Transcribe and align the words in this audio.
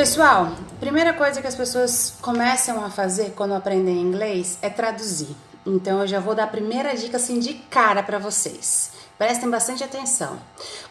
Pessoal, 0.00 0.52
primeira 0.80 1.12
coisa 1.12 1.42
que 1.42 1.46
as 1.46 1.54
pessoas 1.54 2.14
começam 2.22 2.82
a 2.82 2.88
fazer 2.88 3.34
quando 3.36 3.52
aprendem 3.52 4.00
inglês 4.00 4.56
é 4.62 4.70
traduzir. 4.70 5.36
Então 5.66 6.00
eu 6.00 6.06
já 6.06 6.18
vou 6.18 6.34
dar 6.34 6.44
a 6.44 6.46
primeira 6.46 6.96
dica 6.96 7.18
assim 7.18 7.38
de 7.38 7.52
cara 7.52 8.02
para 8.02 8.18
vocês. 8.18 8.92
Prestem 9.18 9.50
bastante 9.50 9.84
atenção. 9.84 10.38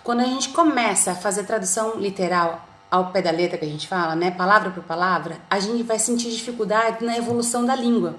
Quando 0.04 0.20
a 0.20 0.26
gente 0.26 0.50
começa 0.50 1.10
a 1.10 1.16
fazer 1.16 1.46
tradução 1.46 1.96
literal 1.96 2.64
ao 2.92 3.08
pé 3.08 3.24
da 3.24 3.32
letra 3.32 3.58
que 3.58 3.66
a 3.66 3.68
gente 3.68 3.88
fala, 3.88 4.16
né, 4.16 4.30
palavra 4.30 4.70
por 4.70 4.84
palavra, 4.84 5.40
a 5.50 5.60
gente 5.60 5.82
vai 5.82 5.98
sentir 5.98 6.30
dificuldade 6.30 7.04
na 7.04 7.18
evolução 7.18 7.66
da 7.66 7.76
língua. 7.76 8.14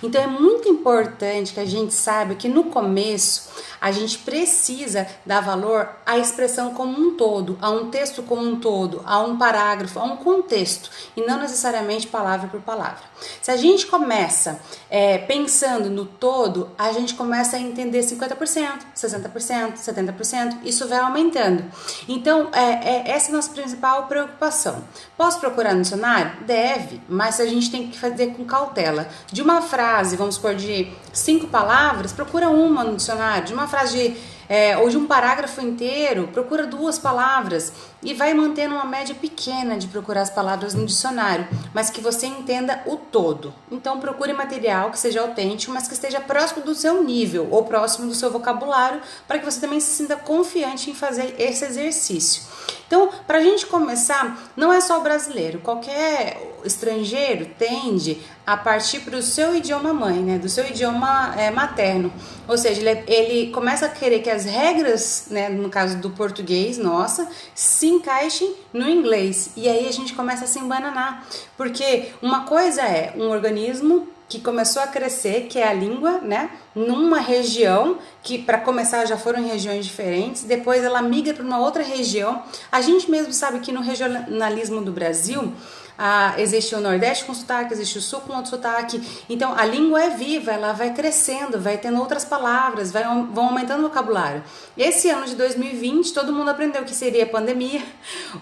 Então 0.00 0.22
é 0.22 0.28
muito 0.28 0.68
importante 0.68 1.54
que 1.54 1.60
a 1.60 1.66
gente 1.66 1.92
saiba 1.92 2.36
que 2.36 2.48
no 2.48 2.64
começo 2.64 3.48
a 3.80 3.90
gente 3.90 4.18
precisa 4.18 5.06
dar 5.24 5.40
valor 5.40 5.88
à 6.04 6.18
expressão 6.18 6.74
como 6.74 6.98
um 6.98 7.16
todo, 7.16 7.58
a 7.60 7.70
um 7.70 7.90
texto 7.90 8.22
como 8.22 8.42
um 8.42 8.58
todo, 8.58 9.02
a 9.04 9.20
um 9.20 9.36
parágrafo, 9.36 9.98
a 9.98 10.04
um 10.04 10.16
contexto 10.16 10.90
e 11.16 11.22
não 11.22 11.38
necessariamente 11.38 12.06
palavra 12.06 12.48
por 12.48 12.60
palavra. 12.60 13.04
Se 13.40 13.50
a 13.50 13.56
gente 13.56 13.86
começa 13.86 14.60
é, 14.90 15.18
pensando 15.18 15.88
no 15.88 16.04
todo, 16.04 16.70
a 16.76 16.92
gente 16.92 17.14
começa 17.14 17.56
a 17.56 17.60
entender 17.60 18.00
50%, 18.00 18.78
60%, 18.94 19.74
70%, 19.74 20.58
isso 20.64 20.86
vai 20.86 20.98
aumentando. 20.98 21.64
Então, 22.08 22.48
é, 22.52 22.96
é, 22.96 23.10
essa 23.10 23.28
é 23.28 23.32
a 23.32 23.36
nossa 23.36 23.50
principal 23.50 24.06
preocupação. 24.06 24.84
Posso 25.16 25.40
procurar 25.40 25.74
no 25.74 25.82
dicionário? 25.82 26.32
Deve, 26.44 27.00
mas 27.08 27.40
a 27.40 27.46
gente 27.46 27.70
tem 27.70 27.88
que 27.88 27.98
fazer 27.98 28.28
com 28.34 28.44
cautela. 28.44 29.08
De 29.32 29.42
uma 29.42 29.62
frase, 29.62 30.16
vamos 30.16 30.36
supor, 30.36 30.54
de 30.54 30.92
cinco 31.12 31.46
palavras, 31.46 32.12
procura 32.12 32.48
uma 32.48 32.84
no 32.84 32.96
dicionário. 32.96 33.46
De 33.46 33.54
uma 33.54 33.65
frase 33.66 33.96
de 33.96 34.36
é, 34.48 34.76
ou 34.78 34.88
de 34.88 34.96
um 34.96 35.06
parágrafo 35.06 35.60
inteiro, 35.60 36.28
procura 36.28 36.66
duas 36.66 36.98
palavras 36.98 37.72
e 38.02 38.14
vai 38.14 38.32
mantendo 38.32 38.74
uma 38.74 38.84
média 38.84 39.14
pequena 39.14 39.76
de 39.76 39.88
procurar 39.88 40.22
as 40.22 40.30
palavras 40.30 40.74
no 40.74 40.86
dicionário, 40.86 41.46
mas 41.74 41.90
que 41.90 42.00
você 42.00 42.26
entenda 42.26 42.82
o 42.86 42.96
todo. 42.96 43.52
Então 43.70 43.98
procure 43.98 44.32
material 44.32 44.90
que 44.90 44.98
seja 44.98 45.20
autêntico, 45.20 45.72
mas 45.72 45.88
que 45.88 45.94
esteja 45.94 46.20
próximo 46.20 46.64
do 46.64 46.74
seu 46.74 47.02
nível 47.02 47.48
ou 47.50 47.64
próximo 47.64 48.06
do 48.06 48.14
seu 48.14 48.30
vocabulário, 48.30 49.00
para 49.26 49.38
que 49.38 49.44
você 49.44 49.60
também 49.60 49.80
se 49.80 49.90
sinta 49.90 50.16
confiante 50.16 50.90
em 50.90 50.94
fazer 50.94 51.34
esse 51.38 51.64
exercício. 51.64 52.42
Então, 52.86 53.10
para 53.26 53.38
a 53.38 53.42
gente 53.42 53.66
começar, 53.66 54.50
não 54.56 54.72
é 54.72 54.80
só 54.80 55.00
o 55.00 55.02
brasileiro, 55.02 55.58
qualquer 55.58 56.40
estrangeiro 56.64 57.46
tende 57.58 58.18
a 58.46 58.56
partir 58.56 59.00
para 59.00 59.16
o 59.16 59.22
seu 59.22 59.54
idioma 59.54 59.92
mãe, 59.92 60.22
né, 60.22 60.38
do 60.38 60.48
seu 60.48 60.66
idioma 60.66 61.34
é, 61.36 61.50
materno. 61.50 62.12
Ou 62.46 62.56
seja, 62.56 62.80
ele, 62.80 63.04
ele, 63.06 63.52
começa 63.52 63.86
a 63.86 63.88
querer 63.88 64.20
que 64.20 64.30
as 64.30 64.44
regras, 64.44 65.26
né, 65.30 65.48
no 65.48 65.68
caso 65.68 65.98
do 65.98 66.10
português, 66.10 66.78
nossa, 66.78 67.28
se 67.54 67.88
encaixem 67.88 68.54
no 68.72 68.88
inglês. 68.88 69.50
E 69.56 69.68
aí 69.68 69.88
a 69.88 69.92
gente 69.92 70.14
começa 70.14 70.44
a 70.44 70.48
se 70.48 70.58
embananar. 70.58 71.26
Porque 71.56 72.12
uma 72.22 72.44
coisa 72.44 72.82
é 72.82 73.14
um 73.16 73.30
organismo 73.30 74.08
que 74.28 74.40
começou 74.40 74.82
a 74.82 74.86
crescer, 74.86 75.46
que 75.48 75.58
é 75.58 75.68
a 75.68 75.72
língua, 75.72 76.18
né? 76.18 76.50
Numa 76.74 77.20
região 77.20 77.98
que, 78.22 78.38
para 78.38 78.58
começar, 78.58 79.04
já 79.06 79.16
foram 79.16 79.40
em 79.40 79.46
regiões 79.46 79.84
diferentes, 79.84 80.42
depois 80.42 80.82
ela 80.82 81.00
migra 81.00 81.32
para 81.32 81.44
uma 81.44 81.58
outra 81.60 81.82
região. 81.82 82.42
A 82.70 82.80
gente 82.80 83.10
mesmo 83.10 83.32
sabe 83.32 83.60
que 83.60 83.70
no 83.70 83.80
regionalismo 83.80 84.80
do 84.80 84.90
Brasil, 84.90 85.52
ah, 85.98 86.34
existe 86.38 86.74
o 86.74 86.80
Nordeste 86.80 87.24
com 87.24 87.32
sotaque, 87.32 87.72
existe 87.72 87.98
o 87.98 88.02
Sul 88.02 88.20
com 88.20 88.34
outro 88.34 88.50
sotaque. 88.50 89.00
Então 89.28 89.54
a 89.56 89.64
língua 89.64 90.02
é 90.02 90.10
viva, 90.10 90.52
ela 90.52 90.72
vai 90.72 90.92
crescendo, 90.92 91.58
vai 91.58 91.78
tendo 91.78 91.98
outras 91.98 92.24
palavras, 92.24 92.90
vai, 92.90 93.04
vão 93.04 93.46
aumentando 93.46 93.80
o 93.80 93.88
vocabulário. 93.88 94.42
Esse 94.76 95.08
ano 95.08 95.26
de 95.26 95.34
2020, 95.34 96.12
todo 96.12 96.32
mundo 96.32 96.50
aprendeu 96.50 96.82
o 96.82 96.84
que 96.84 96.94
seria 96.94 97.26
pandemia, 97.26 97.82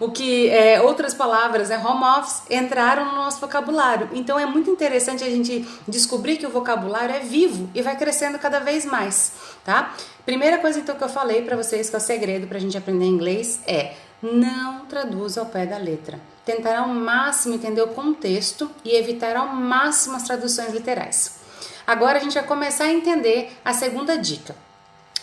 o 0.00 0.10
que 0.10 0.48
é, 0.50 0.80
outras 0.82 1.14
palavras, 1.14 1.70
é 1.70 1.78
home 1.78 2.04
office, 2.18 2.42
entraram 2.50 3.04
no 3.06 3.16
nosso 3.16 3.40
vocabulário. 3.40 4.08
Então 4.12 4.38
é 4.38 4.46
muito 4.46 4.68
interessante 4.70 5.22
a 5.22 5.30
gente 5.30 5.66
descobrir 5.86 6.36
que 6.36 6.46
o 6.46 6.50
vocabulário 6.50 7.14
é 7.14 7.20
vivo 7.20 7.70
e 7.74 7.82
vai 7.82 7.96
crescendo 7.96 8.38
cada 8.38 8.58
vez 8.58 8.84
mais, 8.84 9.32
tá? 9.64 9.94
Primeira 10.24 10.58
coisa 10.58 10.80
então 10.80 10.96
que 10.96 11.04
eu 11.04 11.08
falei 11.08 11.42
para 11.42 11.56
vocês 11.56 11.88
que 11.88 11.94
é 11.94 11.98
o 11.98 12.00
segredo 12.00 12.46
para 12.46 12.56
a 12.56 12.60
gente 12.60 12.76
aprender 12.76 13.04
inglês 13.04 13.60
é 13.66 13.92
não 14.22 14.86
traduz 14.86 15.36
ao 15.36 15.46
pé 15.46 15.66
da 15.66 15.76
letra. 15.76 16.33
Tentar 16.44 16.78
ao 16.78 16.88
máximo 16.88 17.54
entender 17.54 17.82
o 17.82 17.88
contexto 17.88 18.70
e 18.84 18.94
evitar 18.94 19.36
ao 19.36 19.48
máximo 19.48 20.16
as 20.16 20.24
traduções 20.24 20.72
literais. 20.72 21.36
Agora 21.86 22.18
a 22.18 22.20
gente 22.20 22.34
vai 22.34 22.44
começar 22.44 22.84
a 22.84 22.92
entender 22.92 23.56
a 23.64 23.72
segunda 23.72 24.16
dica. 24.16 24.54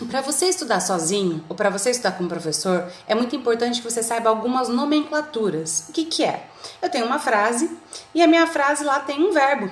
Para 0.09 0.21
você 0.21 0.47
estudar 0.47 0.79
sozinho 0.79 1.43
ou 1.47 1.55
para 1.55 1.69
você 1.69 1.91
estudar 1.91 2.13
com 2.13 2.23
o 2.23 2.29
professor, 2.29 2.91
é 3.07 3.13
muito 3.13 3.35
importante 3.35 3.81
que 3.81 3.89
você 3.89 4.01
saiba 4.01 4.29
algumas 4.29 4.67
nomenclaturas. 4.67 5.85
O 5.89 5.91
que, 5.91 6.05
que 6.05 6.23
é? 6.23 6.47
Eu 6.81 6.89
tenho 6.89 7.05
uma 7.05 7.19
frase 7.19 7.69
e 8.13 8.21
a 8.21 8.27
minha 8.27 8.47
frase 8.47 8.83
lá 8.83 8.99
tem 8.99 9.21
um 9.23 9.31
verbo. 9.31 9.69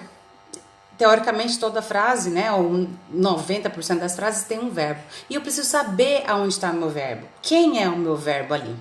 Teoricamente, 0.98 1.58
toda 1.58 1.82
frase, 1.82 2.30
né, 2.30 2.52
ou 2.52 2.88
90% 3.14 4.00
das 4.00 4.16
frases 4.16 4.44
tem 4.44 4.60
um 4.60 4.70
verbo. 4.70 5.02
E 5.30 5.36
eu 5.36 5.42
preciso 5.42 5.68
saber 5.68 6.24
aonde 6.28 6.54
está 6.54 6.72
o 6.72 6.76
meu 6.76 6.90
verbo. 6.90 7.26
Quem 7.42 7.82
é 7.82 7.88
o 7.88 7.96
meu 7.96 8.16
verbo 8.16 8.54
ali? 8.54 8.76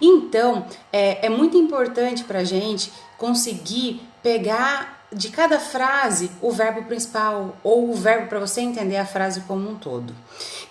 Então, 0.00 0.66
é, 0.92 1.26
é 1.26 1.28
muito 1.28 1.56
importante 1.56 2.24
para 2.24 2.40
a 2.40 2.44
gente 2.44 2.92
conseguir 3.18 4.00
pegar 4.22 5.00
de 5.12 5.28
cada 5.28 5.58
frase 5.58 6.30
o 6.40 6.52
verbo 6.52 6.84
principal 6.84 7.56
ou 7.62 7.90
o 7.90 7.94
verbo 7.94 8.28
para 8.28 8.38
você 8.38 8.60
entender 8.60 8.96
a 8.96 9.04
frase 9.04 9.40
como 9.42 9.68
um 9.68 9.74
todo. 9.74 10.14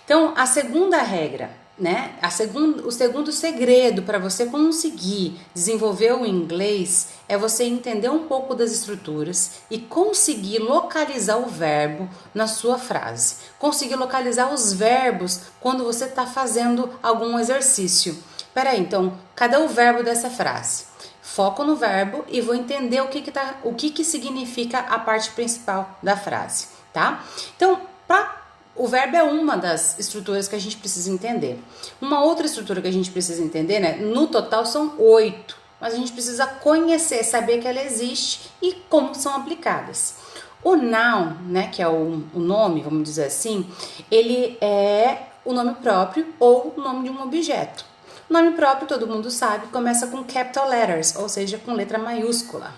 Então, 0.04 0.32
a 0.36 0.46
segunda 0.46 0.98
regra, 1.02 1.50
né? 1.78 2.14
A 2.20 2.30
segundo, 2.30 2.86
o 2.86 2.92
segundo 2.92 3.32
segredo 3.32 4.02
para 4.02 4.18
você 4.18 4.46
conseguir 4.46 5.40
desenvolver 5.54 6.12
o 6.12 6.26
inglês 6.26 7.08
é 7.28 7.38
você 7.38 7.64
entender 7.64 8.10
um 8.10 8.26
pouco 8.26 8.54
das 8.54 8.70
estruturas 8.70 9.60
e 9.70 9.78
conseguir 9.78 10.58
localizar 10.58 11.38
o 11.38 11.46
verbo 11.46 12.08
na 12.34 12.46
sua 12.46 12.78
frase. 12.78 13.36
Conseguir 13.58 13.96
localizar 13.96 14.52
os 14.52 14.72
verbos 14.72 15.40
quando 15.60 15.84
você 15.84 16.04
está 16.04 16.26
fazendo 16.26 16.90
algum 17.02 17.38
exercício. 17.38 18.16
Peraí, 18.52 18.80
então, 18.80 19.12
cadê 19.34 19.56
o 19.56 19.68
verbo 19.68 20.02
dessa 20.02 20.28
frase? 20.28 20.84
Foco 21.22 21.62
no 21.62 21.76
verbo 21.76 22.24
e 22.28 22.40
vou 22.40 22.54
entender 22.54 23.00
o 23.00 23.08
que 23.08 23.22
que, 23.22 23.30
tá, 23.30 23.56
o 23.62 23.74
que, 23.74 23.90
que 23.90 24.04
significa 24.04 24.78
a 24.80 24.98
parte 24.98 25.30
principal 25.30 25.98
da 26.02 26.16
frase, 26.16 26.66
tá? 26.92 27.24
Então, 27.56 27.80
pra, 28.08 28.42
o 28.74 28.88
verbo 28.88 29.16
é 29.16 29.22
uma 29.22 29.56
das 29.56 29.98
estruturas 29.98 30.48
que 30.48 30.56
a 30.56 30.60
gente 30.60 30.76
precisa 30.76 31.10
entender. 31.10 31.62
Uma 32.00 32.24
outra 32.24 32.46
estrutura 32.46 32.82
que 32.82 32.88
a 32.88 32.92
gente 32.92 33.10
precisa 33.10 33.42
entender, 33.42 33.78
né? 33.78 33.96
No 33.96 34.26
total 34.26 34.66
são 34.66 34.94
oito, 34.98 35.56
mas 35.80 35.94
a 35.94 35.96
gente 35.96 36.12
precisa 36.12 36.46
conhecer, 36.46 37.22
saber 37.22 37.58
que 37.58 37.68
ela 37.68 37.82
existe 37.82 38.50
e 38.60 38.72
como 38.88 39.14
são 39.14 39.34
aplicadas. 39.34 40.16
O 40.62 40.76
noun, 40.76 41.36
né, 41.46 41.68
que 41.68 41.80
é 41.80 41.88
o, 41.88 42.22
o 42.34 42.38
nome, 42.38 42.82
vamos 42.82 43.04
dizer 43.04 43.24
assim, 43.24 43.66
ele 44.10 44.58
é 44.60 45.22
o 45.44 45.52
nome 45.52 45.74
próprio 45.76 46.26
ou 46.38 46.74
o 46.76 46.80
nome 46.80 47.08
de 47.08 47.10
um 47.10 47.22
objeto. 47.22 47.89
Nome 48.30 48.52
próprio, 48.52 48.86
todo 48.86 49.08
mundo 49.08 49.28
sabe, 49.28 49.66
começa 49.72 50.06
com 50.06 50.22
capital 50.22 50.68
letters, 50.68 51.16
ou 51.16 51.28
seja, 51.28 51.58
com 51.58 51.72
letra 51.72 51.98
maiúscula. 51.98 52.72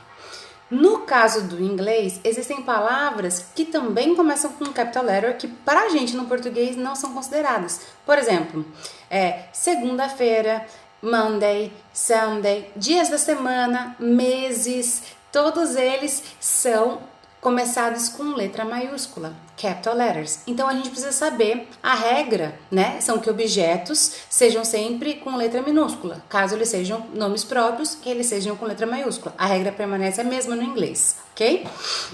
No 0.70 1.00
caso 1.00 1.42
do 1.42 1.62
inglês, 1.62 2.18
existem 2.24 2.62
palavras 2.62 3.44
que 3.54 3.66
também 3.66 4.16
começam 4.16 4.50
com 4.52 4.72
capital 4.72 5.04
letter 5.04 5.36
que 5.36 5.46
para 5.46 5.82
a 5.82 5.88
gente 5.90 6.16
no 6.16 6.24
português 6.24 6.74
não 6.74 6.96
são 6.96 7.12
consideradas. 7.12 7.82
Por 8.06 8.16
exemplo, 8.16 8.64
é, 9.10 9.42
segunda-feira, 9.52 10.66
Monday, 11.02 11.70
Sunday, 11.92 12.72
dias 12.74 13.10
da 13.10 13.18
semana, 13.18 13.94
meses, 13.98 15.02
todos 15.30 15.76
eles 15.76 16.22
são 16.40 17.02
começados 17.42 18.08
com 18.08 18.34
letra 18.34 18.64
maiúscula, 18.64 19.34
capital 19.62 19.94
letters. 19.94 20.40
Então 20.44 20.68
a 20.68 20.72
gente 20.72 20.90
precisa 20.90 21.12
saber 21.12 21.68
a 21.80 21.94
regra, 21.94 22.58
né? 22.68 23.00
São 23.00 23.20
que 23.20 23.30
objetos 23.30 24.16
sejam 24.28 24.64
sempre 24.64 25.14
com 25.14 25.36
letra 25.36 25.62
minúscula, 25.62 26.20
caso 26.28 26.56
eles 26.56 26.68
sejam 26.68 27.06
nomes 27.14 27.44
próprios, 27.44 27.94
que 27.94 28.10
eles 28.10 28.26
sejam 28.26 28.56
com 28.56 28.66
letra 28.66 28.86
maiúscula. 28.86 29.32
A 29.38 29.46
regra 29.46 29.70
permanece 29.70 30.20
a 30.20 30.24
mesma 30.24 30.56
no 30.56 30.64
inglês, 30.64 31.16
ok? 31.30 31.64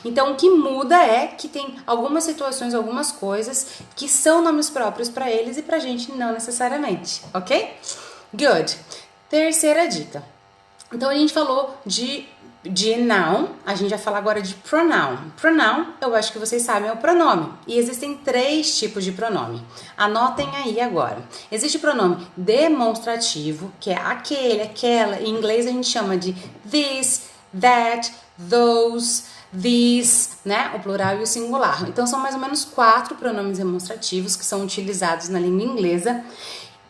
Então 0.05 0.33
o 0.33 0.37
que 0.37 0.51
muda 0.51 1.03
é 1.03 1.29
que 1.29 1.49
tem 1.49 1.77
algumas 1.87 2.25
situações, 2.25 2.75
algumas 2.75 3.11
coisas 3.11 3.79
que 3.97 4.07
são 4.07 4.43
nomes 4.43 4.69
próprios 4.69 5.09
para 5.09 5.31
eles 5.31 5.57
e 5.57 5.63
pra 5.63 5.79
gente 5.79 6.13
não 6.13 6.33
necessariamente, 6.33 7.23
ok? 7.33 7.75
Good. 8.35 8.77
Terceira 9.31 9.89
dica. 9.89 10.23
Então 10.93 11.11
a 11.11 11.15
gente 11.15 11.33
falou 11.33 11.75
de 11.85 12.27
de 12.65 12.97
noun, 12.97 13.49
a 13.65 13.75
gente 13.75 13.91
vai 13.91 13.99
falar 13.99 14.19
agora 14.19 14.43
de 14.43 14.55
pronoun. 14.55 15.17
Pronoun, 15.41 15.87
eu 16.01 16.15
acho 16.15 16.33
que 16.33 16.39
vocês 16.39 16.63
sabem, 16.63 16.89
é 16.89 16.93
o 16.93 16.97
pronome. 16.97 17.53
E 17.67 17.79
existem 17.79 18.17
três 18.17 18.77
tipos 18.79 19.05
de 19.05 19.13
pronome. 19.13 19.63
Anotem 19.97 20.49
aí 20.57 20.81
agora. 20.81 21.23
Existe 21.51 21.77
o 21.77 21.81
pronome 21.81 22.27
demonstrativo, 22.37 23.73
que 23.79 23.91
é 23.91 23.97
aquele, 23.97 24.63
aquela. 24.63 25.21
Em 25.21 25.29
inglês 25.29 25.67
a 25.67 25.71
gente 25.71 25.87
chama 25.87 26.17
de 26.17 26.33
this, 26.69 27.29
that, 27.59 28.13
those, 28.51 29.25
these, 29.53 30.31
né? 30.45 30.73
O 30.75 30.81
plural 30.81 31.19
e 31.19 31.23
o 31.23 31.27
singular. 31.27 31.89
Então 31.89 32.07
são 32.07 32.19
mais 32.19 32.35
ou 32.35 32.41
menos 32.41 32.65
quatro 32.65 33.15
pronomes 33.15 33.59
demonstrativos 33.59 34.37
que 34.37 34.45
são 34.45 34.63
utilizados 34.65 35.29
na 35.29 35.39
língua 35.39 35.65
inglesa. 35.65 36.25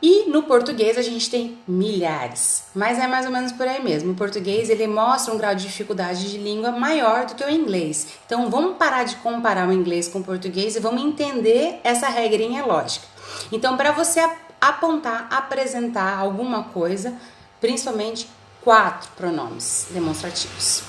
E 0.00 0.30
no 0.30 0.44
português 0.44 0.96
a 0.96 1.02
gente 1.02 1.28
tem 1.28 1.58
milhares, 1.66 2.64
mas 2.72 2.98
é 3.00 3.08
mais 3.08 3.26
ou 3.26 3.32
menos 3.32 3.50
por 3.50 3.66
aí 3.66 3.82
mesmo. 3.82 4.12
O 4.12 4.14
português 4.14 4.70
ele 4.70 4.86
mostra 4.86 5.34
um 5.34 5.38
grau 5.38 5.54
de 5.56 5.66
dificuldade 5.66 6.30
de 6.30 6.38
língua 6.38 6.70
maior 6.70 7.26
do 7.26 7.34
que 7.34 7.42
o 7.42 7.50
inglês. 7.50 8.06
Então 8.24 8.48
vamos 8.48 8.76
parar 8.76 9.02
de 9.02 9.16
comparar 9.16 9.68
o 9.68 9.72
inglês 9.72 10.06
com 10.06 10.20
o 10.20 10.24
português 10.24 10.76
e 10.76 10.80
vamos 10.80 11.02
entender 11.02 11.80
essa 11.82 12.08
regrinha 12.08 12.64
lógica. 12.64 13.06
Então 13.50 13.76
para 13.76 13.90
você 13.90 14.20
apontar, 14.60 15.26
apresentar 15.30 16.16
alguma 16.16 16.64
coisa, 16.64 17.14
principalmente 17.60 18.28
quatro 18.62 19.10
pronomes 19.16 19.88
demonstrativos. 19.90 20.82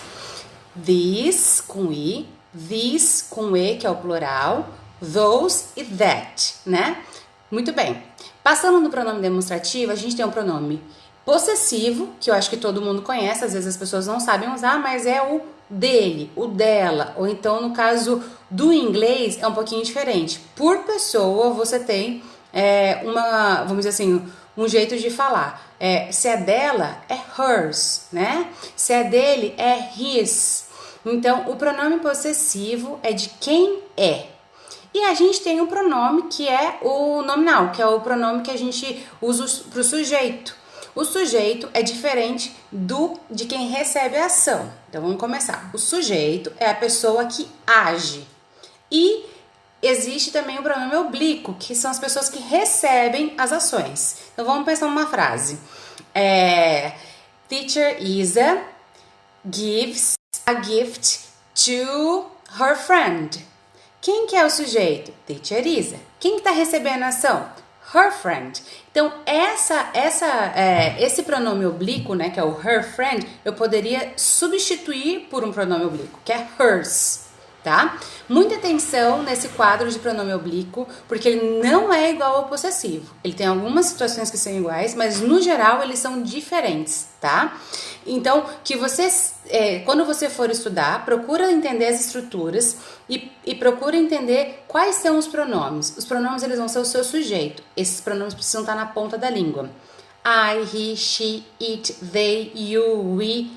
This 0.86 1.62
com 1.62 1.92
i, 1.92 2.28
this 2.54 3.26
com 3.28 3.58
e, 3.58 3.78
que 3.78 3.88
é 3.88 3.90
o 3.90 3.96
plural, 3.96 4.70
those 5.02 5.66
e 5.76 5.84
that, 5.84 6.56
né? 6.64 7.04
Muito 7.50 7.74
bem. 7.74 8.02
Passando 8.44 8.80
no 8.80 8.90
pronome 8.90 9.22
demonstrativo, 9.22 9.92
a 9.92 9.96
gente 9.96 10.16
tem 10.16 10.26
um 10.26 10.32
pronome 10.32 10.82
possessivo, 11.26 12.10
que 12.20 12.32
eu 12.32 12.34
acho 12.34 12.50
que 12.50 12.58
todo 12.58 12.82
mundo 12.82 13.02
conhece, 13.02 13.46
às 13.46 13.54
vezes 13.54 13.68
as 13.68 13.78
pessoas 13.78 14.08
não 14.08 14.20
sabem 14.20 14.52
usar, 14.54 14.80
mas 14.80 15.06
é 15.06 15.22
o 15.22 15.42
dele, 15.70 16.32
o 16.36 16.48
dela, 16.48 17.14
ou 17.16 17.28
então 17.28 17.62
no 17.62 17.72
caso 17.72 18.24
do 18.50 18.74
inglês 18.74 19.38
é 19.40 19.48
um 19.48 19.54
pouquinho 19.54 19.84
diferente. 19.84 20.40
Por 20.56 20.80
pessoa 20.80 21.52
você 21.52 21.80
tem 21.80 22.24
é, 22.52 23.02
uma, 23.04 23.64
vamos 23.64 23.86
dizer 23.86 23.90
assim, 23.90 24.26
um 24.58 24.68
jeito 24.68 24.98
de 24.98 25.10
falar. 25.10 25.76
É, 25.80 26.12
se 26.12 26.28
é 26.28 26.38
dela, 26.38 26.98
é 27.08 27.16
hers, 27.16 28.08
né? 28.12 28.50
Se 28.76 28.92
é 28.92 29.04
dele, 29.04 29.54
é 29.58 29.90
his. 29.98 30.68
Então, 31.06 31.50
o 31.50 31.56
pronome 31.56 32.00
possessivo 32.00 33.00
é 33.02 33.14
de 33.14 33.30
quem 33.40 33.80
é. 33.96 34.26
E 34.94 35.04
a 35.06 35.14
gente 35.14 35.42
tem 35.42 35.62
o 35.62 35.66
um 35.66 35.68
pronome 35.68 36.24
que 36.24 36.48
é 36.48 36.80
o 36.82 37.22
nominal, 37.22 37.72
que 37.72 37.82
é 37.82 37.86
o 37.86 38.02
pronome 38.02 38.42
que 38.42 38.52
a 38.52 38.58
gente 38.58 39.06
usa 39.22 39.46
para 39.70 39.82
o 39.82 39.84
sujeito. 39.84 40.56
O 40.96 41.06
sujeito 41.06 41.70
é 41.74 41.82
diferente 41.82 42.56
do 42.72 43.18
de 43.30 43.46
quem 43.46 43.70
recebe 43.70 44.18
a 44.18 44.26
ação. 44.26 44.72
Então 44.90 45.02
vamos 45.02 45.18
começar. 45.18 45.70
O 45.74 45.78
sujeito 45.78 46.52
é 46.60 46.70
a 46.70 46.76
pessoa 46.76 47.26
que 47.26 47.48
age. 47.66 48.28
E 48.92 49.26
existe 49.82 50.32
também 50.32 50.58
o 50.58 50.64
pronome 50.64 50.96
oblíquo, 50.96 51.54
que 51.54 51.76
são 51.76 51.92
as 51.92 52.00
pessoas 52.00 52.28
que 52.28 52.40
recebem 52.40 53.34
as 53.38 53.54
ações. 53.54 54.18
Então 54.34 54.44
vamos 54.44 54.66
pensar 54.66 54.88
numa 54.88 55.08
frase. 55.08 55.60
É, 56.14 56.94
Teacher 57.48 58.04
Isa 58.04 58.62
gives 59.50 60.16
a 60.46 60.62
gift 60.62 61.20
to 61.54 62.26
her 62.60 62.76
friend. 62.76 63.46
Quem 64.10 64.26
que 64.26 64.36
é 64.36 64.44
o 64.44 64.50
sujeito? 64.50 65.14
Teacher 65.28 65.68
Isa. 65.68 65.98
Quem 66.20 66.38
está 66.38 66.50
recebendo 66.50 67.04
a 67.04 67.10
ação? 67.10 67.48
Her 67.94 68.12
friend. 68.12 68.60
Então, 68.90 69.14
essa, 69.24 69.92
essa, 69.94 70.52
é, 70.56 71.00
esse 71.00 71.22
pronome 71.22 71.64
oblíquo, 71.68 72.16
né, 72.16 72.32
que 72.32 72.40
é 72.40 72.44
o 72.44 72.60
her 72.60 72.84
friend, 72.84 73.24
eu 73.46 73.54
poderia 73.54 74.14
substituir 74.18 75.28
por 75.30 75.44
um 75.44 75.52
pronome 75.52 75.86
oblíquo, 75.86 76.20
que 76.26 76.34
é 76.34 76.48
hers 76.60 77.29
tá? 77.64 77.98
Muita 78.28 78.56
atenção 78.56 79.24
nesse 79.24 79.50
quadro 79.50 79.90
de 79.90 80.00
pronome 80.00 80.34
oblíquo, 80.34 80.88
porque 81.08 81.30
ele 81.30 81.62
não 81.62 81.92
é 81.92 82.12
igual 82.12 82.38
ao 82.38 82.46
possessivo. 82.46 83.14
Ele 83.24 83.34
tem 83.34 83.48
algumas 83.48 83.88
situações 83.88 84.32
que 84.32 84.38
são 84.38 84.54
iguais, 84.54 84.96
mas 84.96 85.20
no 85.20 85.42
geral 85.42 85.82
eles 85.84 86.00
são 86.00 86.22
diferentes, 86.22 87.08
tá? 87.20 87.58
Então, 88.06 88.46
que 88.64 88.76
você, 88.76 89.10
é, 89.50 89.80
quando 89.80 90.06
você 90.06 90.30
for 90.30 90.50
estudar, 90.50 91.06
procura 91.06 91.52
entender 91.52 91.88
as 91.88 92.00
estruturas 92.00 92.78
e, 93.10 93.32
e 93.46 93.54
procura 93.56 93.96
entender 93.98 94.64
quais 94.68 94.96
são 94.96 95.18
os 95.18 95.28
pronomes. 95.28 95.96
Os 95.98 96.06
pronomes 96.06 96.44
eles 96.44 96.58
vão 96.58 96.68
ser 96.68 96.80
o 96.80 96.86
seu 96.86 97.04
sujeito. 97.04 97.62
Esses 97.76 98.00
pronomes 98.00 98.34
precisam 98.34 98.62
estar 98.62 98.76
na 98.76 98.86
ponta 98.86 99.18
da 99.18 99.30
língua. 99.30 99.70
I, 100.26 100.64
he, 100.74 100.96
she, 100.96 101.44
it, 101.62 101.94
they, 102.12 102.52
you, 102.54 103.16
we 103.16 103.50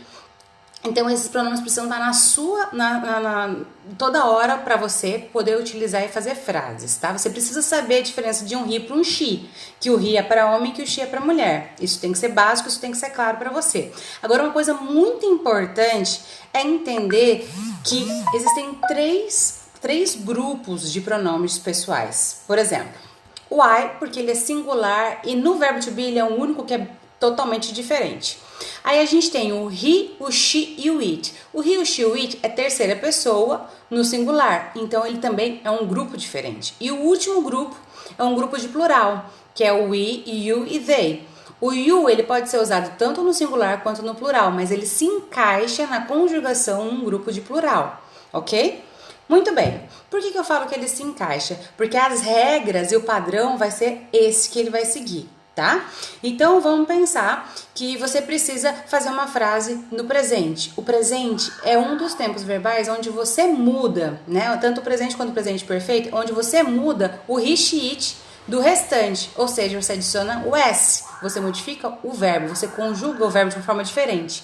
então 0.85 1.09
esses 1.09 1.29
pronomes 1.29 1.61
precisam 1.61 1.85
estar 1.85 2.01
na 2.01 2.13
sua, 2.13 2.69
na, 2.73 2.99
na, 2.99 3.21
na 3.21 3.57
toda 3.97 4.27
hora 4.27 4.59
para 4.59 4.77
você 4.77 5.29
poder 5.33 5.57
utilizar 5.57 6.03
e 6.03 6.09
fazer 6.09 6.35
frases, 6.35 6.97
tá? 6.97 7.17
Você 7.17 7.31
precisa 7.31 7.63
saber 7.63 7.99
a 7.99 8.03
diferença 8.03 8.45
de 8.45 8.57
um 8.57 8.69
he 8.69 8.81
para 8.81 8.97
um 8.97 9.05
she, 9.05 9.49
que 9.79 9.91
o 9.91 10.01
he 10.01 10.17
é 10.17 10.23
para 10.23 10.51
homem 10.51 10.73
que 10.73 10.83
o 10.83 10.87
she 10.87 11.01
é 11.01 11.07
para 11.07 11.21
mulher. 11.21 11.75
Isso 11.81 12.01
tem 12.01 12.11
que 12.11 12.19
ser 12.19 12.31
básico, 12.31 12.69
isso 12.69 12.81
tem 12.81 12.91
que 12.91 12.97
ser 12.97 13.11
claro 13.11 13.37
para 13.37 13.51
você. 13.51 13.93
Agora 14.21 14.43
uma 14.43 14.53
coisa 14.53 14.75
muito 14.75 15.25
importante 15.25 16.21
é 16.53 16.63
entender 16.63 17.49
que 17.85 18.09
existem 18.35 18.75
três, 18.89 19.61
três 19.81 20.17
grupos 20.17 20.93
de 20.93 21.01
pronomes 21.01 21.59
pessoais. 21.59 22.43
Por 22.45 22.59
exemplo, 22.59 23.01
o 23.49 23.63
I, 23.63 23.91
porque 24.01 24.19
ele 24.19 24.33
é 24.33 24.35
singular 24.35 25.21
e 25.23 25.37
no 25.37 25.55
verbo 25.55 25.79
to 25.79 25.93
be 25.93 26.03
ele 26.03 26.19
é 26.19 26.25
o 26.25 26.41
único 26.41 26.65
que 26.65 26.75
é 26.75 26.89
totalmente 27.21 27.73
diferente. 27.73 28.41
Aí 28.85 28.99
a 28.99 29.05
gente 29.05 29.31
tem 29.31 29.53
o 29.53 29.71
he, 29.71 30.11
o 30.19 30.31
she 30.33 30.75
e 30.77 30.91
o 30.91 30.99
it. 30.99 31.33
O 31.53 31.63
he, 31.63 31.79
o 31.79 31.87
she 31.87 32.05
o 32.05 32.15
it 32.15 32.39
é 32.43 32.49
terceira 32.49 32.97
pessoa 32.97 33.69
no 33.89 34.05
singular, 34.05 34.73
então 34.75 35.07
ele 35.07 35.19
também 35.19 35.61
é 35.63 35.71
um 35.71 35.87
grupo 35.87 36.17
diferente. 36.17 36.75
E 36.81 36.91
o 36.91 37.03
último 37.03 37.43
grupo 37.43 37.77
é 38.19 38.25
um 38.25 38.35
grupo 38.35 38.59
de 38.59 38.69
plural, 38.69 39.31
que 39.55 39.63
é 39.63 39.73
o 39.73 39.91
we, 39.91 40.23
you 40.27 40.67
e 40.67 40.81
they. 40.81 41.25
O 41.61 41.73
you 41.73 42.11
ele 42.11 42.25
pode 42.25 42.51
ser 42.51 42.59
usado 42.59 42.97
tanto 42.99 43.23
no 43.23 43.33
singular 43.33 43.85
quanto 43.85 44.03
no 44.03 44.17
plural, 44.17 44.51
mas 44.51 44.73
ele 44.73 44.87
se 44.87 45.05
encaixa 45.05 45.87
na 45.87 46.05
conjugação 46.05 46.87
num 46.87 47.05
grupo 47.05 47.31
de 47.31 47.41
plural, 47.41 48.03
ok? 48.33 48.83
Muito 49.29 49.55
bem. 49.55 49.81
Por 50.11 50.21
que, 50.21 50.33
que 50.33 50.39
eu 50.39 50.45
falo 50.45 50.67
que 50.67 50.75
ele 50.75 50.89
se 50.89 51.05
encaixa? 51.05 51.59
Porque 51.77 51.97
as 51.97 52.21
regras 52.21 52.91
e 52.91 52.97
o 52.97 53.03
padrão 53.03 53.57
vai 53.57 53.71
ser 53.71 54.09
esse 54.13 54.51
que 54.51 54.59
ele 54.59 54.71
vai 54.71 54.85
seguir 54.85 55.31
tá? 55.55 55.87
Então 56.23 56.61
vamos 56.61 56.87
pensar 56.87 57.53
que 57.75 57.97
você 57.97 58.23
precisa 58.23 58.73
fazer 58.73 59.11
uma 59.11 59.27
frase 59.27 59.85
no 59.91 60.05
presente. 60.05 60.73
O 60.77 60.83
presente 60.83 61.53
é 61.63 61.77
um 61.77 61.97
dos 61.97 62.15
tempos 62.15 62.43
verbais 62.43 62.89
onde 62.89 63.11
você 63.11 63.47
muda, 63.47 64.21
né? 64.27 64.57
Tanto 64.59 64.81
o 64.81 64.85
presente 64.85 65.17
quanto 65.17 65.31
o 65.31 65.35
presente 65.35 65.65
perfeito, 65.65 66.15
onde 66.17 66.33
você 66.33 66.63
muda 66.63 67.21
o 67.29 67.37
rich 67.39 67.79
it 67.91 68.17
do 68.47 68.61
restante, 68.61 69.31
ou 69.37 69.47
seja, 69.47 69.81
você 69.81 69.93
adiciona 69.93 70.45
o 70.47 70.57
s, 70.57 71.05
você 71.23 71.41
modifica 71.41 71.97
o 72.03 72.13
verbo, 72.13 72.49
você 72.49 72.67
conjuga 72.67 73.25
o 73.25 73.31
verbo 73.31 73.51
de 73.51 73.57
uma 73.57 73.63
forma 73.63 73.85
diferente. 73.85 74.43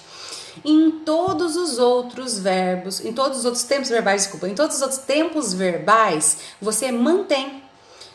Em 0.63 0.91
todos 0.91 1.55
os 1.55 1.77
outros 1.77 2.39
verbos, 2.39 3.03
em 3.03 3.13
todos 3.13 3.39
os 3.39 3.45
outros 3.45 3.63
tempos 3.63 3.89
verbais, 3.89 4.23
desculpa, 4.23 4.47
em 4.47 4.55
todos 4.55 4.77
os 4.77 4.81
outros 4.81 5.01
tempos 5.01 5.53
verbais, 5.53 6.37
você 6.61 6.91
mantém. 6.91 7.61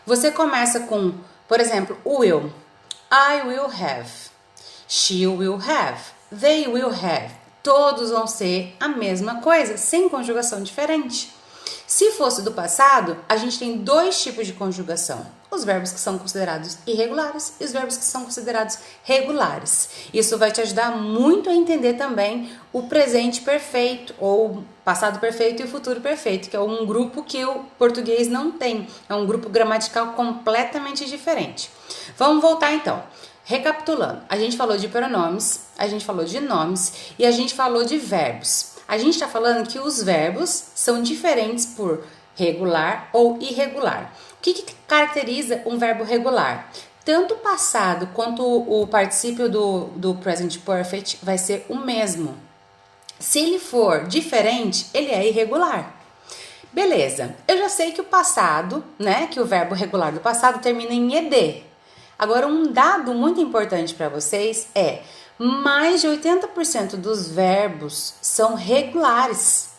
Você 0.06 0.31
começa 0.31 0.81
com, 0.81 1.14
por 1.49 1.61
exemplo, 1.61 1.96
will. 2.05 2.52
I 3.11 3.43
will 3.47 3.69
have. 3.69 4.09
She 4.89 5.27
will 5.27 5.59
have. 5.59 6.01
They 6.31 6.67
will 6.67 6.91
have. 6.91 7.32
Todos 7.63 8.11
vão 8.11 8.27
ser 8.27 8.77
a 8.79 8.89
mesma 8.89 9.41
coisa, 9.41 9.77
sem 9.77 10.08
conjugação 10.08 10.63
diferente. 10.63 11.32
Se 11.87 12.13
fosse 12.13 12.43
do 12.43 12.53
passado, 12.53 13.17
a 13.29 13.37
gente 13.37 13.58
tem 13.58 13.79
dois 13.79 14.23
tipos 14.23 14.46
de 14.46 14.53
conjugação: 14.53 15.27
os 15.55 15.65
verbos 15.65 15.93
que 15.93 16.01
são 16.01 16.19
considerados 16.19 16.79
irregulares 16.87 17.55
e 17.61 17.65
os 17.65 17.73
verbos 17.73 17.96
que 17.96 18.05
são 18.05 18.25
considerados 18.25 18.79
regulares. 19.03 19.89
Isso 20.13 20.37
vai 20.37 20.51
te 20.51 20.61
ajudar 20.61 20.96
muito 20.96 21.49
a 21.49 21.55
entender 21.55 21.94
também 21.94 22.51
o 22.73 22.82
presente 22.84 23.41
perfeito, 23.41 24.15
ou 24.19 24.65
passado 24.84 25.19
perfeito 25.19 25.63
e 25.63 25.65
o 25.65 25.69
futuro 25.69 26.01
perfeito, 26.01 26.51
que 26.51 26.56
é 26.56 26.61
um 26.61 26.84
grupo 26.84 27.23
que 27.23 27.44
o 27.44 27.61
português 27.79 28.29
não 28.29 28.53
tem. 28.53 28.87
É 29.08 29.15
um 29.15 29.27
grupo 29.27 29.49
gramatical 29.49 30.08
completamente 30.08 31.05
diferente. 31.06 31.70
Vamos 32.17 32.43
voltar 32.43 32.73
então. 32.73 33.03
Recapitulando, 33.46 34.23
a 34.29 34.39
gente 34.39 34.56
falou 34.56 34.77
de 34.77 34.89
pronomes, 34.89 35.67
a 35.77 35.87
gente 35.87 36.05
falou 36.05 36.25
de 36.25 36.41
nomes 36.41 37.13
e 37.19 37.27
a 37.27 37.31
gente 37.31 37.55
falou 37.55 37.84
de 37.84 37.99
verbos. 37.99 38.75
A 38.89 38.96
gente 38.96 39.15
está 39.15 39.29
falando 39.29 39.69
que 39.69 39.79
os 39.79 40.03
verbos 40.03 40.65
são 40.75 41.03
diferentes 41.03 41.67
por 41.67 42.05
regular 42.34 43.08
ou 43.13 43.39
irregular. 43.41 44.13
O 44.44 44.46
que, 44.46 44.63
que 44.63 44.74
caracteriza 44.86 45.63
um 45.65 45.79
verbo 45.79 46.05
regular? 46.05 46.70
Tanto 47.03 47.32
o 47.32 47.39
passado 47.39 48.10
quanto 48.13 48.44
o 48.44 48.86
particípio 48.86 49.48
do, 49.48 49.84
do 49.96 50.17
present 50.17 50.58
perfect 50.58 51.19
vai 51.22 51.39
ser 51.39 51.65
o 51.67 51.77
mesmo. 51.77 52.36
Se 53.19 53.39
ele 53.39 53.58
for 53.58 54.05
diferente, 54.05 54.86
ele 54.93 55.10
é 55.10 55.27
irregular. 55.27 55.98
Beleza, 56.70 57.34
eu 57.48 57.56
já 57.56 57.70
sei 57.70 57.93
que 57.93 58.03
o 58.03 58.05
passado, 58.05 58.84
né, 58.98 59.29
que 59.29 59.41
o 59.41 59.46
verbo 59.46 59.74
regular 59.74 60.13
do 60.13 60.20
passado 60.20 60.60
termina 60.60 60.93
em 60.93 61.15
ed. 61.15 61.65
Agora, 62.19 62.46
um 62.46 62.70
dado 62.70 63.15
muito 63.15 63.41
importante 63.41 63.94
para 63.94 64.10
vocês 64.10 64.69
é 64.74 65.01
mais 65.39 66.03
de 66.03 66.06
80% 66.06 66.96
dos 66.96 67.31
verbos 67.31 68.13
são 68.20 68.55
regulares. 68.55 69.70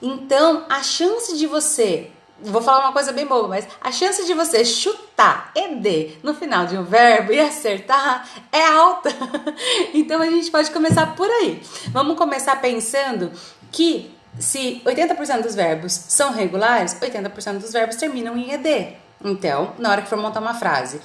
Então, 0.00 0.64
a 0.70 0.82
chance 0.82 1.36
de 1.36 1.46
você, 1.46 2.10
vou 2.40 2.60
falar 2.62 2.80
uma 2.80 2.92
coisa 2.92 3.12
bem 3.12 3.26
boba, 3.26 3.48
mas 3.48 3.66
a 3.80 3.90
chance 3.92 4.24
de 4.24 4.34
você 4.34 4.64
chutar 4.64 5.52
ed 5.54 6.18
no 6.22 6.34
final 6.34 6.66
de 6.66 6.76
um 6.76 6.84
verbo 6.84 7.32
e 7.32 7.40
acertar 7.40 8.28
é 8.52 8.64
alta. 8.64 9.10
Então, 9.94 10.20
a 10.20 10.26
gente 10.26 10.50
pode 10.50 10.70
começar 10.70 11.14
por 11.14 11.30
aí. 11.30 11.62
Vamos 11.88 12.16
começar 12.18 12.56
pensando 12.60 13.30
que 13.70 14.12
se 14.38 14.82
80% 14.84 15.42
dos 15.42 15.54
verbos 15.54 15.92
são 15.92 16.32
regulares, 16.32 16.94
80% 17.00 17.58
dos 17.58 17.72
verbos 17.72 17.96
terminam 17.96 18.36
em 18.36 18.50
ed. 18.52 18.96
Então, 19.24 19.72
na 19.78 19.90
hora 19.90 20.02
que 20.02 20.08
for 20.08 20.18
montar 20.18 20.40
uma 20.40 20.54
frase, 20.54 21.00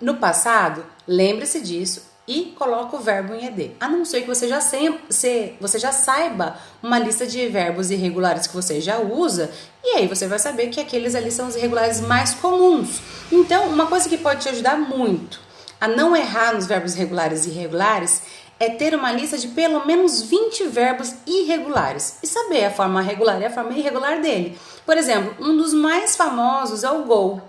No 0.00 0.16
passado, 0.16 0.84
lembre-se 1.06 1.60
disso 1.60 2.09
e 2.30 2.54
coloca 2.56 2.96
o 2.96 3.00
verbo 3.00 3.34
em 3.34 3.44
ed. 3.44 3.72
A 3.80 3.88
não 3.88 4.04
ser 4.04 4.20
que 4.20 4.28
você 4.28 4.46
já, 4.46 4.60
se, 4.60 5.56
você 5.60 5.80
já 5.80 5.90
saiba 5.90 6.56
uma 6.80 6.96
lista 6.96 7.26
de 7.26 7.48
verbos 7.48 7.90
irregulares 7.90 8.46
que 8.46 8.54
você 8.54 8.80
já 8.80 9.00
usa, 9.00 9.50
e 9.82 9.96
aí 9.96 10.06
você 10.06 10.28
vai 10.28 10.38
saber 10.38 10.68
que 10.68 10.78
aqueles 10.78 11.16
ali 11.16 11.32
são 11.32 11.48
os 11.48 11.56
irregulares 11.56 12.00
mais 12.00 12.32
comuns. 12.34 13.00
Então, 13.32 13.68
uma 13.68 13.86
coisa 13.86 14.08
que 14.08 14.16
pode 14.16 14.42
te 14.42 14.48
ajudar 14.48 14.78
muito 14.78 15.40
a 15.80 15.88
não 15.88 16.14
errar 16.14 16.54
nos 16.54 16.66
verbos 16.66 16.94
regulares 16.94 17.46
e 17.46 17.48
irregulares 17.48 18.22
é 18.60 18.68
ter 18.68 18.94
uma 18.94 19.10
lista 19.10 19.36
de 19.36 19.48
pelo 19.48 19.84
menos 19.84 20.22
20 20.22 20.68
verbos 20.68 21.14
irregulares 21.26 22.18
e 22.22 22.28
saber 22.28 22.66
a 22.66 22.70
forma 22.70 23.02
regular 23.02 23.40
e 23.40 23.46
a 23.46 23.50
forma 23.50 23.72
irregular 23.72 24.20
dele. 24.20 24.56
Por 24.86 24.96
exemplo, 24.96 25.34
um 25.40 25.56
dos 25.56 25.74
mais 25.74 26.14
famosos 26.14 26.84
é 26.84 26.90
o 26.92 27.02
go. 27.02 27.40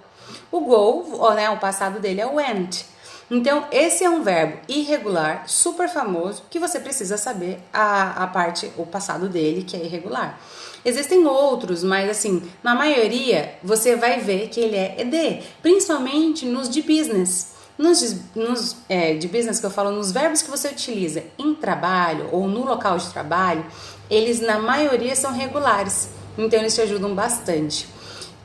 O 0.52 0.62
go, 0.62 1.32
né, 1.36 1.52
o 1.52 1.58
passado 1.58 2.00
dele 2.00 2.22
é 2.22 2.26
o 2.26 2.36
went. 2.36 2.90
Então, 3.34 3.64
esse 3.72 4.04
é 4.04 4.10
um 4.10 4.24
verbo 4.24 4.58
irregular, 4.68 5.46
super 5.48 5.88
famoso, 5.88 6.44
que 6.50 6.60
você 6.60 6.82
precisa 6.82 7.16
saber 7.16 7.60
a, 7.72 8.26
a 8.26 8.28
parte, 8.28 8.70
o 8.76 8.86
passado 8.86 9.30
dele, 9.30 9.64
que 9.64 9.78
é 9.78 9.86
irregular. 9.86 10.38
Existem 10.84 11.26
outros, 11.26 11.82
mas 11.82 12.10
assim, 12.10 12.44
na 12.62 12.76
maioria 12.76 13.56
você 13.64 13.96
vai 13.96 14.20
ver 14.20 14.50
que 14.50 14.60
ele 14.60 14.76
é 14.76 15.00
ED, 15.00 15.44
principalmente 15.62 16.46
nos 16.46 16.70
de 16.70 16.82
business. 16.82 17.52
Nos, 17.78 18.18
nos 18.36 18.76
é, 18.90 19.14
de 19.14 19.30
business 19.30 19.62
que 19.62 19.66
eu 19.66 19.72
falo, 19.72 19.92
nos 19.92 20.12
verbos 20.12 20.42
que 20.42 20.50
você 20.50 20.68
utiliza 20.68 21.24
em 21.40 21.56
trabalho 21.56 22.28
ou 22.34 22.50
no 22.50 22.66
local 22.66 22.98
de 22.98 23.10
trabalho, 23.12 23.66
eles 24.10 24.42
na 24.42 24.60
maioria 24.60 25.16
são 25.16 25.32
regulares, 25.32 26.10
então 26.38 26.60
eles 26.60 26.76
te 26.76 26.82
ajudam 26.82 27.16
bastante. 27.16 27.88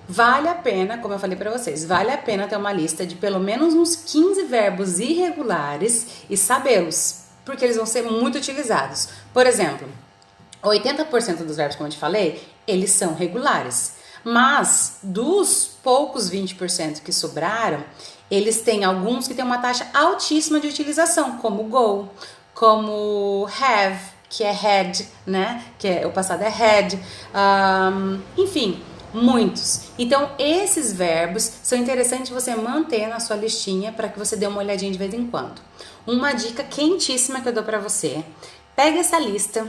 Vale 0.09 0.49
a 0.49 0.55
pena, 0.55 0.99
como 0.99 1.15
eu 1.15 1.19
falei 1.19 1.37
para 1.37 1.51
vocês, 1.51 1.85
vale 1.85 2.13
a 2.13 2.19
pena 2.19 2.47
ter 2.47 2.57
uma 2.57 2.73
lista 2.73 3.05
de 3.05 3.17
pelo 3.17 3.41
menos 3.41 3.75
uns 3.75 3.97
15 3.97 4.45
verbos 4.45 5.01
irregulares 5.01 6.25
e 6.31 6.37
sabê-los, 6.37 7.25
porque 7.45 7.65
eles 7.65 7.77
vão 7.77 7.87
ser 7.87 8.03
muito 8.03 8.39
utilizados. 8.39 9.09
Por 9.35 9.47
exemplo, 9.47 9.89
80% 10.63 11.45
dos 11.45 11.57
verbos, 11.57 11.77
como 11.77 11.89
eu 11.89 11.93
te 11.93 11.99
falei, 11.99 12.47
eles 12.67 12.93
são 12.93 13.15
regulares. 13.15 13.97
Mas 14.23 14.99
dos 15.03 15.71
poucos 15.83 16.31
20% 16.31 17.03
que 17.03 17.13
sobraram, 17.13 17.85
eles 18.31 18.61
têm 18.61 18.85
alguns 18.85 19.29
que 19.29 19.35
têm 19.35 19.45
uma 19.45 19.59
taxa 19.59 19.89
altíssima 19.95 20.59
de 20.59 20.67
utilização, 20.67 21.39
como 21.39 21.63
go, 21.65 22.09
como 22.53 23.49
have, 23.61 24.01
que 24.29 24.43
é 24.43 24.51
had, 24.51 25.07
né? 25.25 25.65
Que 25.79 25.89
é, 25.89 26.07
o 26.07 26.11
passado 26.11 26.43
é 26.43 26.49
had. 26.49 26.99
Um, 27.35 28.21
enfim, 28.37 28.83
muitos. 29.17 29.89
Então, 29.99 30.31
esses 30.39 30.93
verbos 30.93 31.43
são 31.63 31.79
interessantes 31.79 32.31
você 32.31 32.55
manter 32.55 33.09
na 33.09 33.19
sua 33.19 33.37
listinha 33.37 33.93
para 33.93 34.09
que 34.09 34.19
você 34.19 34.37
dê 34.37 34.47
uma 34.47 34.59
olhadinha 34.59 34.93
de 34.93 34.99
vez 34.99 35.13
em 35.13 35.27
quando. 35.27 35.61
Uma 36.07 36.33
dica 36.33 36.63
quentíssima 36.63 37.41
que 37.41 37.49
eu 37.49 37.53
dou 37.53 37.65
para 37.65 37.79
você: 37.79 38.25
pega 38.75 38.99
essa 38.99 39.19
lista, 39.19 39.67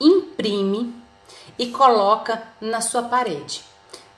imprime 0.00 0.94
e 1.58 1.68
coloca 1.68 2.42
na 2.60 2.80
sua 2.80 3.02
parede, 3.02 3.62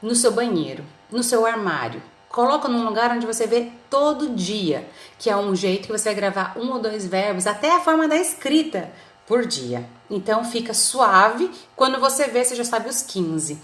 no 0.03 0.15
seu 0.15 0.33
banheiro, 0.33 0.85
no 1.11 1.23
seu 1.23 1.47
armário 1.47 2.03
Coloca 2.35 2.67
num 2.67 2.85
lugar 2.85 3.13
onde 3.13 3.25
você 3.25 3.47
vê 3.47 3.71
todo 3.89 4.35
dia, 4.35 4.91
que 5.21 5.31
é 5.31 5.37
um 5.37 5.55
jeito 5.55 5.87
que 5.87 5.93
você 5.93 6.07
vai 6.07 6.17
gravar 6.17 6.55
um 6.57 6.73
ou 6.73 6.81
dois 6.81 7.07
verbos, 7.07 7.47
até 7.47 7.71
a 7.71 7.79
forma 7.79 8.09
da 8.09 8.17
escrita 8.17 8.91
por 9.25 9.47
dia. 9.47 9.89
Então 10.11 10.43
fica 10.45 10.75
suave, 10.75 11.49
quando 11.77 12.01
você 12.01 12.27
vê, 12.27 12.45
você 12.45 12.57
já 12.57 12.65
sabe 12.65 12.89
os 12.89 13.03
15. 13.03 13.57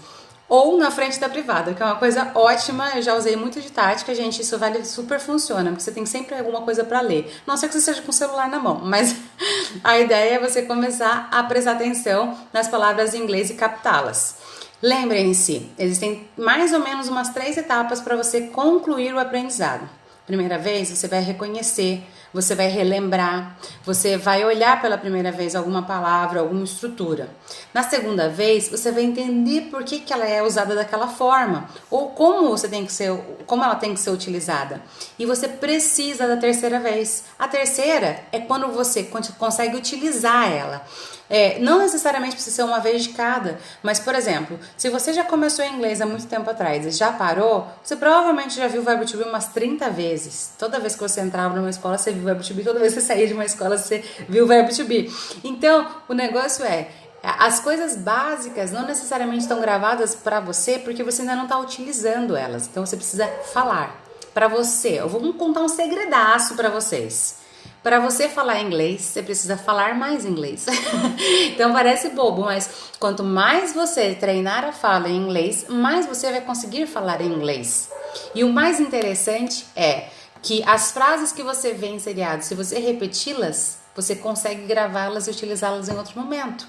Ou 0.51 0.75
na 0.75 0.91
frente 0.91 1.17
da 1.17 1.29
privada, 1.29 1.73
que 1.73 1.81
é 1.81 1.85
uma 1.85 1.95
coisa 1.95 2.29
ótima, 2.35 2.91
eu 2.95 3.01
já 3.01 3.15
usei 3.15 3.37
muito 3.37 3.61
de 3.61 3.71
tática, 3.71 4.13
gente, 4.13 4.41
isso 4.41 4.57
vale 4.57 4.83
super 4.83 5.17
funciona, 5.17 5.69
porque 5.69 5.81
você 5.81 5.93
tem 5.93 6.05
sempre 6.05 6.35
alguma 6.35 6.59
coisa 6.63 6.83
para 6.83 6.99
ler. 6.99 7.33
Não 7.47 7.55
sei 7.55 7.69
que 7.69 7.75
você 7.75 7.79
seja 7.79 8.01
com 8.01 8.09
o 8.09 8.13
celular 8.13 8.49
na 8.49 8.59
mão, 8.59 8.81
mas 8.83 9.15
a 9.81 9.97
ideia 9.97 10.35
é 10.35 10.39
você 10.39 10.63
começar 10.63 11.29
a 11.31 11.41
prestar 11.43 11.71
atenção 11.71 12.37
nas 12.51 12.67
palavras 12.67 13.13
em 13.13 13.23
inglês 13.23 13.49
e 13.49 13.53
captá-las. 13.53 14.39
Lembrem-se, 14.81 15.69
existem 15.79 16.27
mais 16.35 16.73
ou 16.73 16.81
menos 16.81 17.07
umas 17.07 17.29
três 17.29 17.55
etapas 17.55 18.01
para 18.01 18.17
você 18.17 18.41
concluir 18.47 19.13
o 19.13 19.19
aprendizado. 19.19 19.89
Primeira 20.27 20.57
vez, 20.57 20.89
você 20.89 21.07
vai 21.07 21.21
reconhecer, 21.21 22.03
você 22.33 22.55
vai 22.55 22.67
relembrar, 22.67 23.57
você 23.83 24.17
vai 24.17 24.43
olhar 24.45 24.81
pela 24.81 24.97
primeira 24.97 25.31
vez 25.31 25.55
alguma 25.55 25.83
palavra, 25.83 26.39
alguma 26.39 26.63
estrutura. 26.63 27.29
Na 27.73 27.83
segunda 27.83 28.29
vez, 28.29 28.69
você 28.69 28.91
vai 28.91 29.03
entender 29.03 29.69
por 29.69 29.83
que, 29.83 29.99
que 29.99 30.13
ela 30.13 30.25
é 30.25 30.41
usada 30.41 30.75
daquela 30.75 31.07
forma, 31.07 31.69
ou 31.89 32.09
como 32.09 32.49
você 32.49 32.67
tem 32.67 32.85
que 32.85 32.93
ser, 32.93 33.11
como 33.45 33.63
ela 33.63 33.75
tem 33.75 33.93
que 33.93 33.99
ser 33.99 34.11
utilizada. 34.11 34.81
E 35.17 35.25
você 35.25 35.47
precisa 35.47 36.27
da 36.27 36.37
terceira 36.37 36.79
vez. 36.79 37.25
A 37.37 37.47
terceira 37.47 38.23
é 38.31 38.39
quando 38.39 38.67
você 38.67 39.09
consegue 39.37 39.75
utilizar 39.75 40.51
ela. 40.51 40.85
É, 41.33 41.59
não 41.59 41.79
necessariamente 41.79 42.35
precisa 42.35 42.57
ser 42.57 42.63
uma 42.63 42.79
vez 42.79 43.03
de 43.03 43.09
cada, 43.09 43.57
mas 43.81 44.01
por 44.01 44.13
exemplo, 44.13 44.59
se 44.75 44.89
você 44.89 45.13
já 45.13 45.23
começou 45.23 45.63
inglês 45.63 46.01
há 46.01 46.05
muito 46.05 46.27
tempo 46.27 46.49
atrás 46.49 46.85
e 46.85 46.91
já 46.91 47.09
parou, 47.09 47.65
você 47.81 47.95
provavelmente 47.95 48.57
já 48.57 48.67
viu 48.67 48.81
o 48.81 48.83
verbo 48.83 49.05
to 49.05 49.15
be 49.15 49.23
umas 49.23 49.47
30 49.47 49.89
vezes. 49.91 50.51
Toda 50.59 50.77
vez 50.77 50.93
que 50.93 50.99
você 50.99 51.21
entrava 51.21 51.55
numa 51.55 51.69
escola, 51.69 51.97
você 51.97 52.11
viu 52.11 52.23
o 52.23 52.25
verbo 52.25 52.43
to 52.43 52.53
be, 52.53 52.63
toda 52.65 52.79
vez 52.79 52.93
que 52.93 52.99
você 52.99 53.07
saía 53.07 53.25
de 53.25 53.33
uma 53.33 53.45
escola, 53.45 53.77
você 53.77 54.03
viu 54.27 54.43
o 54.43 54.47
verbo 54.47 54.75
to 54.75 54.83
be. 54.83 55.09
Então, 55.41 55.87
o 56.09 56.13
negócio 56.13 56.65
é, 56.65 56.89
as 57.23 57.59
coisas 57.59 57.95
básicas 57.95 58.71
não 58.71 58.85
necessariamente 58.85 59.43
estão 59.43 59.61
gravadas 59.61 60.15
para 60.15 60.39
você 60.39 60.79
porque 60.79 61.01
você 61.01 61.21
ainda 61.21 61.35
não 61.35 61.43
está 61.43 61.57
utilizando 61.59 62.35
elas. 62.35 62.67
Então 62.67 62.85
você 62.85 62.97
precisa 62.97 63.27
falar 63.53 63.95
para 64.33 64.47
você. 64.47 64.99
Eu 64.99 65.07
vou 65.07 65.33
contar 65.33 65.61
um 65.61 65.69
segredaço 65.69 66.55
para 66.55 66.69
vocês. 66.69 67.40
Para 67.83 67.99
você 67.99 68.29
falar 68.29 68.61
inglês, 68.61 69.01
você 69.01 69.23
precisa 69.23 69.57
falar 69.57 69.95
mais 69.95 70.23
inglês. 70.23 70.67
então 71.51 71.73
parece 71.73 72.09
bobo, 72.09 72.43
mas 72.43 72.69
quanto 72.99 73.23
mais 73.23 73.73
você 73.73 74.13
treinar 74.13 74.63
a 74.63 74.71
fala 74.71 75.09
em 75.09 75.17
inglês, 75.17 75.65
mais 75.67 76.05
você 76.05 76.29
vai 76.29 76.41
conseguir 76.41 76.85
falar 76.85 77.21
em 77.21 77.33
inglês. 77.33 77.89
E 78.35 78.43
o 78.43 78.53
mais 78.53 78.79
interessante 78.79 79.65
é 79.75 80.09
que 80.43 80.63
as 80.63 80.91
frases 80.91 81.31
que 81.31 81.41
você 81.41 81.73
vê 81.73 81.87
em 81.87 81.97
seriado, 81.97 82.43
se 82.43 82.53
você 82.53 82.77
repeti-las, 82.77 83.79
você 83.95 84.15
consegue 84.15 84.67
gravá-las 84.67 85.27
e 85.27 85.31
utilizá-las 85.31 85.89
em 85.89 85.97
outro 85.97 86.19
momento. 86.19 86.67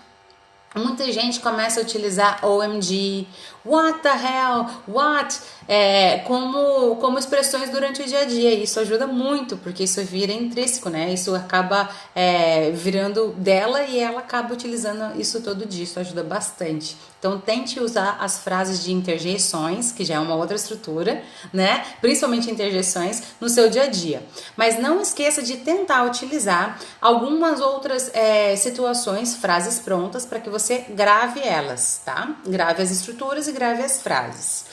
Muita 0.74 1.12
gente 1.12 1.40
começa 1.40 1.80
a 1.80 1.82
utilizar 1.82 2.44
OMG, 2.44 3.26
what 3.64 4.00
the 4.00 4.08
hell, 4.08 4.66
what, 4.88 5.38
é, 5.68 6.18
como, 6.20 6.96
como 6.96 7.18
expressões 7.18 7.70
durante 7.70 8.00
o 8.00 8.06
dia 8.06 8.20
a 8.20 8.24
dia. 8.24 8.54
Isso 8.54 8.80
ajuda 8.80 9.06
muito, 9.06 9.56
porque 9.58 9.84
isso 9.84 10.02
vira 10.02 10.32
intrínseco, 10.32 10.88
né? 10.88 11.12
Isso 11.12 11.34
acaba 11.34 11.90
é, 12.14 12.70
virando 12.70 13.28
dela 13.36 13.82
e 13.82 13.98
ela 13.98 14.20
acaba 14.20 14.54
utilizando 14.54 15.20
isso 15.20 15.42
todo 15.42 15.66
dia. 15.66 15.84
Isso 15.84 16.00
ajuda 16.00 16.22
bastante. 16.22 16.96
Então, 17.22 17.38
tente 17.38 17.78
usar 17.78 18.16
as 18.18 18.38
frases 18.40 18.82
de 18.82 18.92
interjeições, 18.92 19.92
que 19.92 20.04
já 20.04 20.16
é 20.16 20.18
uma 20.18 20.34
outra 20.34 20.56
estrutura, 20.56 21.22
né? 21.52 21.86
Principalmente 22.00 22.50
interjeições 22.50 23.22
no 23.40 23.48
seu 23.48 23.70
dia 23.70 23.84
a 23.84 23.86
dia. 23.86 24.24
Mas 24.56 24.76
não 24.80 25.00
esqueça 25.00 25.40
de 25.40 25.58
tentar 25.58 26.02
utilizar 26.02 26.80
algumas 27.00 27.60
outras 27.60 28.10
é, 28.12 28.56
situações, 28.56 29.36
frases 29.36 29.78
prontas, 29.78 30.26
para 30.26 30.40
que 30.40 30.50
você 30.50 30.84
grave 30.88 31.38
elas, 31.38 32.02
tá? 32.04 32.28
Grave 32.44 32.82
as 32.82 32.90
estruturas 32.90 33.46
e 33.46 33.52
grave 33.52 33.84
as 33.84 34.02
frases. 34.02 34.64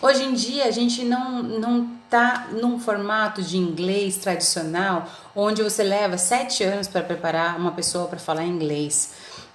Hoje 0.00 0.22
em 0.22 0.32
dia, 0.32 0.66
a 0.66 0.70
gente 0.70 1.04
não, 1.04 1.42
não 1.42 1.90
tá 2.08 2.46
num 2.52 2.78
formato 2.78 3.42
de 3.42 3.56
inglês 3.56 4.16
tradicional, 4.16 5.10
onde 5.34 5.60
você 5.60 5.82
leva 5.82 6.16
sete 6.16 6.62
anos 6.62 6.86
para 6.86 7.02
preparar 7.02 7.58
uma 7.58 7.72
pessoa 7.72 8.06
para 8.06 8.20
falar 8.20 8.44
inglês. 8.44 9.10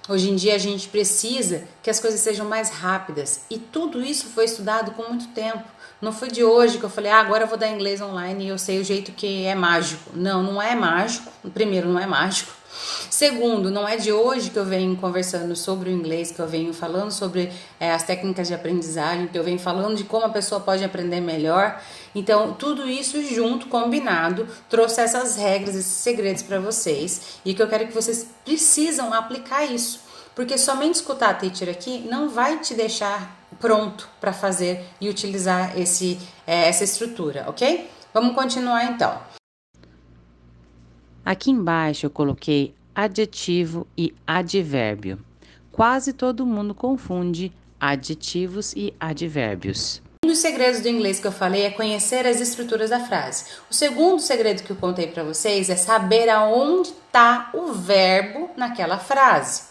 Hoje 0.08 0.30
em 0.30 0.34
dia 0.34 0.56
a 0.56 0.58
gente 0.58 0.88
precisa 0.88 1.62
que 1.80 1.88
as 1.88 2.00
coisas 2.00 2.18
sejam 2.18 2.44
mais 2.44 2.70
rápidas 2.70 3.42
e 3.48 3.56
tudo 3.56 4.02
isso 4.02 4.26
foi 4.26 4.46
estudado 4.46 4.90
com 4.92 5.04
muito 5.04 5.28
tempo. 5.28 5.62
Não 6.00 6.12
foi 6.12 6.28
de 6.28 6.42
hoje 6.42 6.78
que 6.78 6.84
eu 6.84 6.90
falei, 6.90 7.12
ah, 7.12 7.20
agora 7.20 7.44
eu 7.44 7.48
vou 7.48 7.56
dar 7.56 7.68
inglês 7.68 8.00
online 8.00 8.44
e 8.44 8.48
eu 8.48 8.58
sei 8.58 8.80
o 8.80 8.84
jeito 8.84 9.12
que 9.12 9.44
é 9.44 9.54
mágico. 9.54 10.10
Não, 10.12 10.42
não 10.42 10.60
é 10.60 10.74
mágico. 10.74 11.30
Primeiro, 11.54 11.88
não 11.88 12.00
é 12.00 12.06
mágico. 12.06 12.52
Segundo, 13.08 13.70
não 13.70 13.86
é 13.86 13.96
de 13.96 14.10
hoje 14.10 14.50
que 14.50 14.58
eu 14.58 14.64
venho 14.64 14.96
conversando 14.96 15.54
sobre 15.54 15.90
o 15.90 15.92
inglês, 15.92 16.32
que 16.32 16.40
eu 16.40 16.48
venho 16.48 16.74
falando 16.74 17.12
sobre 17.12 17.52
é, 17.78 17.92
as 17.92 18.02
técnicas 18.02 18.48
de 18.48 18.54
aprendizagem, 18.54 19.28
que 19.28 19.38
eu 19.38 19.44
venho 19.44 19.58
falando 19.58 19.94
de 19.94 20.02
como 20.02 20.26
a 20.26 20.30
pessoa 20.30 20.60
pode 20.60 20.82
aprender 20.82 21.20
melhor. 21.20 21.80
Então, 22.14 22.52
tudo 22.54 22.88
isso 22.88 23.22
junto, 23.22 23.68
combinado, 23.68 24.46
trouxe 24.68 25.00
essas 25.00 25.36
regras, 25.36 25.74
esses 25.74 25.92
segredos 25.92 26.42
para 26.42 26.60
vocês 26.60 27.38
e 27.44 27.54
que 27.54 27.62
eu 27.62 27.68
quero 27.68 27.86
que 27.86 27.94
vocês 27.94 28.28
precisam 28.44 29.12
aplicar 29.14 29.64
isso. 29.64 30.00
Porque 30.34 30.56
somente 30.56 30.96
escutar 30.96 31.30
a 31.30 31.34
teacher 31.34 31.68
aqui 31.68 31.98
não 32.08 32.28
vai 32.28 32.58
te 32.58 32.74
deixar 32.74 33.36
pronto 33.60 34.08
para 34.20 34.32
fazer 34.32 34.84
e 35.00 35.08
utilizar 35.08 35.78
esse, 35.78 36.18
é, 36.46 36.68
essa 36.68 36.84
estrutura, 36.84 37.44
ok? 37.48 37.88
Vamos 38.12 38.34
continuar 38.34 38.84
então. 38.84 39.20
Aqui 41.24 41.50
embaixo 41.50 42.06
eu 42.06 42.10
coloquei 42.10 42.74
adjetivo 42.94 43.86
e 43.96 44.14
advérbio. 44.26 45.18
Quase 45.70 46.12
todo 46.12 46.44
mundo 46.44 46.74
confunde 46.74 47.52
adjetivos 47.80 48.74
e 48.74 48.92
advérbios. 48.98 50.02
Dos 50.24 50.38
segredos 50.38 50.80
do 50.80 50.88
inglês 50.88 51.18
que 51.18 51.26
eu 51.26 51.32
falei 51.32 51.64
é 51.64 51.70
conhecer 51.70 52.28
as 52.28 52.40
estruturas 52.40 52.90
da 52.90 53.00
frase. 53.00 53.44
O 53.68 53.74
segundo 53.74 54.20
segredo 54.20 54.62
que 54.62 54.70
eu 54.70 54.76
contei 54.76 55.08
para 55.08 55.24
vocês 55.24 55.68
é 55.68 55.74
saber 55.74 56.28
aonde 56.28 56.90
está 56.90 57.50
o 57.52 57.72
verbo 57.72 58.48
naquela 58.56 58.98
frase. 58.98 59.62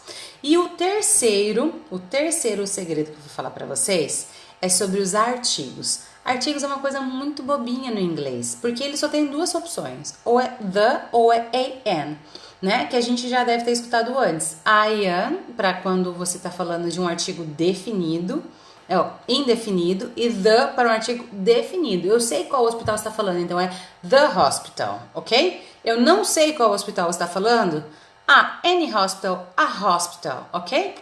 E 0.44 0.58
o 0.58 0.70
terceiro, 0.70 1.74
o 1.90 1.98
terceiro 1.98 2.68
segredo 2.68 3.08
que 3.08 3.18
eu 3.18 3.22
vou 3.22 3.30
falar 3.30 3.52
para 3.52 3.66
vocês 3.66 4.28
é 4.62 4.68
sobre 4.68 5.00
os 5.00 5.16
artigos. 5.16 6.02
Artigos 6.24 6.64
é 6.64 6.68
uma 6.68 6.80
coisa 6.80 7.00
muito 7.00 7.42
bobinha 7.42 7.90
no 7.90 8.00
inglês, 8.00 8.58
porque 8.60 8.84
ele 8.84 8.98
só 8.98 9.08
tem 9.08 9.28
duas 9.28 9.56
opções, 9.56 10.14
ou 10.26 10.40
é 10.40 10.50
the 10.72 11.06
ou 11.14 11.32
é 11.32 11.48
an, 11.88 12.18
né? 12.62 12.86
Que 12.88 12.98
a 12.98 13.02
gente 13.02 13.28
já 13.30 13.44
deve 13.44 13.64
ter 13.64 13.72
escutado 13.72 14.16
antes. 14.20 14.58
I 14.66 15.08
am, 15.08 15.38
para 15.56 15.74
quando 15.74 16.14
você 16.14 16.36
está 16.36 16.52
falando 16.52 16.92
de 16.92 17.00
um 17.00 17.08
artigo 17.08 17.44
definido, 17.44 18.44
é 18.88 18.98
ó, 18.98 19.12
indefinido, 19.28 20.12
e 20.16 20.30
the 20.30 20.68
para 20.68 20.90
um 20.90 20.92
artigo 20.92 21.26
definido. 21.32 22.08
Eu 22.08 22.20
sei 22.20 22.46
qual 22.46 22.64
hospital 22.64 22.96
está 22.96 23.12
falando, 23.12 23.40
então 23.40 23.60
é 23.60 23.72
the 24.08 24.28
hospital, 24.28 25.02
ok? 25.14 25.66
Eu 25.84 26.00
não 26.00 26.24
sei 26.24 26.54
qual 26.54 26.72
hospital 26.72 27.10
está 27.10 27.28
falando. 27.28 27.84
Ah, 28.28 28.60
any 28.64 28.94
hospital, 28.94 29.48
a 29.58 29.96
hospital, 29.96 30.48
ok? 30.54 30.96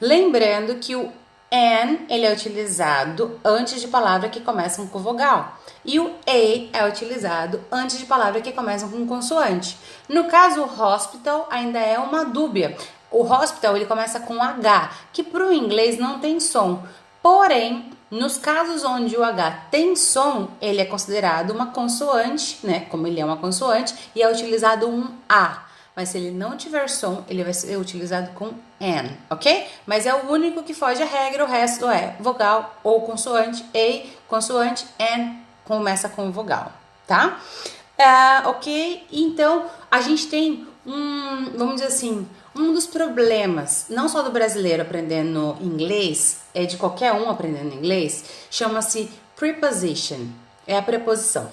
Lembrando 0.00 0.76
que 0.76 0.94
o 0.94 1.12
An 1.52 2.06
ele 2.08 2.26
é 2.26 2.32
utilizado 2.32 3.40
antes 3.44 3.80
de 3.80 3.88
palavras 3.88 4.30
que 4.30 4.40
começam 4.40 4.86
com 4.88 4.98
vogal. 4.98 5.56
E 5.84 6.00
o 6.00 6.12
A 6.26 6.78
é 6.78 6.88
utilizado 6.88 7.62
antes 7.70 7.98
de 7.98 8.06
palavras 8.06 8.42
que 8.42 8.52
começam 8.52 8.88
com 8.88 9.06
consoante. 9.06 9.78
No 10.08 10.24
caso, 10.24 10.62
o 10.62 10.82
hospital 10.82 11.46
ainda 11.50 11.78
é 11.78 11.98
uma 11.98 12.24
dúbia. 12.24 12.76
O 13.10 13.22
hospital 13.22 13.76
ele 13.76 13.86
começa 13.86 14.18
com 14.20 14.42
H, 14.42 14.90
que 15.12 15.22
para 15.22 15.46
o 15.46 15.52
inglês 15.52 15.96
não 15.96 16.18
tem 16.18 16.40
som. 16.40 16.82
Porém, 17.26 17.90
nos 18.08 18.38
casos 18.38 18.84
onde 18.84 19.16
o 19.16 19.24
H 19.24 19.66
tem 19.68 19.96
som, 19.96 20.48
ele 20.60 20.80
é 20.80 20.84
considerado 20.84 21.50
uma 21.50 21.72
consoante, 21.72 22.60
né? 22.62 22.86
Como 22.88 23.04
ele 23.04 23.18
é 23.18 23.24
uma 23.24 23.36
consoante, 23.36 24.12
e 24.14 24.22
é 24.22 24.30
utilizado 24.30 24.88
um 24.88 25.08
A 25.28 25.64
mas 25.96 26.10
se 26.10 26.18
ele 26.18 26.30
não 26.30 26.56
tiver 26.58 26.88
som, 26.88 27.24
ele 27.26 27.42
vai 27.42 27.54
ser 27.54 27.78
utilizado 27.78 28.30
com 28.34 28.52
N, 28.78 29.16
ok? 29.30 29.66
Mas 29.86 30.04
é 30.04 30.14
o 30.14 30.30
único 30.30 30.62
que 30.62 30.74
foge 30.74 31.02
à 31.02 31.06
regra, 31.06 31.42
o 31.42 31.48
resto 31.48 31.86
é 31.86 32.14
vogal 32.20 32.78
ou 32.84 33.00
consoante, 33.00 33.64
A, 33.74 34.06
consoante, 34.28 34.86
N, 34.98 35.38
começa 35.64 36.08
com 36.10 36.30
vogal, 36.30 36.70
tá? 37.06 37.40
Uh, 37.98 38.50
ok? 38.50 39.06
Então, 39.10 39.64
a 39.90 40.02
gente 40.02 40.26
tem 40.26 40.68
um, 40.86 41.50
vamos 41.56 41.76
dizer 41.76 41.86
assim, 41.86 42.28
um 42.56 42.72
dos 42.72 42.86
problemas, 42.86 43.86
não 43.88 44.08
só 44.08 44.22
do 44.22 44.30
brasileiro 44.30 44.82
aprendendo 44.82 45.56
inglês, 45.60 46.38
é 46.54 46.64
de 46.64 46.76
qualquer 46.76 47.12
um 47.12 47.28
aprendendo 47.30 47.74
inglês, 47.74 48.24
chama-se 48.50 49.10
preposition, 49.36 50.28
é 50.66 50.76
a 50.76 50.82
preposição. 50.82 51.50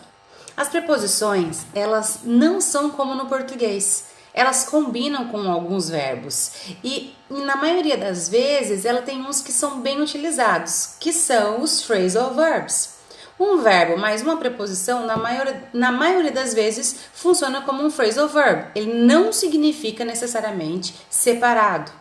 As 0.56 0.70
preposições, 0.70 1.66
elas 1.74 2.20
não 2.24 2.62
são 2.62 2.90
como 2.92 3.16
no 3.16 3.26
português 3.26 4.14
elas 4.34 4.66
combinam 4.66 5.28
com 5.28 5.50
alguns 5.50 5.90
verbos 5.90 6.52
e 6.84 7.14
na 7.30 7.56
maioria 7.56 7.98
das 7.98 8.28
vezes 8.28 8.84
ela 8.84 9.02
tem 9.02 9.22
uns 9.22 9.42
que 9.42 9.52
são 9.52 9.80
bem 9.80 10.02
utilizados, 10.02 10.96
que 11.00 11.14
são 11.14 11.62
os 11.62 11.84
phrasal 11.84 12.34
verbs. 12.34 12.96
Um 13.44 13.62
verbo 13.62 13.98
mais 13.98 14.22
uma 14.22 14.38
preposição, 14.38 15.06
na 15.06 15.18
maioria, 15.18 15.64
na 15.74 15.92
maioria 15.92 16.32
das 16.32 16.54
vezes, 16.54 16.98
funciona 17.14 17.62
como 17.62 17.84
um 17.84 17.92
phrasal 17.92 18.30
verb. 18.30 18.68
Ele 18.74 18.94
não 18.94 19.34
significa 19.34 20.06
necessariamente 20.06 20.96
separado. 21.10 21.92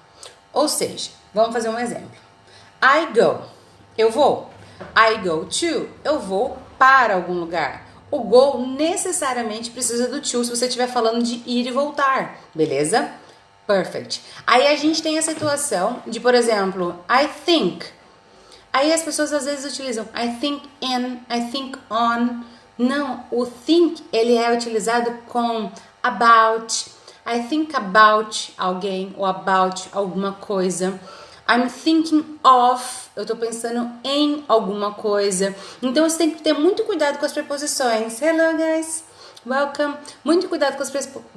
Ou 0.52 0.68
seja, 0.68 1.10
vamos 1.34 1.52
fazer 1.52 1.68
um 1.68 1.78
exemplo. 1.78 2.12
I 2.80 3.06
go, 3.12 3.42
eu 3.98 4.10
vou. 4.10 4.50
I 4.96 5.18
go 5.18 5.44
to, 5.46 5.88
eu 6.04 6.20
vou 6.20 6.58
para 6.78 7.14
algum 7.14 7.34
lugar 7.34 7.92
o 8.12 8.18
go 8.18 8.58
necessariamente 8.58 9.70
precisa 9.70 10.06
do 10.06 10.20
to 10.20 10.44
se 10.44 10.50
você 10.50 10.66
estiver 10.66 10.86
falando 10.86 11.22
de 11.22 11.42
ir 11.46 11.66
e 11.66 11.70
voltar, 11.70 12.38
beleza? 12.54 13.10
Perfect. 13.66 14.22
Aí 14.46 14.66
a 14.66 14.76
gente 14.76 15.02
tem 15.02 15.18
a 15.18 15.22
situação 15.22 16.02
de, 16.06 16.20
por 16.20 16.34
exemplo, 16.34 16.94
I 17.08 17.26
think. 17.46 17.86
Aí 18.72 18.92
as 18.92 19.02
pessoas 19.02 19.32
às 19.32 19.44
vezes 19.44 19.70
utilizam 19.70 20.06
I 20.14 20.38
think 20.40 20.62
in, 20.80 21.20
I 21.28 21.50
think 21.50 21.78
on. 21.90 22.42
Não, 22.78 23.24
o 23.30 23.44
think 23.44 24.02
ele 24.12 24.36
é 24.36 24.52
utilizado 24.52 25.12
com 25.28 25.70
about. 26.02 26.90
I 27.24 27.40
think 27.48 27.76
about 27.76 28.52
alguém 28.56 29.14
ou 29.16 29.26
about 29.26 29.88
alguma 29.92 30.32
coisa. 30.32 30.98
I'm 31.48 31.68
thinking 31.68 32.38
of, 32.42 33.10
eu 33.14 33.26
tô 33.26 33.36
pensando 33.36 33.90
em 34.02 34.44
alguma 34.48 34.94
coisa. 34.94 35.54
Então 35.82 36.08
você 36.08 36.18
tem 36.18 36.30
que 36.30 36.42
ter 36.42 36.54
muito 36.54 36.84
cuidado 36.84 37.18
com 37.18 37.26
as 37.26 37.32
preposições. 37.32 38.22
Hello 38.22 38.56
guys, 38.56 39.04
welcome. 39.46 39.96
Muito 40.24 40.48
cuidado 40.48 40.76
com 40.76 40.82
as 40.82 40.90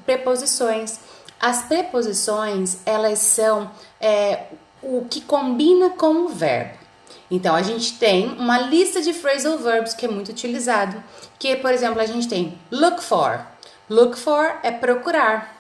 preposições. 0.06 1.00
As 1.40 1.64
preposições, 1.64 2.78
elas 2.86 3.20
são 3.20 3.70
é, 4.00 4.46
o 4.82 5.06
que 5.06 5.22
combina 5.22 5.90
com 5.92 6.26
o 6.26 6.28
verbo. 6.30 6.85
Então 7.30 7.56
a 7.56 7.62
gente 7.62 7.94
tem 7.94 8.28
uma 8.34 8.60
lista 8.60 9.02
de 9.02 9.14
phrasal 9.14 9.58
verbs 9.58 9.94
que 9.94 10.06
é 10.06 10.10
muito 10.10 10.30
utilizado, 10.30 11.04
que 11.40 11.56
por 11.56 11.72
exemplo 11.72 12.00
a 12.02 12.06
gente 12.06 12.28
tem 12.28 12.58
look 12.72 13.04
for. 13.04 13.46
Look 13.90 14.18
for 14.18 14.58
é 14.64 14.72
procurar 14.72 15.56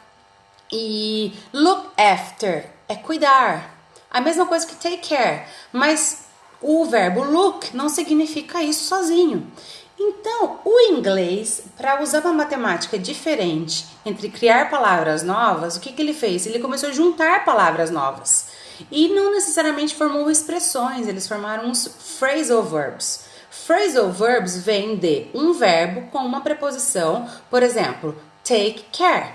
e 0.72 1.34
look 1.54 1.90
after 1.98 2.70
é 2.88 2.96
cuidar. 2.96 3.76
A 4.10 4.22
mesma 4.22 4.46
coisa 4.46 4.66
que 4.66 4.76
take 4.76 5.10
care, 5.10 5.46
mas 5.74 6.26
o 6.62 6.86
verbo 6.86 7.24
look 7.24 7.76
não 7.76 7.90
significa 7.90 8.64
isso 8.64 8.86
sozinho. 8.86 9.52
Então, 9.98 10.60
o 10.66 10.80
inglês, 10.92 11.64
para 11.78 12.02
usar 12.02 12.20
uma 12.22 12.34
matemática 12.34 12.98
diferente 13.00 13.86
entre 14.06 14.30
criar 14.30 14.70
palavras 14.70 15.24
novas, 15.24 15.78
o 15.78 15.80
que, 15.80 15.94
que 15.94 16.02
ele 16.02 16.14
fez? 16.14 16.46
Ele 16.46 16.60
começou 16.60 16.90
a 16.90 16.92
juntar 16.92 17.46
palavras 17.46 17.90
novas. 17.90 18.48
E 18.92 19.08
não 19.10 19.32
necessariamente 19.32 19.96
formou 19.96 20.30
expressões, 20.30 21.08
eles 21.08 21.28
formaram 21.28 21.68
uns 21.68 21.88
phrasal 21.88 22.64
verbs. 22.64 23.26
Phrasal 23.50 24.12
verbs 24.12 24.58
vêm 24.58 24.96
de 24.96 25.28
um 25.34 25.54
verbo 25.54 26.10
com 26.12 26.20
uma 26.20 26.42
preposição, 26.42 27.30
por 27.50 27.64
exemplo, 27.64 28.16
take 28.44 28.86
care, 28.92 29.34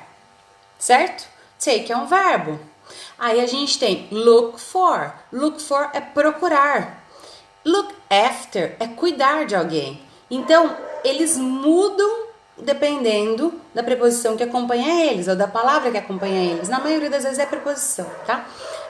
certo? 0.79 1.27
Take 1.59 1.91
é 1.91 1.97
um 1.97 2.07
verbo. 2.07 2.61
Aí 3.19 3.41
a 3.41 3.47
gente 3.47 3.79
tem 3.79 4.09
look 4.11 4.61
for. 4.61 5.13
Look 5.33 5.61
for 5.61 5.91
é 5.93 6.01
procurar. 6.01 7.05
Look 7.65 7.95
after 8.09 8.77
é 8.81 8.87
cuidar 8.87 9.45
de 9.45 9.55
alguém. 9.55 10.01
Então, 10.31 10.75
eles 11.05 11.37
mudam 11.37 12.31
dependendo 12.57 13.55
da 13.75 13.83
preposição 13.83 14.37
que 14.37 14.43
acompanha 14.43 15.11
eles 15.11 15.29
ou 15.29 15.37
da 15.37 15.47
palavra 15.47 15.91
que 15.91 15.99
acompanha 15.99 16.53
eles. 16.53 16.69
Na 16.69 16.79
maioria 16.81 17.11
das 17.11 17.25
vezes 17.25 17.39
é 17.39 17.47
preposição, 17.47 18.07
tá? 18.27 18.47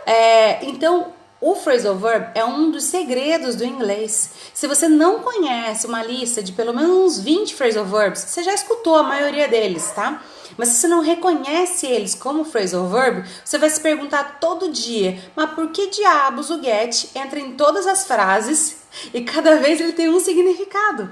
É, 0.06 0.64
então, 0.64 1.12
o 1.40 1.54
phrasal 1.54 1.96
verb 1.96 2.30
é 2.34 2.44
um 2.44 2.70
dos 2.70 2.84
segredos 2.84 3.56
do 3.56 3.64
inglês. 3.64 4.30
Se 4.52 4.66
você 4.66 4.86
não 4.88 5.20
conhece 5.20 5.86
uma 5.86 6.02
lista 6.02 6.42
de 6.42 6.52
pelo 6.52 6.74
menos 6.74 6.90
uns 6.90 7.20
20 7.20 7.54
phrasal 7.54 7.86
verbs, 7.86 8.20
você 8.20 8.42
já 8.42 8.52
escutou 8.52 8.94
a 8.96 9.02
maioria 9.02 9.48
deles, 9.48 9.90
tá? 9.92 10.22
Mas 10.58 10.68
se 10.68 10.74
você 10.74 10.88
não 10.88 11.00
reconhece 11.00 11.86
eles 11.86 12.14
como 12.14 12.44
phrasal 12.44 12.86
verb, 12.88 13.26
você 13.42 13.56
vai 13.56 13.70
se 13.70 13.80
perguntar 13.80 14.38
todo 14.38 14.70
dia: 14.70 15.18
mas 15.34 15.50
por 15.52 15.70
que 15.70 15.86
diabos 15.86 16.50
o 16.50 16.62
get 16.62 17.06
entra 17.14 17.40
em 17.40 17.52
todas 17.52 17.86
as 17.86 18.06
frases 18.06 18.82
e 19.14 19.22
cada 19.22 19.56
vez 19.56 19.80
ele 19.80 19.92
tem 19.92 20.10
um 20.10 20.20
significado? 20.20 21.10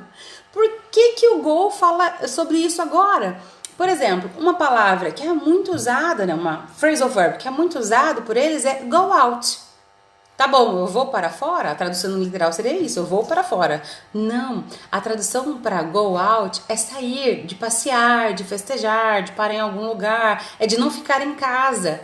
Por 0.52 0.68
que, 0.90 1.12
que 1.12 1.28
o 1.28 1.38
Go 1.38 1.70
fala 1.70 2.26
sobre 2.26 2.58
isso 2.58 2.82
agora? 2.82 3.40
Por 3.78 3.88
exemplo, 3.88 4.28
uma 4.36 4.54
palavra 4.54 5.12
que 5.12 5.24
é 5.24 5.32
muito 5.32 5.72
usada, 5.72 6.26
né, 6.26 6.34
uma 6.34 6.66
phrasal 6.76 7.08
verb 7.08 7.38
que 7.38 7.46
é 7.46 7.50
muito 7.50 7.78
usado 7.78 8.22
por 8.22 8.36
eles 8.36 8.64
é 8.64 8.80
go 8.82 9.12
out. 9.12 9.60
Tá 10.36 10.48
bom, 10.48 10.80
eu 10.80 10.86
vou 10.88 11.06
para 11.06 11.30
fora? 11.30 11.70
A 11.70 11.74
tradução 11.76 12.18
literal 12.18 12.52
seria 12.52 12.72
isso, 12.72 12.98
eu 12.98 13.06
vou 13.06 13.24
para 13.24 13.44
fora. 13.44 13.80
Não, 14.12 14.64
a 14.90 15.00
tradução 15.00 15.58
para 15.58 15.80
go 15.82 16.18
out 16.18 16.60
é 16.68 16.74
sair, 16.74 17.46
de 17.46 17.54
passear, 17.54 18.34
de 18.34 18.42
festejar, 18.42 19.22
de 19.22 19.30
parar 19.32 19.54
em 19.54 19.60
algum 19.60 19.86
lugar, 19.86 20.44
é 20.58 20.66
de 20.66 20.76
não 20.76 20.90
ficar 20.90 21.22
em 21.22 21.34
casa. 21.34 22.00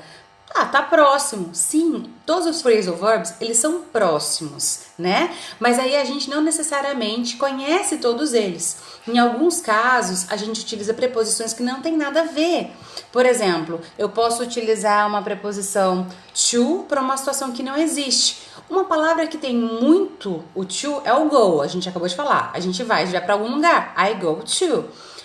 Ah, 0.56 0.66
tá 0.66 0.82
próximo. 0.82 1.50
Sim, 1.52 2.12
todos 2.24 2.46
os 2.46 2.62
phrasal 2.62 2.94
verbs, 2.94 3.34
eles 3.40 3.58
são 3.58 3.82
próximos, 3.82 4.82
né? 4.96 5.34
Mas 5.58 5.80
aí 5.80 5.96
a 5.96 6.04
gente 6.04 6.30
não 6.30 6.40
necessariamente 6.40 7.36
conhece 7.36 7.96
todos 7.96 8.32
eles. 8.32 8.76
Em 9.08 9.18
alguns 9.18 9.60
casos, 9.60 10.30
a 10.30 10.36
gente 10.36 10.60
utiliza 10.60 10.94
preposições 10.94 11.52
que 11.52 11.62
não 11.64 11.82
tem 11.82 11.96
nada 11.96 12.20
a 12.20 12.26
ver. 12.26 12.70
Por 13.10 13.26
exemplo, 13.26 13.80
eu 13.98 14.08
posso 14.08 14.44
utilizar 14.44 15.08
uma 15.08 15.22
preposição 15.22 16.06
to 16.32 16.84
para 16.88 17.00
uma 17.00 17.16
situação 17.16 17.50
que 17.50 17.62
não 17.64 17.76
existe. 17.76 18.42
Uma 18.70 18.84
palavra 18.84 19.26
que 19.26 19.36
tem 19.36 19.56
muito 19.56 20.44
o 20.54 20.64
to 20.64 21.02
é 21.04 21.12
o 21.12 21.28
go, 21.28 21.62
a 21.62 21.66
gente 21.66 21.88
acabou 21.88 22.08
de 22.08 22.14
falar. 22.14 22.52
A 22.54 22.60
gente 22.60 22.80
vai 22.84 23.08
já 23.08 23.20
para 23.20 23.34
algum 23.34 23.56
lugar. 23.56 23.92
I 23.98 24.14
go 24.14 24.36
to. 24.36 24.84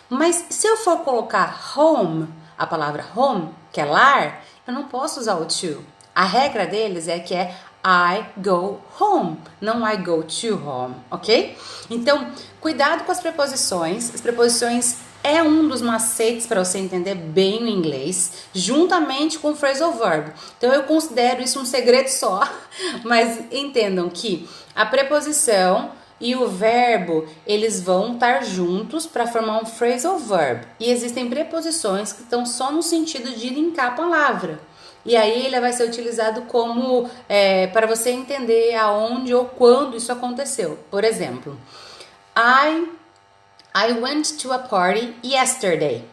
Mas 0.10 0.44
se 0.50 0.66
eu 0.66 0.76
for 0.78 1.02
colocar 1.02 1.56
home, 1.78 2.28
a 2.58 2.66
palavra 2.66 3.06
home, 3.16 3.50
que 3.72 3.80
é 3.80 3.86
lar, 3.86 4.44
eu 4.70 4.74
não 4.74 4.84
posso 4.84 5.20
usar 5.20 5.36
o 5.36 5.46
to. 5.46 5.84
A 6.14 6.24
regra 6.24 6.66
deles 6.66 7.08
é 7.08 7.20
que 7.20 7.34
é 7.34 7.56
I 7.84 8.26
go 8.38 8.80
home, 9.00 9.38
não 9.60 9.88
I 9.88 9.98
go 9.98 10.24
to 10.24 10.56
home, 10.64 10.96
ok? 11.10 11.58
Então, 11.90 12.30
cuidado 12.60 13.04
com 13.04 13.12
as 13.12 13.20
preposições. 13.20 14.14
As 14.14 14.22
preposições 14.22 14.98
é 15.24 15.42
um 15.42 15.68
dos 15.68 15.82
macetes 15.82 16.46
para 16.46 16.64
você 16.64 16.78
entender 16.78 17.16
bem 17.16 17.64
o 17.64 17.68
inglês, 17.68 18.46
juntamente 18.54 19.40
com 19.40 19.52
o 19.52 19.56
phrasal 19.56 19.94
verb. 19.94 20.34
Então 20.58 20.72
eu 20.74 20.84
considero 20.84 21.42
isso 21.42 21.60
um 21.60 21.66
segredo 21.66 22.08
só, 22.08 22.48
mas 23.04 23.40
entendam 23.52 24.10
que 24.10 24.48
a 24.76 24.86
preposição 24.86 25.92
e 26.20 26.36
o 26.36 26.48
verbo, 26.48 27.26
eles 27.48 27.82
vão 27.82 28.14
estar 28.14 28.44
juntos 28.44 29.06
para 29.06 29.28
formar 29.28 29.62
um 29.62 29.66
phrasal 29.66 30.18
verb. 30.18 30.66
E 30.80 30.92
existem 30.92 31.30
preposições 31.30 32.12
que 32.12 32.24
estão 32.24 32.46
só 32.46 32.72
no 32.72 32.84
sentido 32.84 33.32
de 33.32 33.50
linkar 33.50 33.88
a 33.88 33.96
palavra. 33.96 34.60
E 35.06 35.16
aí 35.16 35.46
ele 35.46 35.60
vai 35.60 35.72
ser 35.72 35.88
utilizado 35.88 36.42
como 36.44 37.10
é, 37.28 37.68
para 37.68 37.88
você 37.88 38.10
entender 38.10 38.76
aonde 38.76 39.34
ou 39.34 39.46
quando 39.46 39.96
isso 39.96 40.12
aconteceu. 40.12 40.78
Por 40.92 41.04
exemplo, 41.04 41.58
I 42.38 42.90
I 43.74 43.94
went 43.94 44.38
to 44.42 44.52
a 44.52 44.60
party 44.60 45.16
yesterday. 45.24 46.04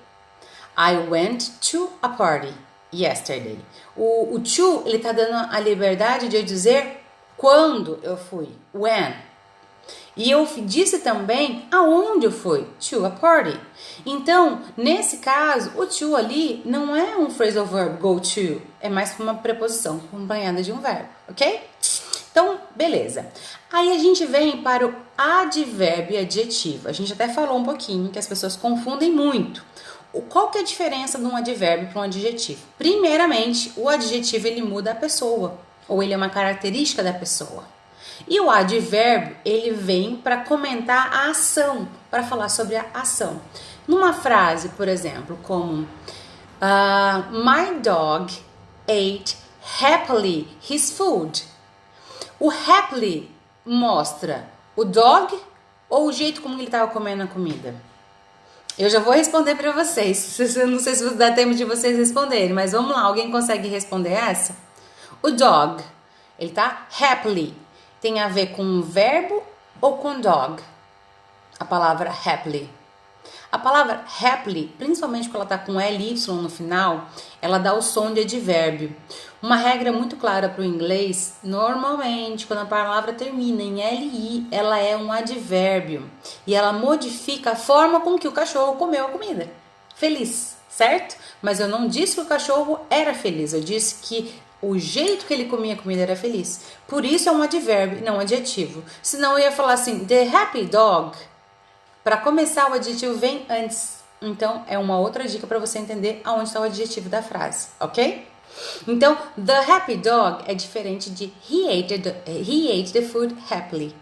I 0.77 0.99
went 1.09 1.51
to 1.73 1.90
a 2.03 2.09
party 2.09 2.55
yesterday. 2.92 3.59
O, 3.97 4.35
o 4.35 4.40
to 4.40 4.83
ele 4.87 4.99
está 4.99 5.11
dando 5.11 5.53
a 5.53 5.59
liberdade 5.59 6.29
de 6.29 6.37
eu 6.37 6.42
dizer 6.42 7.03
quando 7.37 7.99
eu 8.03 8.16
fui. 8.16 8.49
When. 8.73 9.26
E 10.16 10.31
eu 10.31 10.48
disse 10.64 11.00
também 11.00 11.66
aonde 11.70 12.24
eu 12.24 12.33
fui, 12.33 12.66
to 12.81 13.05
a 13.05 13.11
party. 13.11 13.61
Então, 14.05 14.62
nesse 14.74 15.18
caso, 15.18 15.72
o 15.76 15.85
to 15.85 16.16
ali 16.16 16.62
não 16.64 16.96
é 16.96 17.18
um 17.18 17.29
phrasal 17.29 17.66
verb, 17.66 18.00
go 18.00 18.18
to, 18.18 18.62
é 18.81 18.88
mais 18.88 19.14
uma 19.18 19.35
preposição 19.35 20.00
acompanhada 20.09 20.62
de 20.62 20.72
um 20.72 20.81
verbo, 20.81 21.09
ok? 21.29 21.61
Então, 22.31 22.59
beleza. 22.74 23.26
Aí 23.70 23.92
a 23.92 23.98
gente 23.98 24.24
vem 24.24 24.62
para 24.62 24.87
o 24.87 24.94
advérbio 25.16 26.18
adjetivo. 26.18 26.88
A 26.88 26.92
gente 26.92 27.12
até 27.12 27.29
falou 27.29 27.59
um 27.59 27.64
pouquinho 27.64 28.11
que 28.11 28.18
as 28.18 28.26
pessoas 28.26 28.57
confundem 28.57 29.12
muito. 29.12 29.64
Qual 30.31 30.50
que 30.50 30.59
é 30.59 30.61
a 30.62 30.64
diferença 30.64 31.18
de 31.18 31.24
um 31.24 31.37
advérbio 31.37 31.88
para 31.88 32.00
um 32.00 32.05
adjetivo? 32.05 32.61
Primeiramente, 32.79 33.72
o 33.76 33.88
adjetivo 33.88 34.46
ele 34.46 34.62
muda 34.62 34.92
a 34.92 34.94
pessoa, 34.94 35.59
ou 35.87 36.02
ele 36.02 36.14
é 36.14 36.16
uma 36.16 36.31
característica 36.31 37.02
da 37.02 37.12
pessoa. 37.12 37.64
E 38.29 38.40
o 38.40 38.50
advérbio, 38.50 39.37
ele 39.44 39.72
vem 39.72 40.16
para 40.16 40.38
comentar 40.38 41.12
a 41.12 41.31
ação, 41.31 41.88
para 42.11 42.22
falar 42.22 42.48
sobre 42.48 42.76
a 42.76 42.87
ação. 42.94 43.40
Numa 43.87 44.12
frase, 44.12 44.70
por 44.70 44.88
exemplo, 44.88 45.38
como 45.42 45.83
uh, 45.83 47.31
My 47.33 47.79
dog 47.81 48.33
ate 48.88 49.37
happily 49.81 50.48
his 50.68 50.90
food. 50.90 51.44
O 52.38 52.50
happily 52.50 53.31
mostra 53.64 54.48
o 54.74 54.85
dog 54.85 55.38
ou 55.88 56.07
o 56.07 56.12
jeito 56.12 56.42
como 56.42 56.57
ele 56.57 56.64
estava 56.64 56.90
comendo 56.90 57.22
a 57.22 57.26
comida? 57.26 57.74
Eu 58.79 58.90
já 58.90 59.00
vou 59.00 59.14
responder 59.14 59.55
para 59.55 59.72
vocês. 59.72 60.38
Não 60.68 60.79
sei 60.79 60.94
se 60.94 61.14
dá 61.14 61.33
tempo 61.33 61.55
de 61.55 61.64
vocês 61.64 61.96
responderem, 61.96 62.52
mas 62.52 62.72
vamos 62.72 62.90
lá. 62.90 63.02
Alguém 63.02 63.31
consegue 63.31 63.68
responder 63.68 64.12
essa? 64.12 64.55
O 65.22 65.31
dog, 65.31 65.83
ele 66.38 66.50
tá 66.50 66.87
happily 67.00 67.55
tem 68.00 68.20
a 68.20 68.28
ver 68.28 68.48
com 68.48 68.62
um 68.62 68.82
verbo 68.82 69.42
ou 69.80 69.98
com 69.98 70.20
dog? 70.20 70.62
A 71.59 71.64
palavra 71.64 72.11
happily. 72.11 72.68
A 73.50 73.59
palavra 73.59 74.04
happily, 74.20 74.74
principalmente 74.76 75.28
quando 75.28 75.37
ela 75.37 75.44
está 75.44 75.59
com 75.59 75.78
ly 75.78 76.14
no 76.28 76.50
final, 76.50 77.06
ela 77.40 77.59
dá 77.59 77.72
o 77.72 77.80
som 77.80 78.12
de 78.12 78.20
advérbio. 78.20 78.94
Uma 79.40 79.56
regra 79.56 79.92
muito 79.92 80.16
clara 80.16 80.48
para 80.48 80.62
o 80.62 80.64
inglês, 80.64 81.37
normalmente 81.42 82.46
quando 82.46 82.61
a 82.61 82.66
palavra 82.66 83.12
termina 83.12 83.62
em 83.62 84.09
li, 84.09 84.46
ela 84.50 84.78
é 84.78 84.96
um 84.96 85.12
advérbio 85.12 86.11
e 86.46 86.54
ela 86.54 86.72
modifica 86.72 87.52
a 87.52 87.56
forma 87.56 88.00
com 88.00 88.18
que 88.18 88.28
o 88.28 88.32
cachorro 88.32 88.76
comeu 88.76 89.06
a 89.06 89.11
comida. 89.11 89.48
Feliz, 89.94 90.56
certo? 90.68 91.16
Mas 91.40 91.61
eu 91.61 91.68
não 91.68 91.87
disse 91.87 92.16
que 92.16 92.22
o 92.22 92.26
cachorro 92.26 92.80
era 92.90 93.14
feliz, 93.14 93.52
eu 93.52 93.61
disse 93.61 94.02
que 94.02 94.35
o 94.61 94.79
jeito 94.79 95.27
que 95.27 95.35
ele 95.35 95.47
comia 95.47 95.77
comida 95.77 96.03
era 96.03 96.16
feliz. 96.16 96.61
Por 96.88 97.05
isso 97.05 97.29
é 97.29 97.33
um 97.33 97.42
advérbio, 97.42 98.05
não 98.05 98.16
um 98.16 98.21
adjetivo. 98.21 98.83
Senão 99.03 99.33
eu 99.33 99.45
ia 99.45 99.53
falar 99.53 99.75
assim, 99.75 100.05
the 100.05 100.29
happy 100.29 100.64
dog. 100.64 101.16
Para 102.03 102.16
começar, 102.16 102.71
o 102.71 102.75
adjetivo 102.75 103.14
vem 103.14 103.45
antes. 103.49 103.97
Então 104.21 104.64
é 104.66 104.79
uma 104.79 104.99
outra 104.99 105.27
dica 105.27 105.47
para 105.47 105.59
você 105.59 105.79
entender 105.79 106.21
aonde 106.25 106.49
está 106.49 106.61
o 106.61 106.64
adjetivo 106.64 107.09
da 107.09 107.23
frase, 107.23 107.69
ok? 107.79 108.27
Então, 108.88 109.16
the 109.45 109.59
happy 109.71 109.97
dog 109.97 110.45
é 110.47 110.55
diferente 110.55 111.11
de 111.11 111.33
he 111.51 111.69
ate 111.69 111.99
the, 111.99 112.23
he 112.27 112.71
ate 112.71 112.92
the 112.92 113.03
food 113.03 113.37
happily. 113.51 113.95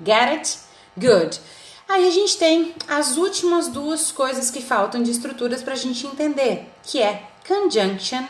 Get 0.00 0.28
it? 0.28 0.58
Good. 0.96 1.40
Aí 1.88 2.06
a 2.06 2.10
gente 2.10 2.38
tem 2.38 2.74
as 2.86 3.16
últimas 3.16 3.66
duas 3.66 4.12
coisas 4.12 4.50
que 4.50 4.62
faltam 4.62 5.02
de 5.02 5.10
estruturas 5.10 5.62
para 5.62 5.72
a 5.72 5.76
gente 5.76 6.06
entender, 6.06 6.70
que 6.84 7.02
é 7.02 7.24
conjunction 7.46 8.24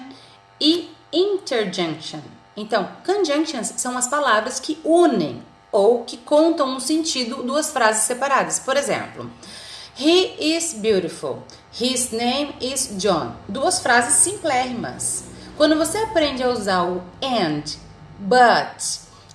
e 0.58 0.88
interjunction. 1.12 2.20
Então, 2.56 2.88
conjunctions 3.04 3.72
são 3.76 3.96
as 3.96 4.08
palavras 4.08 4.60
que 4.60 4.78
unem 4.84 5.42
ou 5.72 6.04
que 6.04 6.16
contam 6.16 6.68
um 6.68 6.80
sentido 6.80 7.42
duas 7.42 7.70
frases 7.70 8.02
separadas. 8.02 8.58
Por 8.58 8.76
exemplo, 8.76 9.30
He 9.96 10.56
is 10.56 10.74
beautiful. 10.74 11.42
His 11.72 12.10
name 12.10 12.54
is 12.60 12.96
John. 12.98 13.34
Duas 13.48 13.80
frases 13.80 14.14
simplérrimas. 14.14 15.24
Quando 15.56 15.76
você 15.76 15.98
aprende 15.98 16.42
a 16.42 16.48
usar 16.48 16.84
o 16.84 17.02
and, 17.22 17.64
but, 18.18 18.82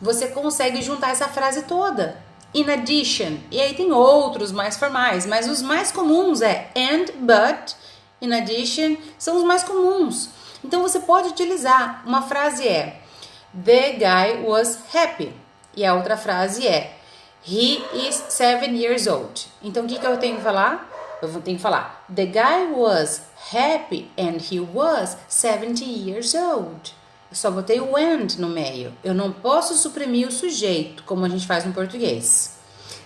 você 0.01 0.27
consegue 0.27 0.81
juntar 0.81 1.11
essa 1.11 1.27
frase 1.27 1.63
toda. 1.63 2.17
In 2.53 2.69
addition. 2.69 3.38
E 3.51 3.61
aí 3.61 3.75
tem 3.75 3.91
outros 3.91 4.51
mais 4.51 4.75
formais, 4.75 5.25
mas 5.25 5.47
os 5.47 5.61
mais 5.61 5.91
comuns 5.91 6.41
é 6.41 6.71
and, 6.75 7.11
but, 7.19 7.75
in 8.21 8.33
addition, 8.33 8.97
são 9.19 9.38
os 9.38 9.43
mais 9.43 9.63
comuns. 9.63 10.29
Então 10.65 10.82
você 10.82 10.99
pode 10.99 11.30
utilizar. 11.30 12.01
Uma 12.08 12.23
frase 12.23 12.67
é 12.67 12.99
The 13.63 13.91
guy 13.91 14.43
was 14.43 14.80
happy. 14.91 15.32
E 15.75 15.86
a 15.86 15.93
outra 15.93 16.17
frase 16.17 16.67
é 16.67 16.97
He 17.47 17.84
is 17.93 18.15
seven 18.30 18.75
years 18.75 19.06
old. 19.06 19.45
Então 19.62 19.86
o 19.86 19.88
que, 19.88 19.99
que 19.99 20.08
eu 20.08 20.17
tenho 20.17 20.38
que 20.38 20.41
falar? 20.41 20.89
Eu 21.21 21.30
tenho 21.41 21.58
que 21.58 21.62
falar 21.62 22.04
The 22.13 22.25
guy 22.25 22.73
was 22.73 23.21
happy 23.54 24.10
and 24.17 24.38
he 24.41 24.60
was 24.60 25.15
70 25.28 25.86
years 25.86 26.34
old. 26.34 26.95
Eu 27.30 27.36
só 27.36 27.51
botei 27.51 27.80
o 27.80 27.95
and 27.95 28.39
no 28.39 28.49
meio. 28.49 28.91
Eu 29.04 29.13
não 29.13 29.32
posso 29.32 29.75
suprimir 29.75 30.28
o 30.28 30.32
sujeito, 30.32 31.04
como 31.04 31.25
a 31.25 31.30
gente 31.30 31.45
faz 31.45 31.63
no 31.63 31.73
português. 31.73 32.58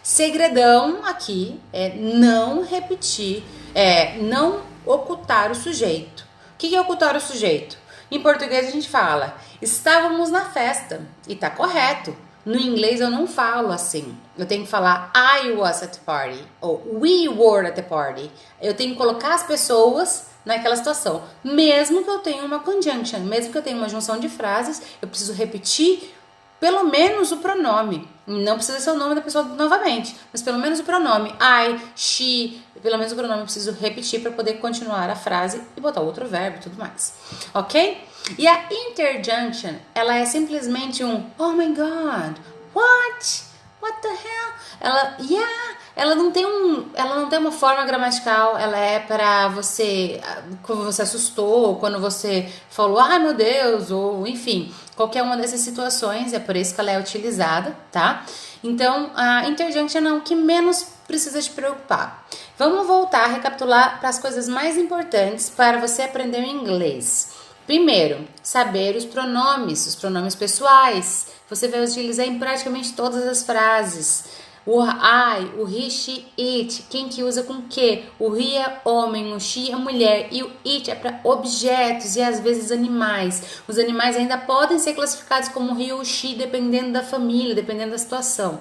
Segredão 0.01 1.01
aqui 1.03 1.59
é 1.73 1.89
não 1.89 2.63
repetir, 2.63 3.43
é 3.75 4.17
não 4.17 4.61
ocultar 4.85 5.51
o 5.51 5.55
sujeito 5.55 6.28
que 6.67 6.75
é 6.75 6.81
ocultar 6.81 7.15
o 7.15 7.21
sujeito? 7.21 7.77
Em 8.11 8.21
português 8.21 8.67
a 8.67 8.71
gente 8.71 8.89
fala 8.89 9.37
estávamos 9.61 10.29
na 10.29 10.45
festa 10.45 11.01
e 11.27 11.35
tá 11.35 11.49
correto. 11.49 12.15
No 12.45 12.57
inglês 12.57 12.99
eu 12.99 13.09
não 13.09 13.27
falo 13.27 13.71
assim. 13.71 14.17
Eu 14.37 14.45
tenho 14.45 14.63
que 14.63 14.69
falar 14.69 15.11
I 15.15 15.51
was 15.51 15.83
at 15.83 15.91
the 15.91 15.99
party 16.05 16.43
ou 16.59 16.81
we 16.99 17.29
were 17.29 17.67
at 17.67 17.75
the 17.75 17.81
party. 17.81 18.29
Eu 18.61 18.73
tenho 18.73 18.91
que 18.91 18.97
colocar 18.97 19.33
as 19.33 19.43
pessoas 19.43 20.27
naquela 20.43 20.75
situação. 20.75 21.23
Mesmo 21.43 22.03
que 22.03 22.09
eu 22.09 22.19
tenha 22.19 22.43
uma 22.43 22.59
conjunction, 22.59 23.19
mesmo 23.19 23.51
que 23.51 23.57
eu 23.57 23.61
tenha 23.61 23.77
uma 23.77 23.89
junção 23.89 24.19
de 24.19 24.27
frases, 24.27 24.81
eu 25.01 25.07
preciso 25.07 25.33
repetir 25.33 26.13
pelo 26.59 26.83
menos 26.85 27.31
o 27.31 27.37
pronome. 27.37 28.07
Não 28.27 28.55
precisa 28.55 28.79
ser 28.79 28.91
o 28.91 28.97
nome 28.97 29.15
da 29.15 29.21
pessoa 29.21 29.43
novamente, 29.43 30.15
mas 30.31 30.41
pelo 30.41 30.59
menos 30.59 30.79
o 30.79 30.83
pronome. 30.83 31.33
I, 31.41 31.79
she, 31.95 32.61
pelo 32.81 32.97
menos 32.97 33.11
o 33.11 33.15
pronome 33.15 33.39
eu 33.39 33.45
preciso 33.45 33.71
repetir 33.71 34.21
para 34.21 34.31
poder 34.31 34.55
continuar 34.55 35.09
a 35.09 35.15
frase 35.15 35.61
e 35.75 35.81
botar 35.81 36.01
outro 36.01 36.27
verbo 36.27 36.57
e 36.57 36.59
tudo 36.61 36.77
mais. 36.77 37.13
Ok? 37.53 38.03
E 38.37 38.47
a 38.47 38.65
interjunction, 38.71 39.75
ela 39.95 40.15
é 40.15 40.25
simplesmente 40.25 41.03
um 41.03 41.25
Oh 41.37 41.53
my 41.53 41.67
God, 41.67 42.37
what? 42.73 43.49
What 43.81 44.01
the 44.01 44.09
hell? 44.09 44.53
Ela, 44.81 45.17
yeah, 45.21 45.77
ela 45.99 46.15
não 46.15 46.31
tem 46.31 46.45
um, 46.45 46.85
ela 46.93 47.15
não 47.15 47.27
tem 47.27 47.37
uma 47.37 47.51
forma 47.51 47.83
gramatical, 47.85 48.57
ela 48.57 48.77
é 48.77 48.99
para 48.99 49.49
você 49.49 50.21
quando 50.63 50.85
você 50.85 51.01
assustou, 51.01 51.75
quando 51.75 51.99
você 51.99 52.49
falou, 52.69 52.99
ai 52.99 53.19
meu 53.19 53.33
Deus, 53.33 53.91
ou 53.91 54.25
enfim, 54.25 54.73
qualquer 54.95 55.21
uma 55.23 55.35
dessas 55.35 55.59
situações, 55.59 56.31
é 56.31 56.39
por 56.39 56.55
isso 56.55 56.73
que 56.73 56.79
ela 56.79 56.91
é 56.91 56.99
utilizada, 56.99 57.75
tá? 57.91 58.25
Então, 58.63 59.11
a 59.13 59.45
interjunction 59.47 59.99
é 59.99 60.13
o 60.13 60.21
que 60.21 60.35
menos 60.35 60.85
precisa 61.05 61.41
te 61.41 61.49
preocupar. 61.49 62.25
Vamos 62.57 62.87
voltar 62.87 63.25
a 63.25 63.27
recapitular 63.27 63.99
para 63.99 64.07
as 64.07 64.19
coisas 64.19 64.47
mais 64.47 64.77
importantes 64.77 65.49
para 65.49 65.79
você 65.79 66.03
aprender 66.03 66.43
inglês. 66.43 67.33
Primeiro, 67.65 68.27
saber 68.41 68.95
os 68.95 69.05
pronomes, 69.05 69.85
os 69.85 69.95
pronomes 69.95 70.33
pessoais. 70.33 71.27
Você 71.49 71.67
vai 71.67 71.83
utilizar 71.83 72.25
em 72.25 72.39
praticamente 72.39 72.93
todas 72.93 73.27
as 73.27 73.43
frases. 73.43 74.25
O 74.65 74.83
I, 74.83 75.51
o 75.57 75.67
he, 75.67 75.89
she, 75.89 76.25
it, 76.37 76.85
quem 76.89 77.07
que 77.09 77.23
usa 77.23 77.43
com 77.43 77.63
que? 77.63 78.03
O 78.19 78.35
he 78.35 78.55
é 78.55 78.81
homem, 78.85 79.33
o 79.33 79.39
she 79.39 79.71
é 79.71 79.75
mulher 79.75 80.27
e 80.31 80.43
o 80.43 80.51
it 80.65 80.91
é 80.91 80.95
para 80.95 81.19
objetos 81.23 82.15
e 82.15 82.21
às 82.21 82.39
vezes 82.39 82.71
animais. 82.71 83.61
Os 83.67 83.77
animais 83.77 84.15
ainda 84.15 84.37
podem 84.37 84.77
ser 84.77 84.93
classificados 84.93 85.49
como 85.49 85.79
he 85.79 85.91
ou 85.91 86.03
she 86.05 86.35
dependendo 86.35 86.91
da 86.91 87.03
família, 87.03 87.55
dependendo 87.55 87.91
da 87.91 87.97
situação. 87.97 88.59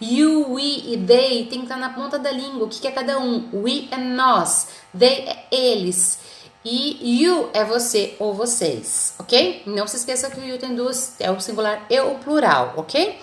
You, 0.00 0.52
we 0.52 0.92
e 0.92 1.04
they 1.06 1.46
tem 1.46 1.60
que 1.60 1.64
estar 1.66 1.76
na 1.76 1.90
ponta 1.90 2.18
da 2.18 2.30
língua. 2.30 2.66
O 2.66 2.68
que, 2.68 2.80
que 2.80 2.88
é 2.88 2.90
cada 2.90 3.18
um? 3.18 3.48
We 3.52 3.88
é 3.90 3.96
nós, 3.96 4.68
they 4.96 5.24
é 5.26 5.46
eles. 5.50 6.18
E 6.64 7.20
you 7.22 7.50
é 7.52 7.62
você 7.62 8.16
ou 8.18 8.32
vocês, 8.32 9.14
ok? 9.18 9.62
Não 9.66 9.86
se 9.86 9.96
esqueça 9.96 10.30
que 10.30 10.40
o 10.40 10.44
you 10.44 10.58
tem 10.58 10.74
duas, 10.74 11.14
é 11.20 11.30
o 11.30 11.38
singular 11.38 11.84
e 11.90 12.00
o 12.00 12.14
plural, 12.14 12.72
ok? 12.76 13.18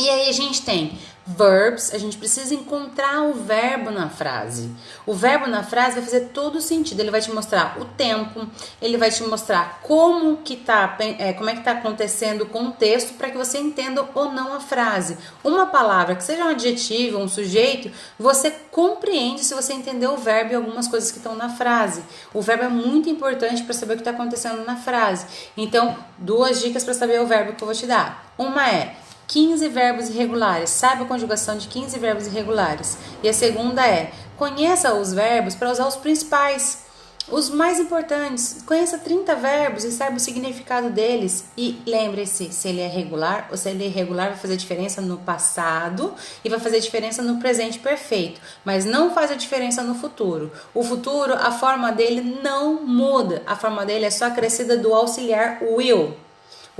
E 0.00 0.08
aí 0.08 0.30
a 0.30 0.32
gente 0.32 0.62
tem 0.62 0.98
verbs, 1.26 1.92
a 1.92 1.98
gente 1.98 2.16
precisa 2.16 2.54
encontrar 2.54 3.22
o 3.22 3.34
verbo 3.34 3.90
na 3.90 4.08
frase. 4.08 4.70
O 5.04 5.12
verbo 5.12 5.46
na 5.46 5.62
frase 5.62 5.96
vai 5.96 6.02
fazer 6.02 6.30
todo 6.32 6.56
o 6.56 6.60
sentido. 6.62 7.00
Ele 7.00 7.10
vai 7.10 7.20
te 7.20 7.30
mostrar 7.30 7.78
o 7.78 7.84
tempo, 7.84 8.46
ele 8.80 8.96
vai 8.96 9.10
te 9.10 9.22
mostrar 9.24 9.80
como 9.82 10.38
que 10.38 10.56
tá, 10.56 10.96
é, 11.18 11.34
como 11.34 11.50
é 11.50 11.54
que 11.54 11.62
tá 11.62 11.72
acontecendo 11.72 12.42
o 12.42 12.46
contexto 12.46 13.12
para 13.12 13.28
que 13.28 13.36
você 13.36 13.58
entenda 13.58 14.08
ou 14.14 14.32
não 14.32 14.54
a 14.54 14.60
frase. 14.60 15.18
Uma 15.44 15.66
palavra 15.66 16.16
que 16.16 16.24
seja 16.24 16.46
um 16.46 16.48
adjetivo, 16.48 17.18
um 17.18 17.28
sujeito, 17.28 17.90
você 18.18 18.50
compreende 18.70 19.44
se 19.44 19.54
você 19.54 19.74
entender 19.74 20.06
o 20.06 20.16
verbo 20.16 20.52
e 20.52 20.54
algumas 20.54 20.88
coisas 20.88 21.10
que 21.10 21.18
estão 21.18 21.34
na 21.34 21.50
frase. 21.50 22.02
O 22.32 22.40
verbo 22.40 22.64
é 22.64 22.68
muito 22.68 23.10
importante 23.10 23.64
para 23.64 23.74
saber 23.74 23.92
o 23.92 23.96
que 23.96 24.00
está 24.00 24.12
acontecendo 24.12 24.64
na 24.64 24.76
frase. 24.76 25.26
Então, 25.58 25.94
duas 26.16 26.62
dicas 26.62 26.84
para 26.84 26.94
saber 26.94 27.20
o 27.20 27.26
verbo 27.26 27.52
que 27.52 27.62
eu 27.62 27.66
vou 27.66 27.74
te 27.74 27.86
dar. 27.86 28.32
Uma 28.38 28.66
é 28.66 28.96
15 29.30 29.68
verbos 29.68 30.08
irregulares. 30.08 30.70
Saiba 30.70 31.04
a 31.04 31.06
conjugação 31.06 31.56
de 31.56 31.68
15 31.68 31.96
verbos 32.00 32.26
irregulares. 32.26 32.98
E 33.22 33.28
a 33.28 33.32
segunda 33.32 33.86
é: 33.86 34.10
conheça 34.36 34.92
os 34.92 35.12
verbos 35.12 35.54
para 35.54 35.70
usar 35.70 35.86
os 35.86 35.94
principais, 35.94 36.84
os 37.28 37.48
mais 37.48 37.78
importantes. 37.78 38.60
Conheça 38.66 38.98
30 38.98 39.36
verbos 39.36 39.84
e 39.84 39.92
saiba 39.92 40.16
o 40.16 40.20
significado 40.20 40.90
deles. 40.90 41.44
E 41.56 41.80
lembre-se: 41.86 42.52
se 42.52 42.68
ele 42.68 42.80
é 42.80 42.88
regular 42.88 43.46
ou 43.52 43.56
se 43.56 43.68
ele 43.68 43.84
é 43.84 43.86
irregular, 43.86 44.30
vai 44.30 44.36
fazer 44.36 44.56
diferença 44.56 45.00
no 45.00 45.18
passado 45.18 46.12
e 46.44 46.48
vai 46.48 46.58
fazer 46.58 46.80
diferença 46.80 47.22
no 47.22 47.38
presente 47.38 47.78
perfeito, 47.78 48.40
mas 48.64 48.84
não 48.84 49.14
faz 49.14 49.30
a 49.30 49.36
diferença 49.36 49.80
no 49.84 49.94
futuro. 49.94 50.50
O 50.74 50.82
futuro, 50.82 51.34
a 51.34 51.52
forma 51.52 51.92
dele 51.92 52.40
não 52.42 52.84
muda. 52.84 53.44
A 53.46 53.54
forma 53.54 53.86
dele 53.86 54.06
é 54.06 54.10
só 54.10 54.24
acrescida 54.24 54.76
do 54.76 54.92
auxiliar 54.92 55.62
will. 55.62 56.16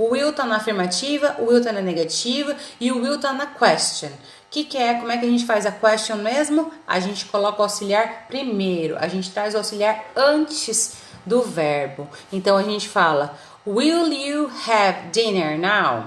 O 0.01 0.09
will 0.13 0.33
tá 0.33 0.45
na 0.45 0.55
afirmativa, 0.55 1.35
o 1.37 1.45
will 1.45 1.63
tá 1.63 1.71
na 1.71 1.79
negativa 1.79 2.57
e 2.79 2.91
o 2.91 3.03
will 3.03 3.19
tá 3.19 3.31
na 3.33 3.45
question. 3.45 4.09
O 4.09 4.49
que, 4.49 4.63
que 4.63 4.75
é? 4.75 4.95
Como 4.95 5.11
é 5.11 5.17
que 5.19 5.27
a 5.27 5.29
gente 5.29 5.45
faz 5.45 5.63
a 5.63 5.71
question 5.71 6.15
mesmo? 6.15 6.71
A 6.87 6.99
gente 6.99 7.25
coloca 7.25 7.59
o 7.59 7.63
auxiliar 7.63 8.25
primeiro, 8.27 8.97
a 8.97 9.07
gente 9.07 9.29
traz 9.29 9.53
o 9.53 9.59
auxiliar 9.59 10.03
antes 10.15 10.95
do 11.23 11.43
verbo. 11.43 12.09
Então 12.33 12.57
a 12.57 12.63
gente 12.63 12.89
fala: 12.89 13.37
Will 13.65 14.11
you 14.11 14.51
have 14.67 15.09
dinner 15.11 15.59
now? 15.59 16.05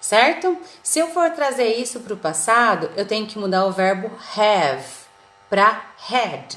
Certo? 0.00 0.56
Se 0.80 1.00
eu 1.00 1.08
for 1.08 1.28
trazer 1.30 1.74
isso 1.74 1.98
para 1.98 2.14
o 2.14 2.16
passado, 2.16 2.88
eu 2.96 3.04
tenho 3.04 3.26
que 3.26 3.36
mudar 3.36 3.64
o 3.64 3.72
verbo 3.72 4.12
have 4.36 4.84
para 5.50 5.82
had, 6.08 6.54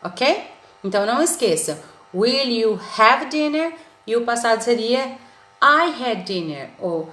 ok? 0.00 0.48
Então 0.84 1.04
não 1.04 1.20
esqueça: 1.20 1.82
Will 2.14 2.48
you 2.48 2.80
have 2.96 3.26
dinner? 3.26 3.72
E 4.06 4.14
o 4.14 4.24
passado 4.24 4.62
seria 4.62 5.18
I 5.62 5.92
had 6.02 6.24
dinner 6.24 6.70
ou 6.80 7.10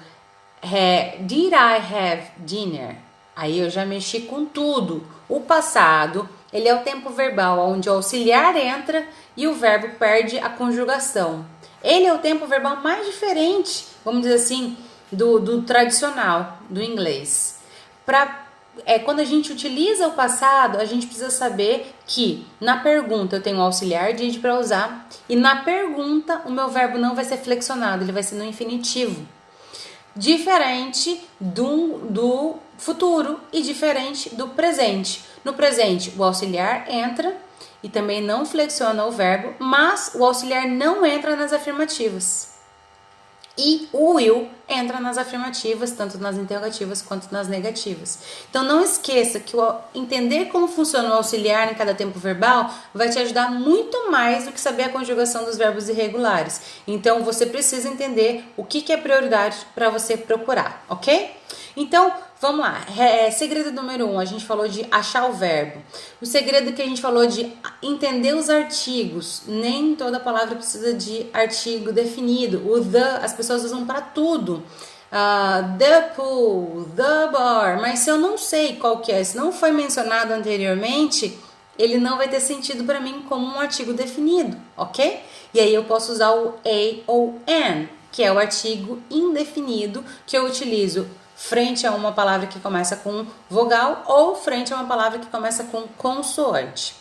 Did 1.25 1.53
I 1.53 1.77
have 1.77 2.31
dinner? 2.39 2.95
Aí 3.36 3.60
eu 3.60 3.69
já 3.69 3.86
mexi 3.86 4.21
com 4.21 4.45
tudo. 4.45 5.05
O 5.29 5.41
passado, 5.41 6.27
ele 6.51 6.67
é 6.67 6.73
o 6.73 6.81
tempo 6.81 7.10
verbal 7.12 7.69
onde 7.69 7.89
o 7.89 7.93
auxiliar 7.93 8.55
entra 8.55 9.07
e 9.36 9.47
o 9.47 9.53
verbo 9.53 9.95
perde 9.99 10.39
a 10.39 10.49
conjugação. 10.49 11.45
Ele 11.83 12.07
é 12.07 12.13
o 12.13 12.19
tempo 12.19 12.47
verbal 12.47 12.77
mais 12.77 13.05
diferente, 13.05 13.86
vamos 14.03 14.21
dizer 14.21 14.36
assim, 14.36 14.75
do, 15.12 15.39
do 15.39 15.62
tradicional 15.62 16.57
do 16.69 16.81
inglês. 16.81 17.60
Para 18.05 18.46
é, 18.86 19.00
quando 19.00 19.20
a 19.20 19.26
gente 19.26 19.52
utiliza 19.52 20.08
o 20.08 20.13
passado, 20.13 20.78
a 20.78 20.86
gente 20.86 21.08
precisa 21.08 21.30
saber 21.30 21.94
que 22.06 22.46
na 22.60 22.78
pergunta 22.78 23.36
eu 23.36 23.42
tenho 23.42 23.58
o 23.58 23.62
auxiliar 23.62 24.13
did 24.13 24.40
para 24.40 24.60
usar 24.60 25.08
e 25.28 25.36
na 25.36 25.58
pergunta 25.63 26.42
o 26.46 26.52
meu 26.52 26.70
verbo 26.70 26.98
não 26.98 27.16
vai 27.16 27.26
ser 27.26 27.38
flexionado, 27.38 28.04
ele 28.04 28.12
vai 28.12 28.24
ser 28.24 28.36
no 28.36 28.46
infinitivo. 28.46 29.28
Diferente 30.16 31.22
do, 31.40 32.00
do 32.10 32.56
futuro 32.78 33.40
e 33.54 33.62
diferente 33.62 34.34
do 34.36 34.50
presente. 34.50 35.24
No 35.44 35.54
presente, 35.54 36.13
o 36.18 36.24
auxiliar 36.24 36.90
entra 36.90 37.36
e 37.84 37.90
também 37.90 38.22
não 38.22 38.46
flexiona 38.46 39.06
o 39.06 39.12
verbo, 39.12 39.54
mas 39.60 40.12
o 40.16 40.26
auxiliar 40.26 40.68
não 40.68 41.06
entra 41.06 41.36
nas 41.36 41.54
afirmativas. 41.54 42.57
E 43.58 43.89
o 43.91 44.13
will 44.13 44.48
entra 44.70 45.00
nas 45.00 45.17
afirmativas, 45.17 45.91
tanto 45.91 46.17
nas 46.17 46.36
interrogativas 46.36 47.02
quanto 47.02 47.32
nas 47.32 47.48
negativas. 47.48 48.20
Então 48.50 48.63
não 48.63 48.84
esqueça 48.84 49.39
que 49.39 49.56
o, 49.56 49.76
entender 49.96 50.46
como 50.46 50.67
funciona 50.67 51.10
o 51.10 51.13
auxiliar 51.13 51.72
em 51.72 51.76
cada 51.76 51.96
tempo 51.96 52.20
verbal 52.20 52.72
vai 52.93 53.10
te 53.10 53.17
ajudar 53.17 53.50
muito 53.52 54.12
mais 54.12 54.46
do 54.46 54.52
que 54.52 54.60
saber 54.60 54.84
a 54.84 54.89
conjugação 54.89 55.46
dos 55.46 55.58
verbos 55.58 55.89
irregulares. 55.89 56.62
Então 56.86 57.24
você 57.24 57.46
precisa 57.46 57.88
entender 57.88 58.43
o 58.56 58.63
que, 58.63 58.82
que 58.82 58.91
é 58.91 58.98
prioridade 58.98 59.58
para 59.74 59.89
você 59.89 60.17
procurar, 60.17 60.86
ok? 60.89 61.32
Então, 61.80 62.12
vamos 62.42 62.62
lá. 62.62 62.84
É, 62.98 63.30
segredo 63.30 63.72
número 63.72 64.08
um, 64.10 64.20
a 64.20 64.26
gente 64.26 64.44
falou 64.44 64.68
de 64.68 64.84
achar 64.90 65.30
o 65.30 65.34
verbo. 65.34 65.80
O 66.20 66.26
segredo 66.26 66.74
que 66.74 66.82
a 66.82 66.86
gente 66.86 67.00
falou 67.00 67.28
de 67.28 67.54
entender 67.84 68.34
os 68.34 68.50
artigos. 68.50 69.44
Nem 69.46 69.96
toda 69.96 70.20
palavra 70.20 70.56
precisa 70.56 70.92
de 70.92 71.28
artigo 71.32 71.92
definido. 71.92 72.68
O 72.68 72.84
the, 72.84 73.20
as 73.22 73.32
pessoas 73.32 73.63
usam 73.63 73.86
para 73.86 74.02
tudo. 74.02 74.63
Uh, 75.12 75.78
the 75.78 76.02
pool, 76.16 76.90
the 76.96 77.28
bar. 77.32 77.80
Mas 77.80 78.00
se 78.00 78.10
eu 78.10 78.18
não 78.18 78.40
sei 78.40 78.78
qual 78.78 78.98
que 78.98 79.12
é, 79.12 79.24
se 79.24 79.38
não 79.38 79.52
foi 79.52 79.70
mencionado 79.70 80.34
anteriormente, 80.34 81.38
ele 81.78 82.00
não 82.00 82.18
vai 82.18 82.28
ter 82.28 82.40
sentido 82.40 82.86
para 82.86 83.00
mim 83.00 83.24
como 83.30 83.46
um 83.46 83.60
artigo 83.60 83.94
definido, 83.94 84.58
ok? 84.76 85.22
E 85.54 85.60
aí 85.60 85.74
eu 85.76 85.84
posso 85.84 86.12
usar 86.12 86.32
o 86.32 86.56
a 86.66 87.04
ou 87.06 87.40
an, 87.48 87.88
que 88.12 88.24
é 88.24 88.34
o 88.34 88.40
artigo 88.40 89.00
indefinido 89.12 90.04
que 90.26 90.36
eu 90.36 90.44
utilizo 90.44 91.08
frente 91.38 91.86
a 91.86 91.91
uma 91.91 92.12
palavra 92.12 92.47
que 92.47 92.60
começa 92.60 92.95
com 92.95 93.26
vogal 93.47 94.04
ou 94.08 94.36
frente 94.36 94.73
a 94.73 94.78
uma 94.78 94.88
palavra 94.88 95.19
que 95.19 95.28
começa 95.28 95.65
com 95.65 95.84
consoante. 95.95 96.95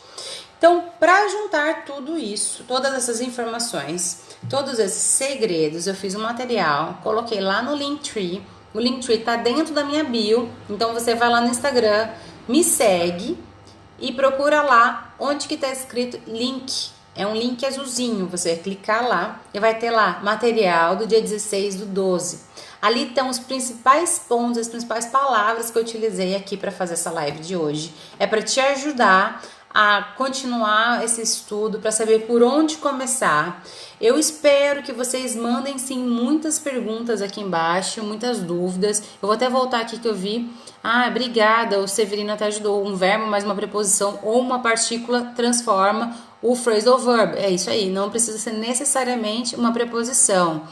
Então, 0.59 0.85
para 1.01 1.27
juntar 1.29 1.85
tudo 1.85 2.19
isso, 2.19 2.65
todas 2.69 2.95
essas 2.95 3.21
informações, 3.21 4.21
todos 4.49 4.79
esses 4.79 5.03
segredos, 5.03 5.87
eu 5.87 5.95
fiz 5.95 6.15
um 6.15 6.21
material, 6.21 7.01
coloquei 7.03 7.41
lá 7.41 7.63
no 7.63 7.75
Linktree. 7.75 8.43
O 8.75 8.79
Linktree 8.79 9.19
está 9.19 9.37
dentro 9.37 9.75
da 9.75 9.85
minha 9.85 10.05
bio, 10.05 10.51
então 10.69 10.93
você 10.93 11.15
vai 11.15 11.31
lá 11.31 11.41
no 11.41 11.49
Instagram, 11.49 12.11
me 12.47 12.63
segue 12.63 13.39
e 13.99 14.13
procura 14.13 14.61
lá 14.63 15.15
onde 15.19 15.49
que 15.49 15.55
está 15.55 15.69
escrito 15.69 16.21
link. 16.27 16.91
É 17.15 17.27
um 17.27 17.35
link 17.35 17.65
azulzinho, 17.65 18.27
você 18.27 18.55
vai 18.55 18.63
clicar 18.63 19.09
lá 19.09 19.41
e 19.55 19.59
vai 19.59 19.79
ter 19.79 19.91
lá 19.91 20.21
material 20.23 20.97
do 20.97 21.07
dia 21.07 21.21
16 21.23 21.77
do 21.77 21.87
12. 21.87 22.41
Ali 22.81 23.09
estão 23.09 23.29
os 23.29 23.39
principais 23.39 24.19
pontos, 24.19 24.59
as 24.59 24.69
principais 24.69 25.07
palavras 25.07 25.71
que 25.71 25.79
eu 25.79 25.83
utilizei 25.83 26.37
aqui 26.37 26.57
para 26.57 26.71
fazer 26.71 26.95
essa 26.95 27.11
live 27.11 27.39
de 27.41 27.57
hoje. 27.57 27.93
É 28.19 28.27
para 28.27 28.43
te 28.43 28.61
ajudar 28.61 29.43
a 29.79 30.03
continuar 30.17 31.05
esse 31.05 31.21
estudo, 31.21 31.79
para 31.79 31.93
saber 31.93 32.21
por 32.21 32.43
onde 32.43 32.79
começar. 32.79 33.63
Eu 34.01 34.19
espero 34.19 34.83
que 34.83 34.91
vocês 34.91 35.37
mandem 35.37 35.77
sim 35.77 35.99
muitas 35.99 36.59
perguntas 36.59 37.21
aqui 37.21 37.43
embaixo, 37.43 38.03
muitas 38.03 38.39
dúvidas. 38.39 39.01
Eu 39.01 39.29
vou 39.29 39.33
até 39.33 39.51
voltar 39.51 39.81
aqui 39.81 39.99
que 39.99 40.09
eu 40.09 40.15
vi. 40.15 40.51
Ah, 40.83 41.07
obrigada, 41.09 41.79
o 41.79 41.87
Severino 41.87 42.33
até 42.33 42.47
ajudou. 42.47 42.87
Um 42.87 42.97
verbo 42.97 43.27
mais 43.27 43.45
uma 43.45 43.55
preposição 43.55 44.19
ou 44.23 44.41
uma 44.41 44.61
partícula 44.61 45.33
transforma 45.37 46.17
o 46.41 46.57
phrasal 46.57 46.99
verb. 46.99 47.37
É 47.37 47.51
isso 47.51 47.69
aí, 47.69 47.91
não 47.91 48.09
precisa 48.09 48.39
ser 48.39 48.53
necessariamente 48.53 49.57
uma 49.57 49.73
preposição. 49.73 50.63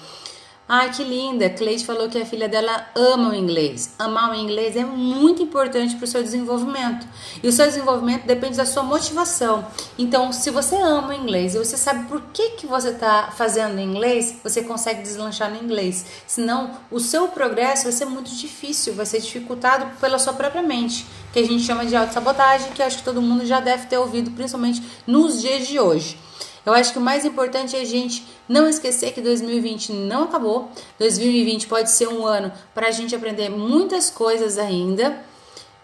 Ai, 0.67 0.91
que 0.91 1.05
linda! 1.05 1.51
Cleide 1.51 1.85
falou 1.85 2.09
que 2.09 2.17
a 2.17 2.25
filha 2.25 2.49
dela 2.49 2.89
ama 2.95 3.29
o 3.29 3.35
inglês. 3.35 3.93
Amar 3.99 4.31
o 4.31 4.35
inglês 4.35 4.75
é 4.77 4.83
muito 4.83 5.43
importante 5.43 5.95
para 5.95 6.05
o 6.05 6.09
seu 6.09 6.23
desenvolvimento. 6.23 7.07
E 7.43 7.49
o 7.49 7.53
seu 7.53 7.67
desenvolvimento 7.67 8.25
depende 8.25 8.57
da 8.57 8.65
sua 8.65 8.83
motivação. 8.83 9.67
Então, 9.99 10.33
se 10.33 10.49
você 10.51 10.77
ama 10.77 11.09
o 11.09 11.13
inglês 11.13 11.55
e 11.55 11.59
você 11.59 11.77
sabe 11.77 12.09
por 12.09 12.23
que, 12.33 12.53
que 12.53 12.67
você 12.67 12.89
está 12.89 13.31
fazendo 13.37 13.79
inglês, 13.79 14.37
você 14.43 14.63
consegue 14.63 15.03
deslanchar 15.03 15.51
no 15.51 15.63
inglês. 15.63 16.07
Senão, 16.27 16.71
o 16.91 16.99
seu 16.99 17.29
progresso 17.29 17.83
vai 17.83 17.93
ser 17.93 18.07
muito 18.07 18.35
difícil, 18.35 18.95
vai 18.95 19.05
ser 19.05 19.21
dificultado 19.21 19.85
pela 20.01 20.19
sua 20.19 20.33
própria 20.33 20.63
mente, 20.63 21.05
que 21.31 21.41
a 21.41 21.47
gente 21.47 21.63
chama 21.63 21.85
de 21.85 21.95
autossabotagem, 21.95 22.73
que 22.73 22.83
acho 22.83 22.99
que 22.99 23.05
todo 23.05 23.21
mundo 23.21 23.45
já 23.45 23.61
deve 23.61 23.87
ter 23.87 23.99
ouvido, 23.99 24.31
principalmente 24.31 24.83
nos 25.07 25.43
dias 25.43 25.69
de 25.69 25.79
hoje. 25.79 26.17
Eu 26.65 26.73
acho 26.73 26.93
que 26.93 26.99
o 26.99 27.03
mais 27.03 27.25
importante 27.25 27.77
é 27.77 27.81
a 27.81 27.85
gente 27.85 28.27
não 28.49 28.69
esquecer 28.69 29.13
que 29.13 29.21
2020 29.21 29.93
não 29.93 30.25
acabou. 30.25 30.71
2020 30.99 31.67
pode 31.67 31.91
ser 31.91 32.09
um 32.09 32.27
ano 32.27 32.51
para 32.75 32.89
a 32.89 32.91
gente 32.91 33.15
aprender 33.15 33.51
muitas 33.51 34.11
coisas 34.11 34.59
ainda. 34.59 35.23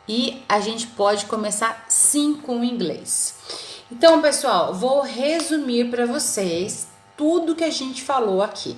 e 0.08 0.42
a 0.48 0.58
gente 0.58 0.88
pode 0.88 1.26
começar 1.26 1.84
sim 1.88 2.34
com 2.34 2.60
o 2.60 2.64
inglês. 2.64 3.36
Então, 3.92 4.20
pessoal, 4.20 4.74
vou 4.74 5.02
resumir 5.02 5.88
para 5.88 6.04
vocês 6.04 6.88
tudo 7.16 7.54
que 7.54 7.62
a 7.62 7.70
gente 7.70 8.02
falou 8.02 8.42
aqui. 8.42 8.76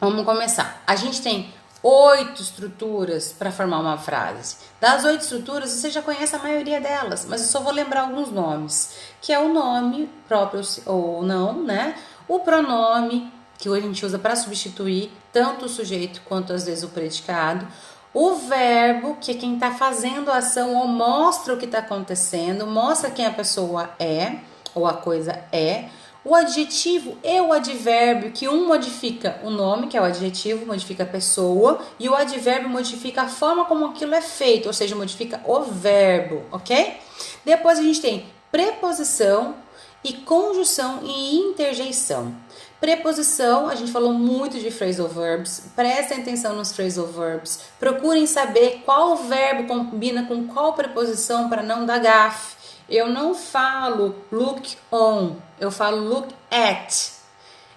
Vamos 0.00 0.24
começar. 0.24 0.82
A 0.86 0.94
gente 0.94 1.20
tem 1.22 1.52
oito 1.82 2.42
estruturas 2.42 3.32
para 3.32 3.52
formar 3.52 3.80
uma 3.80 3.98
frase. 3.98 4.56
Das 4.80 5.04
oito 5.04 5.22
estruturas, 5.22 5.70
você 5.70 5.90
já 5.90 6.02
conhece 6.02 6.34
a 6.34 6.38
maioria 6.38 6.80
delas, 6.80 7.26
mas 7.28 7.42
eu 7.42 7.48
só 7.48 7.60
vou 7.60 7.72
lembrar 7.72 8.02
alguns 8.02 8.30
nomes, 8.30 8.94
que 9.20 9.32
é 9.32 9.38
o 9.38 9.52
nome 9.52 10.10
próprio 10.26 10.62
ou 10.86 11.22
não, 11.22 11.62
né? 11.62 11.94
O 12.28 12.40
pronome, 12.40 13.32
que 13.58 13.68
a 13.68 13.80
gente 13.80 14.04
usa 14.04 14.18
para 14.18 14.36
substituir 14.36 15.10
tanto 15.32 15.66
o 15.66 15.68
sujeito 15.68 16.22
quanto 16.24 16.52
às 16.52 16.64
vezes 16.66 16.84
o 16.84 16.88
predicado. 16.88 17.66
O 18.12 18.34
verbo, 18.34 19.16
que 19.20 19.32
é 19.32 19.34
quem 19.34 19.54
está 19.54 19.72
fazendo 19.72 20.30
a 20.30 20.38
ação 20.38 20.74
ou 20.74 20.88
mostra 20.88 21.54
o 21.54 21.58
que 21.58 21.66
está 21.66 21.78
acontecendo, 21.78 22.66
mostra 22.66 23.10
quem 23.10 23.26
a 23.26 23.30
pessoa 23.30 23.90
é 23.98 24.36
ou 24.74 24.86
a 24.86 24.94
coisa 24.94 25.38
é. 25.52 25.88
O 26.28 26.34
adjetivo 26.34 27.16
e 27.22 27.40
o 27.40 27.52
advérbio, 27.52 28.32
que 28.32 28.48
um 28.48 28.66
modifica 28.66 29.38
o 29.44 29.48
nome, 29.48 29.86
que 29.86 29.96
é 29.96 30.00
o 30.00 30.04
adjetivo, 30.04 30.66
modifica 30.66 31.04
a 31.04 31.06
pessoa, 31.06 31.78
e 32.00 32.08
o 32.08 32.16
advérbio 32.16 32.68
modifica 32.68 33.22
a 33.22 33.28
forma 33.28 33.64
como 33.66 33.86
aquilo 33.86 34.12
é 34.12 34.20
feito, 34.20 34.66
ou 34.66 34.72
seja, 34.72 34.96
modifica 34.96 35.40
o 35.44 35.60
verbo, 35.60 36.42
ok? 36.50 36.96
Depois 37.44 37.78
a 37.78 37.82
gente 37.82 38.00
tem 38.00 38.26
preposição 38.50 39.54
e 40.02 40.14
conjunção 40.14 40.98
e 41.04 41.36
interjeição. 41.36 42.34
Preposição, 42.80 43.68
a 43.68 43.76
gente 43.76 43.92
falou 43.92 44.12
muito 44.12 44.58
de 44.58 44.70
phrasal 44.72 45.06
verbs. 45.06 45.62
Prestem 45.76 46.22
atenção 46.22 46.56
nos 46.56 46.72
phrasal 46.72 47.06
verbs. 47.06 47.60
Procurem 47.78 48.26
saber 48.26 48.82
qual 48.84 49.14
verbo 49.14 49.68
combina 49.68 50.26
com 50.26 50.48
qual 50.48 50.72
preposição 50.72 51.48
para 51.48 51.62
não 51.62 51.86
dar 51.86 52.00
gafe. 52.00 52.55
Eu 52.88 53.08
não 53.08 53.34
falo 53.34 54.14
look 54.30 54.76
on, 54.92 55.36
eu 55.58 55.70
falo 55.70 56.08
look 56.08 56.32
at. 56.50 57.16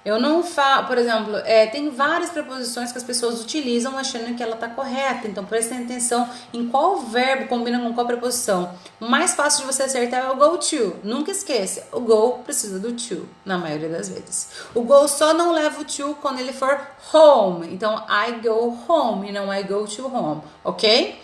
Eu 0.06 0.19
não 0.19 0.41
falo, 0.41 0.88
por 0.88 0.98
exemplo, 0.98 1.36
é, 1.43 1.67
tem 1.67 1.89
várias 1.89 2.30
preposições 2.30 2.91
que 2.91 2.98
as 2.98 3.04
pessoas 3.04 3.41
utilizam 3.41 3.98
achando 3.98 4.34
que 4.36 4.41
ela 4.41 4.56
está 4.56 4.69
correta. 4.69 5.28
Então 5.28 5.43
prestem 5.43 5.84
atenção 5.84 6.28
em 6.54 6.69
qual 6.69 6.98
verbo 7.02 7.48
combina 7.48 7.80
com 7.80 7.93
qual 7.93 8.08
preposição. 8.08 8.74
O 9.00 9.06
mais 9.06 9.36
fácil 9.36 9.62
de 9.62 9.74
você 9.74 9.84
acertar 9.84 10.26
é 10.26 10.30
o 10.32 10.36
go 10.36 10.58
to. 10.58 10.95
Nunca 11.04 11.32
esqueça, 11.32 11.86
o 11.91 12.00
go 12.00 12.39
precisa 12.45 12.80
do 12.80 12.93
to, 12.93 13.28
na 13.43 13.58
maioria 13.58 13.89
das 13.89 14.08
vezes. 14.08 14.50
O 14.74 14.82
go 14.84 15.06
só 15.08 15.34
não 15.34 15.52
leva 15.52 15.82
o 15.82 15.86
to 15.86 16.15
quando 16.22 16.39
ele 16.39 16.54
for 16.54 16.80
home. 17.13 17.67
Então, 17.74 18.04
I 18.10 18.39
go 18.41 18.78
home 18.88 19.30
e 19.30 19.32
não 19.34 19.54
I 19.54 19.63
go 19.63 19.86
to 19.86 20.08
home, 20.08 20.41
ok? 20.63 21.19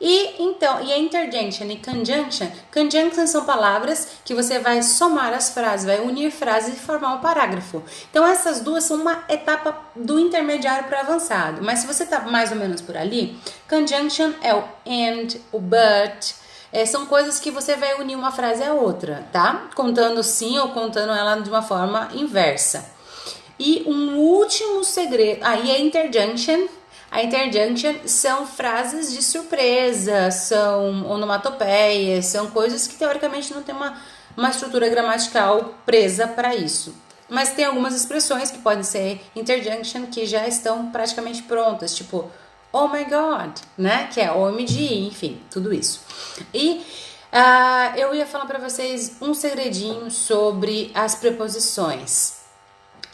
E 0.00 0.42
então, 0.42 0.80
e 0.82 0.92
a 0.92 0.98
interjunction 0.98 1.66
e 1.66 1.76
conjunction, 1.76 2.48
conjunction 2.72 3.26
são 3.26 3.44
palavras 3.44 4.08
que 4.24 4.32
você 4.32 4.58
vai 4.60 4.82
somar 4.82 5.32
as 5.34 5.50
frases, 5.50 5.86
vai 5.86 6.00
unir 6.00 6.30
frases 6.30 6.76
e 6.76 6.80
formar 6.80 7.14
um 7.14 7.18
parágrafo. 7.18 7.82
Então 8.10 8.24
essas 8.24 8.60
duas 8.60 8.84
são 8.84 9.00
uma 9.00 9.24
etapa 9.28 9.76
do 9.96 10.20
intermediário 10.20 10.86
para 10.88 11.00
avançado. 11.00 11.62
Mas 11.62 11.80
se 11.80 11.86
você 11.86 12.04
está 12.04 12.20
mais 12.20 12.52
ou 12.52 12.56
menos 12.56 12.80
por 12.80 12.96
ali, 12.96 13.36
conjunction 13.68 14.32
é 14.40 14.54
o 14.54 14.62
and, 14.86 15.38
o 15.50 15.58
but, 15.58 16.34
é, 16.72 16.86
são 16.86 17.06
coisas 17.06 17.40
que 17.40 17.50
você 17.50 17.74
vai 17.74 18.00
unir 18.00 18.14
uma 18.14 18.30
frase 18.30 18.62
a 18.62 18.74
outra, 18.74 19.26
tá? 19.32 19.68
Contando 19.74 20.22
sim 20.22 20.58
ou 20.58 20.68
contando 20.68 21.12
ela 21.12 21.36
de 21.36 21.48
uma 21.48 21.62
forma 21.62 22.08
inversa. 22.14 22.96
E 23.58 23.82
um 23.86 24.16
último 24.16 24.84
segredo, 24.84 25.40
aí 25.42 25.70
é 25.70 25.80
interjunction, 25.80 26.68
a 27.10 27.22
interjunction 27.22 27.94
são 28.06 28.46
frases 28.46 29.12
de 29.12 29.22
surpresa, 29.22 30.30
são 30.30 31.06
onomatopeias, 31.10 32.26
são 32.26 32.48
coisas 32.48 32.86
que 32.86 32.96
teoricamente 32.96 33.52
não 33.54 33.62
tem 33.62 33.74
uma, 33.74 33.96
uma 34.36 34.50
estrutura 34.50 34.88
gramatical 34.88 35.74
presa 35.86 36.26
para 36.28 36.54
isso. 36.54 36.94
Mas 37.28 37.52
tem 37.52 37.64
algumas 37.64 37.94
expressões 37.94 38.50
que 38.50 38.58
podem 38.58 38.82
ser 38.82 39.20
interjunction 39.34 40.06
que 40.06 40.26
já 40.26 40.46
estão 40.46 40.90
praticamente 40.90 41.42
prontas, 41.42 41.94
tipo 41.94 42.30
oh 42.72 42.88
my 42.88 43.04
god, 43.04 43.58
né? 43.76 44.08
Que 44.12 44.20
é 44.20 44.32
OMG, 44.32 45.06
enfim, 45.06 45.40
tudo 45.50 45.72
isso. 45.72 46.00
E 46.52 46.82
uh, 47.32 47.96
eu 47.96 48.14
ia 48.14 48.26
falar 48.26 48.46
para 48.46 48.58
vocês 48.58 49.16
um 49.20 49.34
segredinho 49.34 50.10
sobre 50.10 50.90
as 50.94 51.14
preposições. 51.14 52.37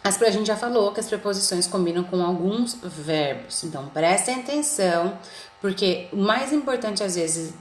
As, 0.05 0.21
a 0.21 0.31
gente 0.31 0.47
já 0.47 0.57
falou 0.57 0.93
que 0.93 1.01
as 1.01 1.09
preposições 1.09 1.67
combinam 1.67 2.05
com 2.05 2.23
alguns 2.23 2.75
verbos, 2.83 3.65
então 3.65 3.89
prestem 3.89 4.35
atenção, 4.35 5.19
porque 5.63 6.09
o 6.13 6.17
mais 6.17 6.53
importante 6.53 7.03
às 7.03 7.15
vezes 7.15 7.55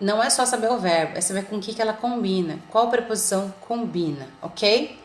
não 0.00 0.22
é 0.22 0.30
só 0.30 0.46
saber 0.46 0.70
o 0.70 0.78
verbo, 0.78 1.18
é 1.18 1.20
saber 1.20 1.46
com 1.46 1.56
o 1.56 1.60
que, 1.60 1.74
que 1.74 1.82
ela 1.82 1.92
combina, 1.92 2.60
qual 2.70 2.88
preposição 2.88 3.52
combina, 3.60 4.28
ok? 4.40 4.96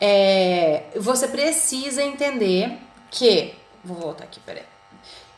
É, 0.00 0.84
você 0.96 1.26
precisa 1.26 2.00
entender 2.00 2.78
que. 3.10 3.54
Vou 3.84 3.96
voltar 3.96 4.24
aqui, 4.24 4.38
peraí. 4.40 4.62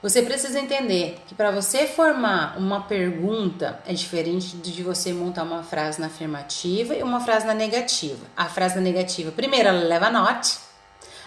Você 0.03 0.21
precisa 0.21 0.61
entender 0.61 1.17
que 1.27 1.35
para 1.35 1.51
você 1.53 1.87
formar 1.87 2.59
uma 2.59 2.83
pergunta 2.83 3.81
é 3.87 3.95
diferente 3.95 4.57
de 4.57 4.83
você 4.83 5.13
montar 5.13 5.45
uma 5.45 5.63
frase 5.63 6.01
na 6.01 6.09
afirmativa 6.09 6.95
e 6.95 7.03
uma 7.03 7.21
frase 7.21 7.47
na 7.47 7.55
negativa. 7.55 8.27
A 8.37 8.47
frase 8.47 8.75
na 8.75 8.81
negativa, 8.83 9.31
primeiro, 9.31 9.69
ela 9.69 9.85
leva 9.85 10.11
not, 10.11 10.59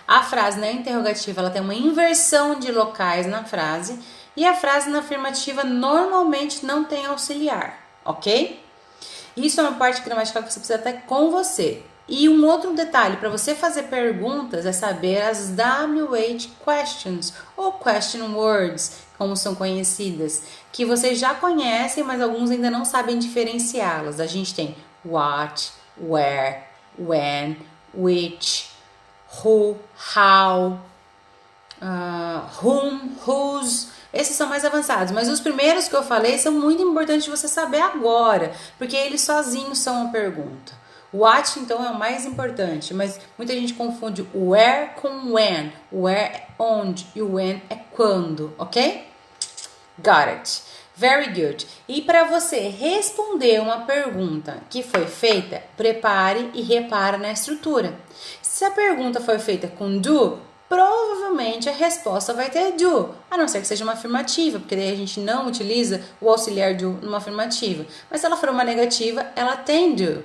a 0.08 0.24
frase 0.24 0.60
na 0.60 0.72
interrogativa 0.72 1.42
ela 1.42 1.50
tem 1.50 1.62
uma 1.62 1.74
inversão 1.74 2.60
de 2.60 2.72
locais 2.72 3.26
na 3.26 3.44
frase 3.44 4.00
e 4.36 4.46
a 4.46 4.54
frase 4.54 4.90
na 4.90 5.00
afirmativa 5.00 5.64
normalmente 5.64 6.66
não 6.66 6.84
tem 6.84 7.06
auxiliar, 7.06 7.80
ok? 8.04 8.64
Isso 9.36 9.60
é 9.60 9.64
uma 9.64 9.78
parte 9.78 10.02
gramatical 10.02 10.44
que 10.44 10.52
você 10.52 10.60
precisa 10.60 10.80
ter 10.80 11.02
com 11.02 11.32
você. 11.32 11.84
E 12.08 12.30
um 12.30 12.46
outro 12.46 12.74
detalhe 12.76 13.18
para 13.18 13.30
você 13.30 13.56
fazer 13.56 13.84
perguntas 13.84 14.66
é 14.66 14.72
saber 14.72 15.24
as 15.24 15.50
WH 15.50 16.50
questions 16.64 17.34
ou 17.58 17.74
question 17.74 18.36
words, 18.36 19.00
como 19.18 19.36
são 19.36 19.56
conhecidas, 19.56 20.44
que 20.72 20.86
vocês 20.86 21.18
já 21.18 21.34
conhecem, 21.34 22.04
mas 22.04 22.22
alguns 22.22 22.52
ainda 22.52 22.70
não 22.70 22.86
sabem 22.86 23.18
diferenciá-las. 23.18 24.20
A 24.20 24.28
gente 24.28 24.54
tem 24.54 24.76
what, 25.04 25.72
where, 25.98 26.64
when, 26.98 27.58
which, 27.92 28.70
who, 29.44 29.78
how, 30.16 30.80
uh, 31.82 32.42
whom, 32.62 33.16
whose. 33.26 33.88
Esses 34.14 34.36
são 34.36 34.48
mais 34.48 34.64
avançados, 34.64 35.12
mas 35.12 35.28
os 35.28 35.42
primeiros 35.42 35.90
que 35.90 35.96
eu 35.96 36.04
falei 36.04 36.38
são 36.38 36.54
muito 36.54 36.82
importantes 36.82 37.26
de 37.26 37.30
você 37.30 37.48
saber 37.50 37.82
agora, 37.82 38.54
porque 38.78 38.96
eles 38.96 39.22
sozinhos 39.22 39.80
são 39.80 40.04
uma 40.04 40.12
pergunta. 40.12 40.74
What, 41.14 41.60
então, 41.60 41.86
é 41.86 41.90
o 41.90 41.98
mais 41.98 42.26
importante, 42.26 42.94
mas 42.94 43.20
muita 43.38 43.54
gente 43.54 43.74
confunde 43.74 44.28
where 44.34 44.92
com 45.02 45.34
when. 45.34 45.72
Where 45.92 46.36
é 46.36 46.48
onde 46.60 47.08
e 47.16 47.22
when 47.22 47.62
é 47.70 47.76
quando, 47.92 48.54
ok? 48.58 49.08
Got 49.98 50.28
it. 50.28 50.62
Very 50.98 51.28
good. 51.28 51.68
E 51.88 52.02
para 52.02 52.24
você 52.24 52.70
responder 52.70 53.62
uma 53.62 53.82
pergunta 53.82 54.60
que 54.70 54.82
foi 54.82 55.06
feita, 55.06 55.62
prepare 55.76 56.52
e 56.54 56.62
repare 56.62 57.18
na 57.18 57.32
estrutura. 57.32 57.94
Se 58.56 58.64
a 58.64 58.72
pergunta 58.72 59.20
foi 59.20 59.38
feita 59.38 59.68
com 59.68 59.98
do, 59.98 60.40
provavelmente 60.70 61.68
a 61.68 61.74
resposta 61.74 62.34
vai 62.34 62.50
ter 62.50 62.72
do, 62.72 63.14
a 63.30 63.36
não 63.36 63.50
ser 63.50 63.60
que 63.60 63.68
seja 63.68 63.84
uma 63.84 63.92
afirmativa, 63.92 64.60
porque 64.60 64.78
daí 64.78 64.94
a 64.94 64.96
gente 64.96 65.20
não 65.20 65.46
utiliza 65.46 66.02
o 66.22 66.30
auxiliar 66.30 66.74
do 66.74 66.92
numa 67.02 67.18
afirmativa. 67.18 67.86
Mas 68.10 68.22
se 68.22 68.26
ela 68.26 68.38
for 68.38 68.48
uma 68.48 68.64
negativa, 68.64 69.30
ela 69.36 69.58
tem 69.58 69.94
do, 69.94 70.24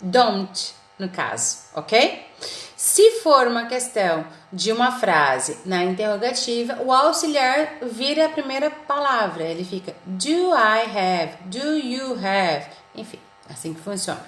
don't, 0.00 0.72
no 0.98 1.10
caso, 1.10 1.58
ok? 1.74 2.26
Se 2.74 3.20
for 3.20 3.46
uma 3.46 3.66
questão 3.66 4.24
de 4.50 4.72
uma 4.72 4.92
frase 4.92 5.58
na 5.66 5.84
interrogativa, 5.84 6.80
o 6.82 6.90
auxiliar 6.90 7.80
vira 7.82 8.24
a 8.24 8.30
primeira 8.30 8.70
palavra, 8.70 9.44
ele 9.44 9.62
fica 9.62 9.94
do 10.06 10.54
I 10.54 10.84
have, 10.96 11.36
do 11.44 11.76
you 11.76 12.14
have, 12.14 12.66
enfim, 12.94 13.18
assim 13.46 13.74
que 13.74 13.80
funciona. 13.82 14.24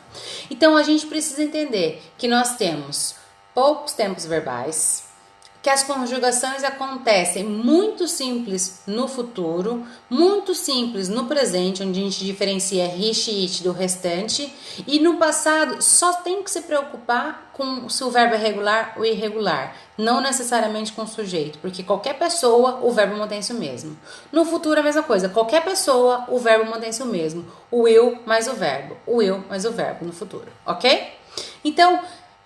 Então 0.50 0.76
a 0.76 0.83
gente 0.83 1.07
precisa 1.07 1.42
entender 1.42 2.03
que 2.18 2.29
nós 2.29 2.57
temos 2.57 3.18
poucos 3.54 3.92
tempos 3.92 4.26
verbais, 4.26 5.10
que 5.62 5.68
as 5.68 5.82
conjugações 5.82 6.64
acontecem 6.64 7.44
muito 7.44 8.08
simples 8.08 8.82
no 8.86 9.06
futuro, 9.06 9.86
muito 10.08 10.54
simples 10.54 11.08
no 11.08 11.26
presente, 11.26 11.82
onde 11.82 12.00
a 12.00 12.02
gente 12.02 12.24
diferencia 12.24 12.86
he, 12.86 13.12
e 13.12 13.42
it 13.42 13.62
do 13.62 13.72
restante, 13.72 14.53
e 14.86 14.98
no 14.98 15.18
passado 15.18 15.82
só 15.82 16.14
tem 16.14 16.42
que 16.42 16.51
se 16.51 16.62
preocupar 16.62 17.51
com 17.53 17.90
se 17.90 18.03
o 18.03 18.11
verbo 18.11 18.34
é 18.34 18.38
regular 18.38 18.94
ou 18.96 19.05
irregular, 19.05 19.76
não 19.98 20.22
necessariamente 20.22 20.92
com 20.92 21.03
o 21.03 21.07
sujeito, 21.07 21.59
porque 21.59 21.82
qualquer 21.82 22.14
pessoa 22.14 22.80
o 22.82 22.90
verbo 22.90 23.18
mantém-se 23.18 23.53
o 23.53 23.57
mesmo. 23.57 23.98
No 24.32 24.46
futuro 24.46 24.80
a 24.80 24.82
mesma 24.82 25.03
coisa, 25.03 25.28
qualquer 25.28 25.62
pessoa 25.62 26.24
o 26.28 26.38
verbo 26.38 26.70
mantém-se 26.70 27.03
o 27.03 27.07
mesmo, 27.07 27.44
o 27.70 27.86
eu 27.86 28.18
mais 28.24 28.48
o 28.48 28.55
verbo, 28.55 28.96
o 29.07 29.20
eu 29.20 29.44
mais 29.46 29.66
o 29.66 29.72
verbo 29.72 30.07
no 30.07 30.12
futuro, 30.12 30.51
ok? 30.64 31.20
Então, 31.62 32.01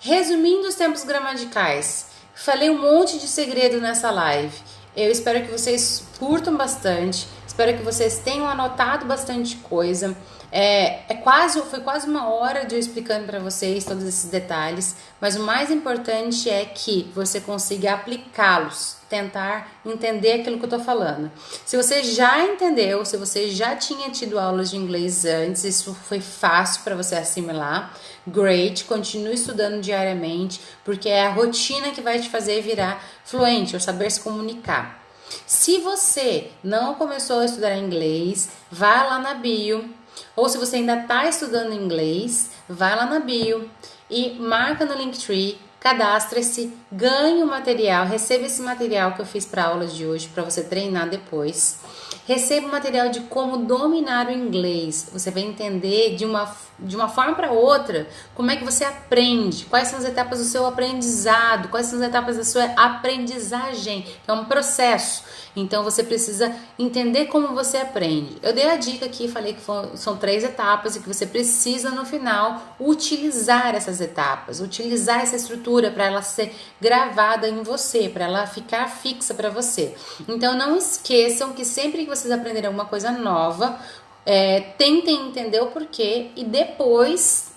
Resumindo 0.05 0.69
os 0.69 0.75
tempos 0.75 1.03
gramaticais, 1.03 2.09
falei 2.35 2.69
um 2.69 2.79
monte 2.79 3.19
de 3.19 3.27
segredo 3.27 3.81
nessa 3.81 4.11
live. 4.11 4.55
Eu 4.95 5.11
espero 5.11 5.43
que 5.43 5.51
vocês 5.51 6.05
curtam 6.19 6.55
bastante. 6.59 7.27
Espero 7.47 7.75
que 7.75 7.83
vocês 7.83 8.19
tenham 8.19 8.47
anotado 8.47 9.07
bastante 9.07 9.57
coisa. 9.57 10.15
É, 10.53 11.11
é 11.11 11.15
quase, 11.15 11.59
foi 11.63 11.81
quase 11.81 12.07
uma 12.07 12.29
hora 12.29 12.67
de 12.67 12.75
eu 12.75 12.79
explicando 12.79 13.25
para 13.25 13.39
vocês 13.39 13.83
todos 13.83 14.05
esses 14.05 14.29
detalhes, 14.31 14.95
mas 15.19 15.37
o 15.37 15.43
mais 15.43 15.71
importante 15.71 16.51
é 16.51 16.67
que 16.67 17.11
você 17.15 17.41
consiga 17.41 17.95
aplicá-los, 17.95 18.97
tentar 19.09 19.81
entender 19.87 20.33
aquilo 20.33 20.59
que 20.59 20.67
eu 20.67 20.71
tô 20.71 20.81
falando. 20.81 21.33
Se 21.65 21.79
você 21.79 22.05
já 22.05 22.45
entendeu, 22.45 23.07
se 23.07 23.17
você 23.17 23.49
já 23.49 23.75
tinha 23.75 24.11
tido 24.11 24.39
aulas 24.39 24.69
de 24.69 24.77
inglês 24.77 25.25
antes, 25.25 25.65
isso 25.65 25.95
foi 25.95 26.21
fácil 26.21 26.83
para 26.83 26.95
você 26.95 27.15
assimilar. 27.15 27.93
Great, 28.27 28.85
continue 28.85 29.35
estudando 29.35 29.81
diariamente, 29.81 30.61
porque 30.85 31.09
é 31.09 31.27
a 31.27 31.31
rotina 31.31 31.91
que 31.91 32.01
vai 32.01 32.19
te 32.19 32.29
fazer 32.29 32.63
virar 32.63 33.05
fluente, 33.25 33.75
ou 33.75 33.81
saber 33.81 34.11
se 34.11 34.21
comunicar. 34.21 35.03
Se 35.47 35.79
você 35.79 36.51
não 36.63 36.95
começou 36.95 37.41
a 37.41 37.45
estudar 37.45 37.77
inglês, 37.77 38.51
vá 38.71 39.05
lá 39.05 39.19
na 39.19 39.35
bio 39.35 39.89
ou 40.37 40.49
se 40.49 40.59
você 40.59 40.77
ainda 40.77 41.01
está 41.01 41.27
estudando 41.29 41.73
inglês, 41.73 42.51
vai 42.69 42.95
lá 42.97 43.07
na 43.07 43.21
bio 43.21 43.69
e 44.11 44.31
marca 44.39 44.85
no 44.85 44.95
Linktree, 44.95 45.59
cadastre-se, 45.81 46.73
ganhe 46.91 47.43
o 47.43 47.47
material, 47.47 48.07
receba 48.07 48.47
esse 48.47 48.63
material 48.63 49.13
que 49.13 49.21
eu 49.21 49.27
fiz 49.27 49.45
para 49.45 49.65
aulas 49.65 49.95
de 49.95 50.07
hoje 50.07 50.29
para 50.29 50.43
você 50.43 50.63
treinar 50.63 51.09
depois. 51.09 51.79
Receba 52.27 52.67
o 52.67 52.73
material 52.73 53.11
de 53.11 53.21
como 53.21 53.59
dominar 53.59 54.29
o 54.29 54.33
inglês. 54.33 55.11
Você 55.13 55.31
vai 55.31 55.43
entender 55.43 56.17
de 56.17 56.25
uma, 56.25 56.51
de 56.79 56.97
uma 56.97 57.09
forma 57.09 57.35
para 57.35 57.53
outra 57.53 58.07
como 58.35 58.51
é 58.51 58.57
que 58.57 58.65
você 58.65 58.85
aprende, 58.85 59.65
quais 59.67 59.89
são 59.89 59.99
as 59.99 60.05
etapas 60.05 60.39
do 60.39 60.45
seu 60.45 60.67
aprendizado, 60.67 61.69
quais 61.69 61.87
são 61.87 61.99
as 61.99 62.05
etapas 62.05 62.37
da 62.37 62.45
sua 62.45 62.65
aprendizagem. 62.77 64.07
É 64.27 64.33
um 64.33 64.45
processo. 64.45 65.23
Então 65.57 65.85
você 65.85 66.03
precisa 66.03 66.55
entender 66.79 67.27
como 67.27 67.55
você 67.55 67.77
aprende. 67.77 68.37
Eu 68.43 68.53
dei 68.53 68.69
a 68.69 68.77
dica 68.77 69.07
aqui, 69.07 69.29
falei 69.29 69.55
que 69.55 69.63
são 69.97 70.17
três 70.17 70.43
etapas 70.43 70.97
e 70.97 71.01
que 71.01 71.07
você 71.07 71.27
precisa 71.27 71.91
no 71.91 72.05
final 72.05 72.75
utilizar 72.81 73.75
essas 73.75 74.01
etapas, 74.01 74.61
utilizar 74.61 75.21
essa 75.21 75.37
estrutura 75.37 75.91
para 75.91 76.07
ela 76.07 76.23
ser 76.23 76.55
gravada 76.81 77.49
em 77.49 77.63
você, 77.63 78.09
para 78.09 78.25
ela 78.25 78.47
ficar 78.47 78.89
fixa 78.89 79.33
para 79.33 79.49
você. 79.49 79.95
Então 80.29 80.57
não 80.57 80.77
esqueçam 80.77 81.53
que 81.53 81.65
sempre 81.65 82.05
que 82.05 82.11
vocês 82.11 82.33
aprenderem 82.33 82.67
alguma 82.67 82.87
coisa 82.87 83.13
nova, 83.13 83.79
é, 84.27 84.61
tentem 84.61 85.29
entender 85.29 85.61
o 85.61 85.67
porquê 85.67 86.31
e 86.37 86.45
depois 86.45 87.53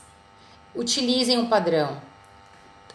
utilizem 0.75 1.39
o 1.39 1.47
padrão. 1.47 2.01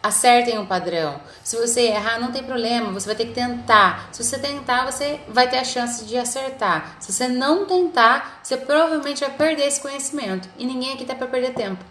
Acertem 0.02 0.58
o 0.58 0.66
padrão. 0.66 1.20
Se 1.44 1.56
você 1.56 1.82
errar, 1.82 2.18
não 2.18 2.32
tem 2.32 2.42
problema, 2.42 2.90
você 2.90 3.06
vai 3.06 3.14
ter 3.14 3.26
que 3.26 3.34
tentar. 3.34 4.08
Se 4.10 4.24
você 4.24 4.36
tentar, 4.36 4.84
você 4.90 5.20
vai 5.28 5.48
ter 5.48 5.58
a 5.58 5.64
chance 5.64 6.04
de 6.04 6.18
acertar. 6.18 6.96
Se 6.98 7.12
você 7.12 7.28
não 7.28 7.66
tentar, 7.66 8.40
você 8.42 8.56
provavelmente 8.56 9.20
vai 9.20 9.30
perder 9.30 9.68
esse 9.68 9.80
conhecimento. 9.80 10.48
E 10.58 10.66
ninguém 10.66 10.92
aqui 10.92 11.04
tá 11.04 11.14
para 11.14 11.28
perder 11.28 11.54
tempo. 11.54 11.84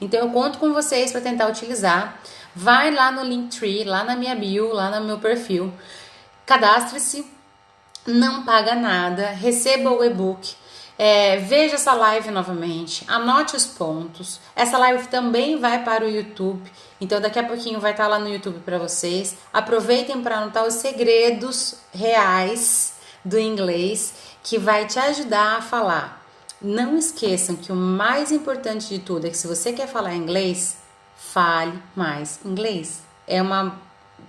Então 0.00 0.20
eu 0.20 0.30
conto 0.30 0.58
com 0.58 0.72
vocês 0.72 1.10
para 1.10 1.20
tentar 1.20 1.48
utilizar. 1.48 2.20
Vai 2.54 2.92
lá 2.92 3.10
no 3.10 3.24
Linktree, 3.24 3.84
lá 3.84 4.04
na 4.04 4.14
minha 4.14 4.34
bio, 4.36 4.72
lá 4.72 4.88
no 5.00 5.04
meu 5.04 5.18
perfil. 5.18 5.72
Cadastre-se, 6.46 7.26
não 8.06 8.44
paga 8.44 8.76
nada, 8.76 9.30
receba 9.30 9.90
o 9.90 10.04
e-book. 10.04 10.54
É, 10.98 11.36
veja 11.36 11.74
essa 11.74 11.92
live 11.92 12.30
novamente, 12.30 13.04
anote 13.06 13.54
os 13.54 13.66
pontos. 13.66 14.40
Essa 14.54 14.78
live 14.78 15.08
também 15.08 15.58
vai 15.58 15.84
para 15.84 16.04
o 16.04 16.08
YouTube, 16.08 16.70
então 17.00 17.20
daqui 17.20 17.38
a 17.38 17.44
pouquinho 17.44 17.78
vai 17.78 17.90
estar 17.90 18.08
lá 18.08 18.18
no 18.18 18.28
YouTube 18.28 18.60
para 18.60 18.78
vocês. 18.78 19.36
Aproveitem 19.52 20.22
para 20.22 20.38
anotar 20.38 20.66
os 20.66 20.74
segredos 20.74 21.76
reais 21.92 22.94
do 23.24 23.38
inglês 23.38 24.14
que 24.42 24.58
vai 24.58 24.86
te 24.86 24.98
ajudar 24.98 25.58
a 25.58 25.62
falar. 25.62 26.24
Não 26.62 26.96
esqueçam 26.96 27.56
que 27.56 27.70
o 27.70 27.76
mais 27.76 28.32
importante 28.32 28.88
de 28.88 28.98
tudo 28.98 29.26
é 29.26 29.30
que 29.30 29.36
se 29.36 29.46
você 29.46 29.74
quer 29.74 29.86
falar 29.86 30.14
inglês, 30.14 30.78
fale 31.14 31.78
mais 31.94 32.40
inglês. 32.44 33.02
É 33.26 33.42
uma 33.42 33.78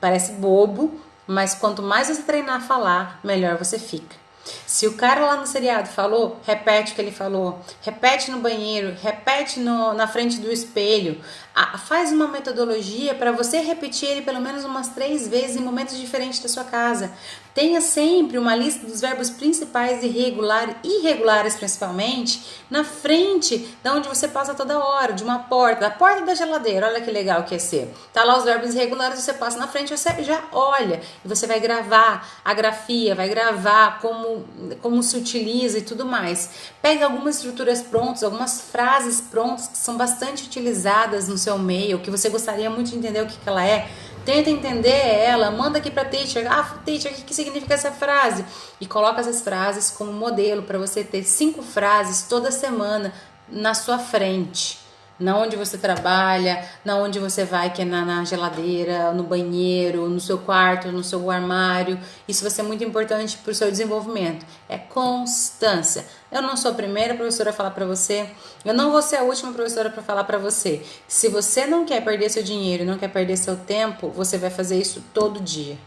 parece 0.01 0.33
bobo, 0.33 0.99
mas 1.25 1.53
quanto 1.55 1.81
mais 1.81 2.07
você 2.07 2.23
treinar 2.23 2.57
a 2.57 2.61
falar, 2.61 3.19
melhor 3.23 3.57
você 3.57 3.79
fica. 3.79 4.26
Se 4.65 4.87
o 4.87 4.93
cara 4.93 5.25
lá 5.25 5.35
no 5.37 5.47
seriado 5.47 5.89
falou, 5.89 6.39
repete 6.45 6.91
o 6.91 6.95
que 6.95 7.01
ele 7.01 7.11
falou, 7.11 7.59
repete 7.81 8.31
no 8.31 8.39
banheiro, 8.39 8.95
repete 9.01 9.59
no, 9.59 9.93
na 9.93 10.07
frente 10.07 10.39
do 10.39 10.51
espelho, 10.51 11.21
a, 11.55 11.77
faz 11.77 12.11
uma 12.11 12.27
metodologia 12.27 13.15
para 13.15 13.31
você 13.31 13.59
repetir 13.59 14.09
ele 14.09 14.21
pelo 14.21 14.39
menos 14.39 14.63
umas 14.63 14.89
três 14.89 15.27
vezes 15.27 15.55
em 15.55 15.61
momentos 15.61 15.97
diferentes 15.97 16.39
da 16.39 16.49
sua 16.49 16.63
casa. 16.63 17.11
Tenha 17.57 17.81
sempre 17.81 18.37
uma 18.37 18.55
lista 18.55 18.85
dos 18.85 19.01
verbos 19.01 19.31
principais 19.31 20.03
irregular, 20.03 20.79
irregulares 20.83 21.55
principalmente, 21.55 22.39
na 22.69 22.83
frente 22.83 23.75
da 23.81 23.93
onde 23.95 24.07
você 24.07 24.27
passa 24.27 24.53
toda 24.53 24.77
hora, 24.77 25.11
de 25.11 25.23
uma 25.23 25.39
porta, 25.39 25.81
da 25.81 25.89
porta 25.89 26.21
da 26.21 26.35
geladeira. 26.35 26.85
Olha 26.85 27.01
que 27.01 27.09
legal 27.09 27.45
que 27.45 27.55
é 27.55 27.57
ser. 27.57 27.91
Tá 28.13 28.23
lá 28.23 28.37
os 28.37 28.43
verbos 28.43 28.75
irregulares, 28.75 29.19
você 29.19 29.33
passa 29.33 29.57
na 29.57 29.67
frente, 29.67 29.89
você 29.89 30.23
já 30.23 30.43
olha 30.51 31.01
e 31.25 31.27
você 31.27 31.47
vai 31.47 31.59
gravar 31.59 32.29
a 32.45 32.53
grafia, 32.53 33.15
vai 33.15 33.27
gravar 33.27 34.01
como 34.01 34.45
como 34.79 35.01
se 35.01 35.17
utiliza 35.17 35.79
e 35.79 35.81
tudo 35.81 36.05
mais. 36.05 36.51
Pega 36.79 37.05
algumas 37.05 37.37
estruturas 37.37 37.81
prontas, 37.81 38.23
algumas 38.23 38.61
frases 38.61 39.19
prontas 39.19 39.67
que 39.67 39.79
são 39.79 39.97
bastante 39.97 40.45
utilizadas 40.45 41.27
no 41.27 41.39
seu 41.39 41.57
meio, 41.57 41.97
que 41.97 42.11
você 42.11 42.29
gostaria 42.29 42.69
muito 42.69 42.91
de 42.91 42.97
entender 42.97 43.23
o 43.23 43.25
que, 43.25 43.35
que 43.35 43.49
ela 43.49 43.65
é 43.65 43.89
tenta 44.27 44.49
entender 44.49 44.89
ela, 44.89 45.49
manda 45.49 45.77
aqui 45.77 45.89
para 45.89 46.03
teacher, 46.03 46.45
ah, 46.51 46.79
teacher, 46.83 47.13
o 47.13 47.15
que 47.15 47.33
significa 47.33 47.75
essa 47.75 47.93
frase? 47.93 48.43
E 48.81 48.85
coloca 48.85 49.21
essas 49.21 49.41
frases 49.41 49.89
como 49.89 50.11
modelo 50.11 50.63
para 50.63 50.77
você 50.77 51.01
ter 51.01 51.23
cinco 51.23 51.63
frases 51.63 52.27
toda 52.27 52.51
semana 52.51 53.13
na 53.47 53.73
sua 53.73 53.97
frente 53.97 54.85
na 55.19 55.37
onde 55.37 55.55
você 55.55 55.77
trabalha, 55.77 56.63
na 56.83 56.97
onde 56.97 57.19
você 57.19 57.43
vai, 57.43 57.71
que 57.71 57.81
é 57.81 57.85
na, 57.85 58.05
na, 58.05 58.25
geladeira, 58.25 59.11
no 59.13 59.23
banheiro, 59.23 60.07
no 60.09 60.19
seu 60.19 60.37
quarto, 60.37 60.91
no 60.91 61.03
seu 61.03 61.29
armário. 61.29 61.99
Isso 62.27 62.41
vai 62.41 62.51
ser 62.51 62.63
muito 62.63 62.83
importante 62.83 63.37
para 63.37 63.51
o 63.51 63.55
seu 63.55 63.69
desenvolvimento. 63.69 64.45
É 64.69 64.77
constância. 64.77 66.05
Eu 66.31 66.41
não 66.41 66.57
sou 66.57 66.71
a 66.71 66.73
primeira 66.73 67.15
professora 67.15 67.51
a 67.51 67.53
falar 67.53 67.71
para 67.71 67.85
você, 67.85 68.29
eu 68.65 68.73
não 68.73 68.91
vou 68.91 69.01
ser 69.01 69.17
a 69.17 69.23
última 69.23 69.53
professora 69.53 69.89
para 69.89 70.03
falar 70.03 70.25
para 70.25 70.37
você. 70.37 70.83
Se 71.07 71.29
você 71.29 71.65
não 71.65 71.85
quer 71.85 72.03
perder 72.03 72.29
seu 72.29 72.43
dinheiro, 72.43 72.83
não 72.83 72.97
quer 72.97 73.07
perder 73.07 73.37
seu 73.37 73.55
tempo, 73.55 74.09
você 74.09 74.37
vai 74.37 74.49
fazer 74.49 74.77
isso 74.77 75.03
todo 75.13 75.39
dia. 75.39 75.77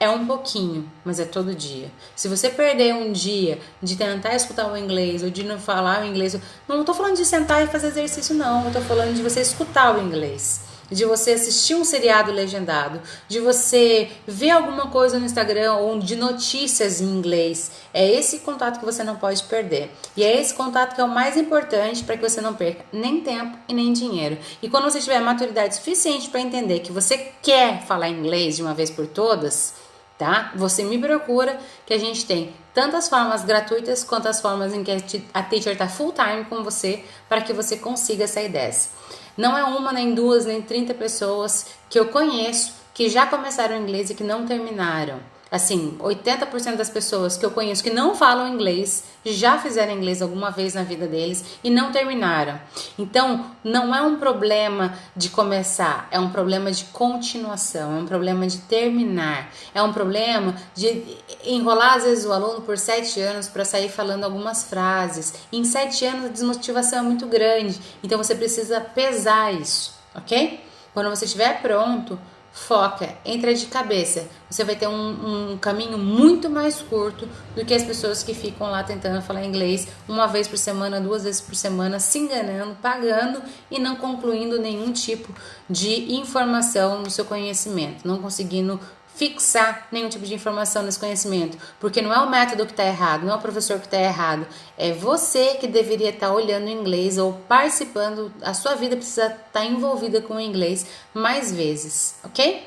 É 0.00 0.08
um 0.08 0.24
pouquinho, 0.26 0.88
mas 1.04 1.18
é 1.18 1.24
todo 1.24 1.52
dia. 1.52 1.90
Se 2.14 2.28
você 2.28 2.48
perder 2.48 2.94
um 2.94 3.10
dia 3.10 3.58
de 3.82 3.96
tentar 3.96 4.36
escutar 4.36 4.70
o 4.72 4.76
inglês 4.76 5.24
ou 5.24 5.30
de 5.30 5.42
não 5.42 5.58
falar 5.58 6.02
o 6.02 6.06
inglês, 6.06 6.38
não 6.68 6.80
estou 6.80 6.94
falando 6.94 7.16
de 7.16 7.24
sentar 7.24 7.64
e 7.64 7.66
fazer 7.66 7.88
exercício, 7.88 8.32
não. 8.32 8.62
Eu 8.62 8.68
estou 8.68 8.82
falando 8.82 9.12
de 9.12 9.22
você 9.24 9.40
escutar 9.40 9.96
o 9.96 10.00
inglês, 10.00 10.60
de 10.88 11.04
você 11.04 11.32
assistir 11.32 11.74
um 11.74 11.84
seriado 11.84 12.30
legendado, 12.30 13.00
de 13.26 13.40
você 13.40 14.08
ver 14.24 14.50
alguma 14.50 14.86
coisa 14.86 15.18
no 15.18 15.26
Instagram 15.26 15.74
ou 15.74 15.98
de 15.98 16.14
notícias 16.14 17.00
em 17.00 17.06
inglês. 17.06 17.72
É 17.92 18.08
esse 18.08 18.38
contato 18.38 18.78
que 18.78 18.84
você 18.84 19.02
não 19.02 19.16
pode 19.16 19.42
perder. 19.42 19.90
E 20.16 20.22
é 20.22 20.40
esse 20.40 20.54
contato 20.54 20.94
que 20.94 21.00
é 21.00 21.04
o 21.04 21.08
mais 21.08 21.36
importante 21.36 22.04
para 22.04 22.16
que 22.16 22.22
você 22.22 22.40
não 22.40 22.54
perca 22.54 22.84
nem 22.92 23.20
tempo 23.20 23.58
e 23.66 23.74
nem 23.74 23.92
dinheiro. 23.92 24.38
E 24.62 24.70
quando 24.70 24.84
você 24.84 25.00
tiver 25.00 25.18
maturidade 25.18 25.74
suficiente 25.74 26.30
para 26.30 26.40
entender 26.40 26.78
que 26.78 26.92
você 26.92 27.32
quer 27.42 27.82
falar 27.82 28.08
inglês 28.08 28.54
de 28.54 28.62
uma 28.62 28.74
vez 28.74 28.90
por 28.90 29.08
todas, 29.08 29.87
tá? 30.18 30.52
Você 30.56 30.82
me 30.82 30.98
procura 30.98 31.58
que 31.86 31.94
a 31.94 31.98
gente 31.98 32.26
tem 32.26 32.52
tantas 32.74 33.08
formas 33.08 33.44
gratuitas 33.44 34.02
quanto 34.04 34.28
as 34.28 34.40
formas 34.40 34.74
em 34.74 34.82
que 34.82 34.90
a 35.32 35.42
teacher 35.42 35.72
está 35.72 35.88
full 35.88 36.12
time 36.12 36.44
com 36.44 36.62
você 36.62 37.04
para 37.28 37.40
que 37.40 37.52
você 37.52 37.76
consiga 37.76 38.26
sair 38.26 38.48
dessa. 38.48 38.90
Não 39.36 39.56
é 39.56 39.62
uma, 39.62 39.92
nem 39.92 40.14
duas, 40.14 40.44
nem 40.44 40.60
30 40.60 40.94
pessoas 40.94 41.66
que 41.88 41.98
eu 41.98 42.08
conheço 42.08 42.74
que 42.92 43.08
já 43.08 43.26
começaram 43.26 43.76
inglês 43.76 44.10
e 44.10 44.14
que 44.14 44.24
não 44.24 44.44
terminaram. 44.44 45.20
Assim, 45.50 45.96
80% 45.98 46.76
das 46.76 46.90
pessoas 46.90 47.36
que 47.36 47.44
eu 47.44 47.50
conheço 47.50 47.82
que 47.82 47.88
não 47.88 48.14
falam 48.14 48.48
inglês 48.48 49.04
já 49.24 49.58
fizeram 49.58 49.94
inglês 49.94 50.20
alguma 50.20 50.50
vez 50.50 50.74
na 50.74 50.82
vida 50.82 51.06
deles 51.06 51.58
e 51.64 51.70
não 51.70 51.90
terminaram. 51.90 52.60
Então, 52.98 53.46
não 53.64 53.94
é 53.94 54.02
um 54.02 54.16
problema 54.16 54.94
de 55.16 55.30
começar, 55.30 56.06
é 56.10 56.20
um 56.20 56.28
problema 56.30 56.70
de 56.70 56.84
continuação, 56.86 57.96
é 57.96 58.00
um 58.00 58.06
problema 58.06 58.46
de 58.46 58.58
terminar, 58.58 59.50
é 59.74 59.82
um 59.82 59.92
problema 59.92 60.54
de 60.74 61.16
enrolar 61.44 61.94
às 61.94 62.04
vezes 62.04 62.26
o 62.26 62.32
aluno 62.32 62.60
por 62.60 62.76
sete 62.76 63.18
anos 63.20 63.48
para 63.48 63.64
sair 63.64 63.88
falando 63.88 64.24
algumas 64.24 64.64
frases. 64.64 65.34
Em 65.50 65.64
sete 65.64 66.04
anos 66.04 66.26
a 66.26 66.28
desmotivação 66.28 66.98
é 66.98 67.02
muito 67.02 67.26
grande, 67.26 67.80
então 68.02 68.18
você 68.18 68.34
precisa 68.34 68.80
pesar 68.80 69.52
isso, 69.52 69.94
ok? 70.14 70.60
Quando 70.92 71.10
você 71.10 71.24
estiver 71.24 71.62
pronto, 71.62 72.18
foca, 72.52 73.14
entra 73.24 73.54
de 73.54 73.66
cabeça. 73.66 74.26
Você 74.50 74.64
vai 74.64 74.74
ter 74.74 74.88
um, 74.88 75.52
um, 75.52 75.58
caminho 75.58 75.96
muito 75.96 76.50
mais 76.50 76.80
curto 76.80 77.28
do 77.54 77.64
que 77.64 77.74
as 77.74 77.82
pessoas 77.82 78.22
que 78.22 78.34
ficam 78.34 78.70
lá 78.70 78.82
tentando 78.82 79.22
falar 79.22 79.44
inglês 79.44 79.86
uma 80.08 80.26
vez 80.26 80.48
por 80.48 80.58
semana, 80.58 81.00
duas 81.00 81.24
vezes 81.24 81.40
por 81.40 81.54
semana, 81.54 82.00
se 82.00 82.18
enganando, 82.18 82.76
pagando 82.82 83.42
e 83.70 83.78
não 83.78 83.96
concluindo 83.96 84.58
nenhum 84.60 84.92
tipo 84.92 85.32
de 85.68 86.14
informação 86.14 87.02
no 87.02 87.10
seu 87.10 87.24
conhecimento, 87.24 88.06
não 88.06 88.18
conseguindo 88.18 88.80
fixar 89.18 89.88
nenhum 89.90 90.08
tipo 90.08 90.24
de 90.24 90.32
informação 90.32 90.84
nesse 90.84 90.98
conhecimento, 90.98 91.58
porque 91.80 92.00
não 92.00 92.14
é 92.14 92.20
o 92.20 92.30
método 92.30 92.64
que 92.64 92.70
está 92.70 92.84
errado, 92.84 93.26
não 93.26 93.32
é 93.32 93.36
o 93.36 93.40
professor 93.40 93.80
que 93.80 93.86
está 93.86 93.98
errado, 93.98 94.46
é 94.78 94.92
você 94.92 95.56
que 95.56 95.66
deveria 95.66 96.10
estar 96.10 96.28
tá 96.28 96.32
olhando 96.32 96.66
o 96.66 96.70
inglês 96.70 97.18
ou 97.18 97.32
participando, 97.48 98.32
a 98.40 98.54
sua 98.54 98.76
vida 98.76 98.96
precisa 98.96 99.26
estar 99.26 99.40
tá 99.52 99.64
envolvida 99.64 100.20
com 100.20 100.36
o 100.36 100.40
inglês 100.40 100.86
mais 101.12 101.52
vezes, 101.52 102.14
ok? 102.22 102.64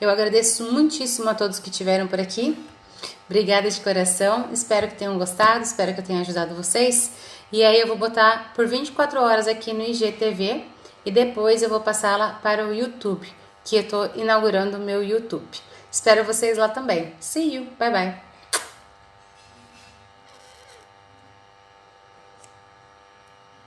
Eu 0.00 0.08
agradeço 0.08 0.72
muitíssimo 0.72 1.28
a 1.28 1.34
todos 1.34 1.58
que 1.58 1.70
estiveram 1.70 2.06
por 2.06 2.20
aqui. 2.20 2.56
Obrigada 3.28 3.68
de 3.68 3.80
coração, 3.80 4.48
espero 4.52 4.86
que 4.86 4.94
tenham 4.94 5.18
gostado, 5.18 5.64
espero 5.64 5.92
que 5.92 6.00
eu 6.00 6.04
tenha 6.04 6.20
ajudado 6.20 6.54
vocês. 6.54 7.10
E 7.50 7.64
aí 7.64 7.80
eu 7.80 7.88
vou 7.88 7.98
botar 7.98 8.52
por 8.54 8.66
24 8.68 9.20
horas 9.20 9.48
aqui 9.48 9.72
no 9.72 9.82
IGTV 9.82 10.64
e 11.04 11.10
depois 11.10 11.62
eu 11.62 11.68
vou 11.68 11.80
passá-la 11.80 12.38
para 12.40 12.64
o 12.64 12.72
YouTube, 12.72 13.26
que 13.64 13.74
eu 13.74 13.82
estou 13.82 14.08
inaugurando 14.14 14.76
o 14.76 14.80
meu 14.80 15.02
YouTube. 15.02 15.69
Espero 15.90 16.24
vocês 16.24 16.56
lá 16.56 16.68
também. 16.68 17.12
See 17.20 17.54
you, 17.56 17.66
bye 17.78 17.90
bye. 17.90 18.29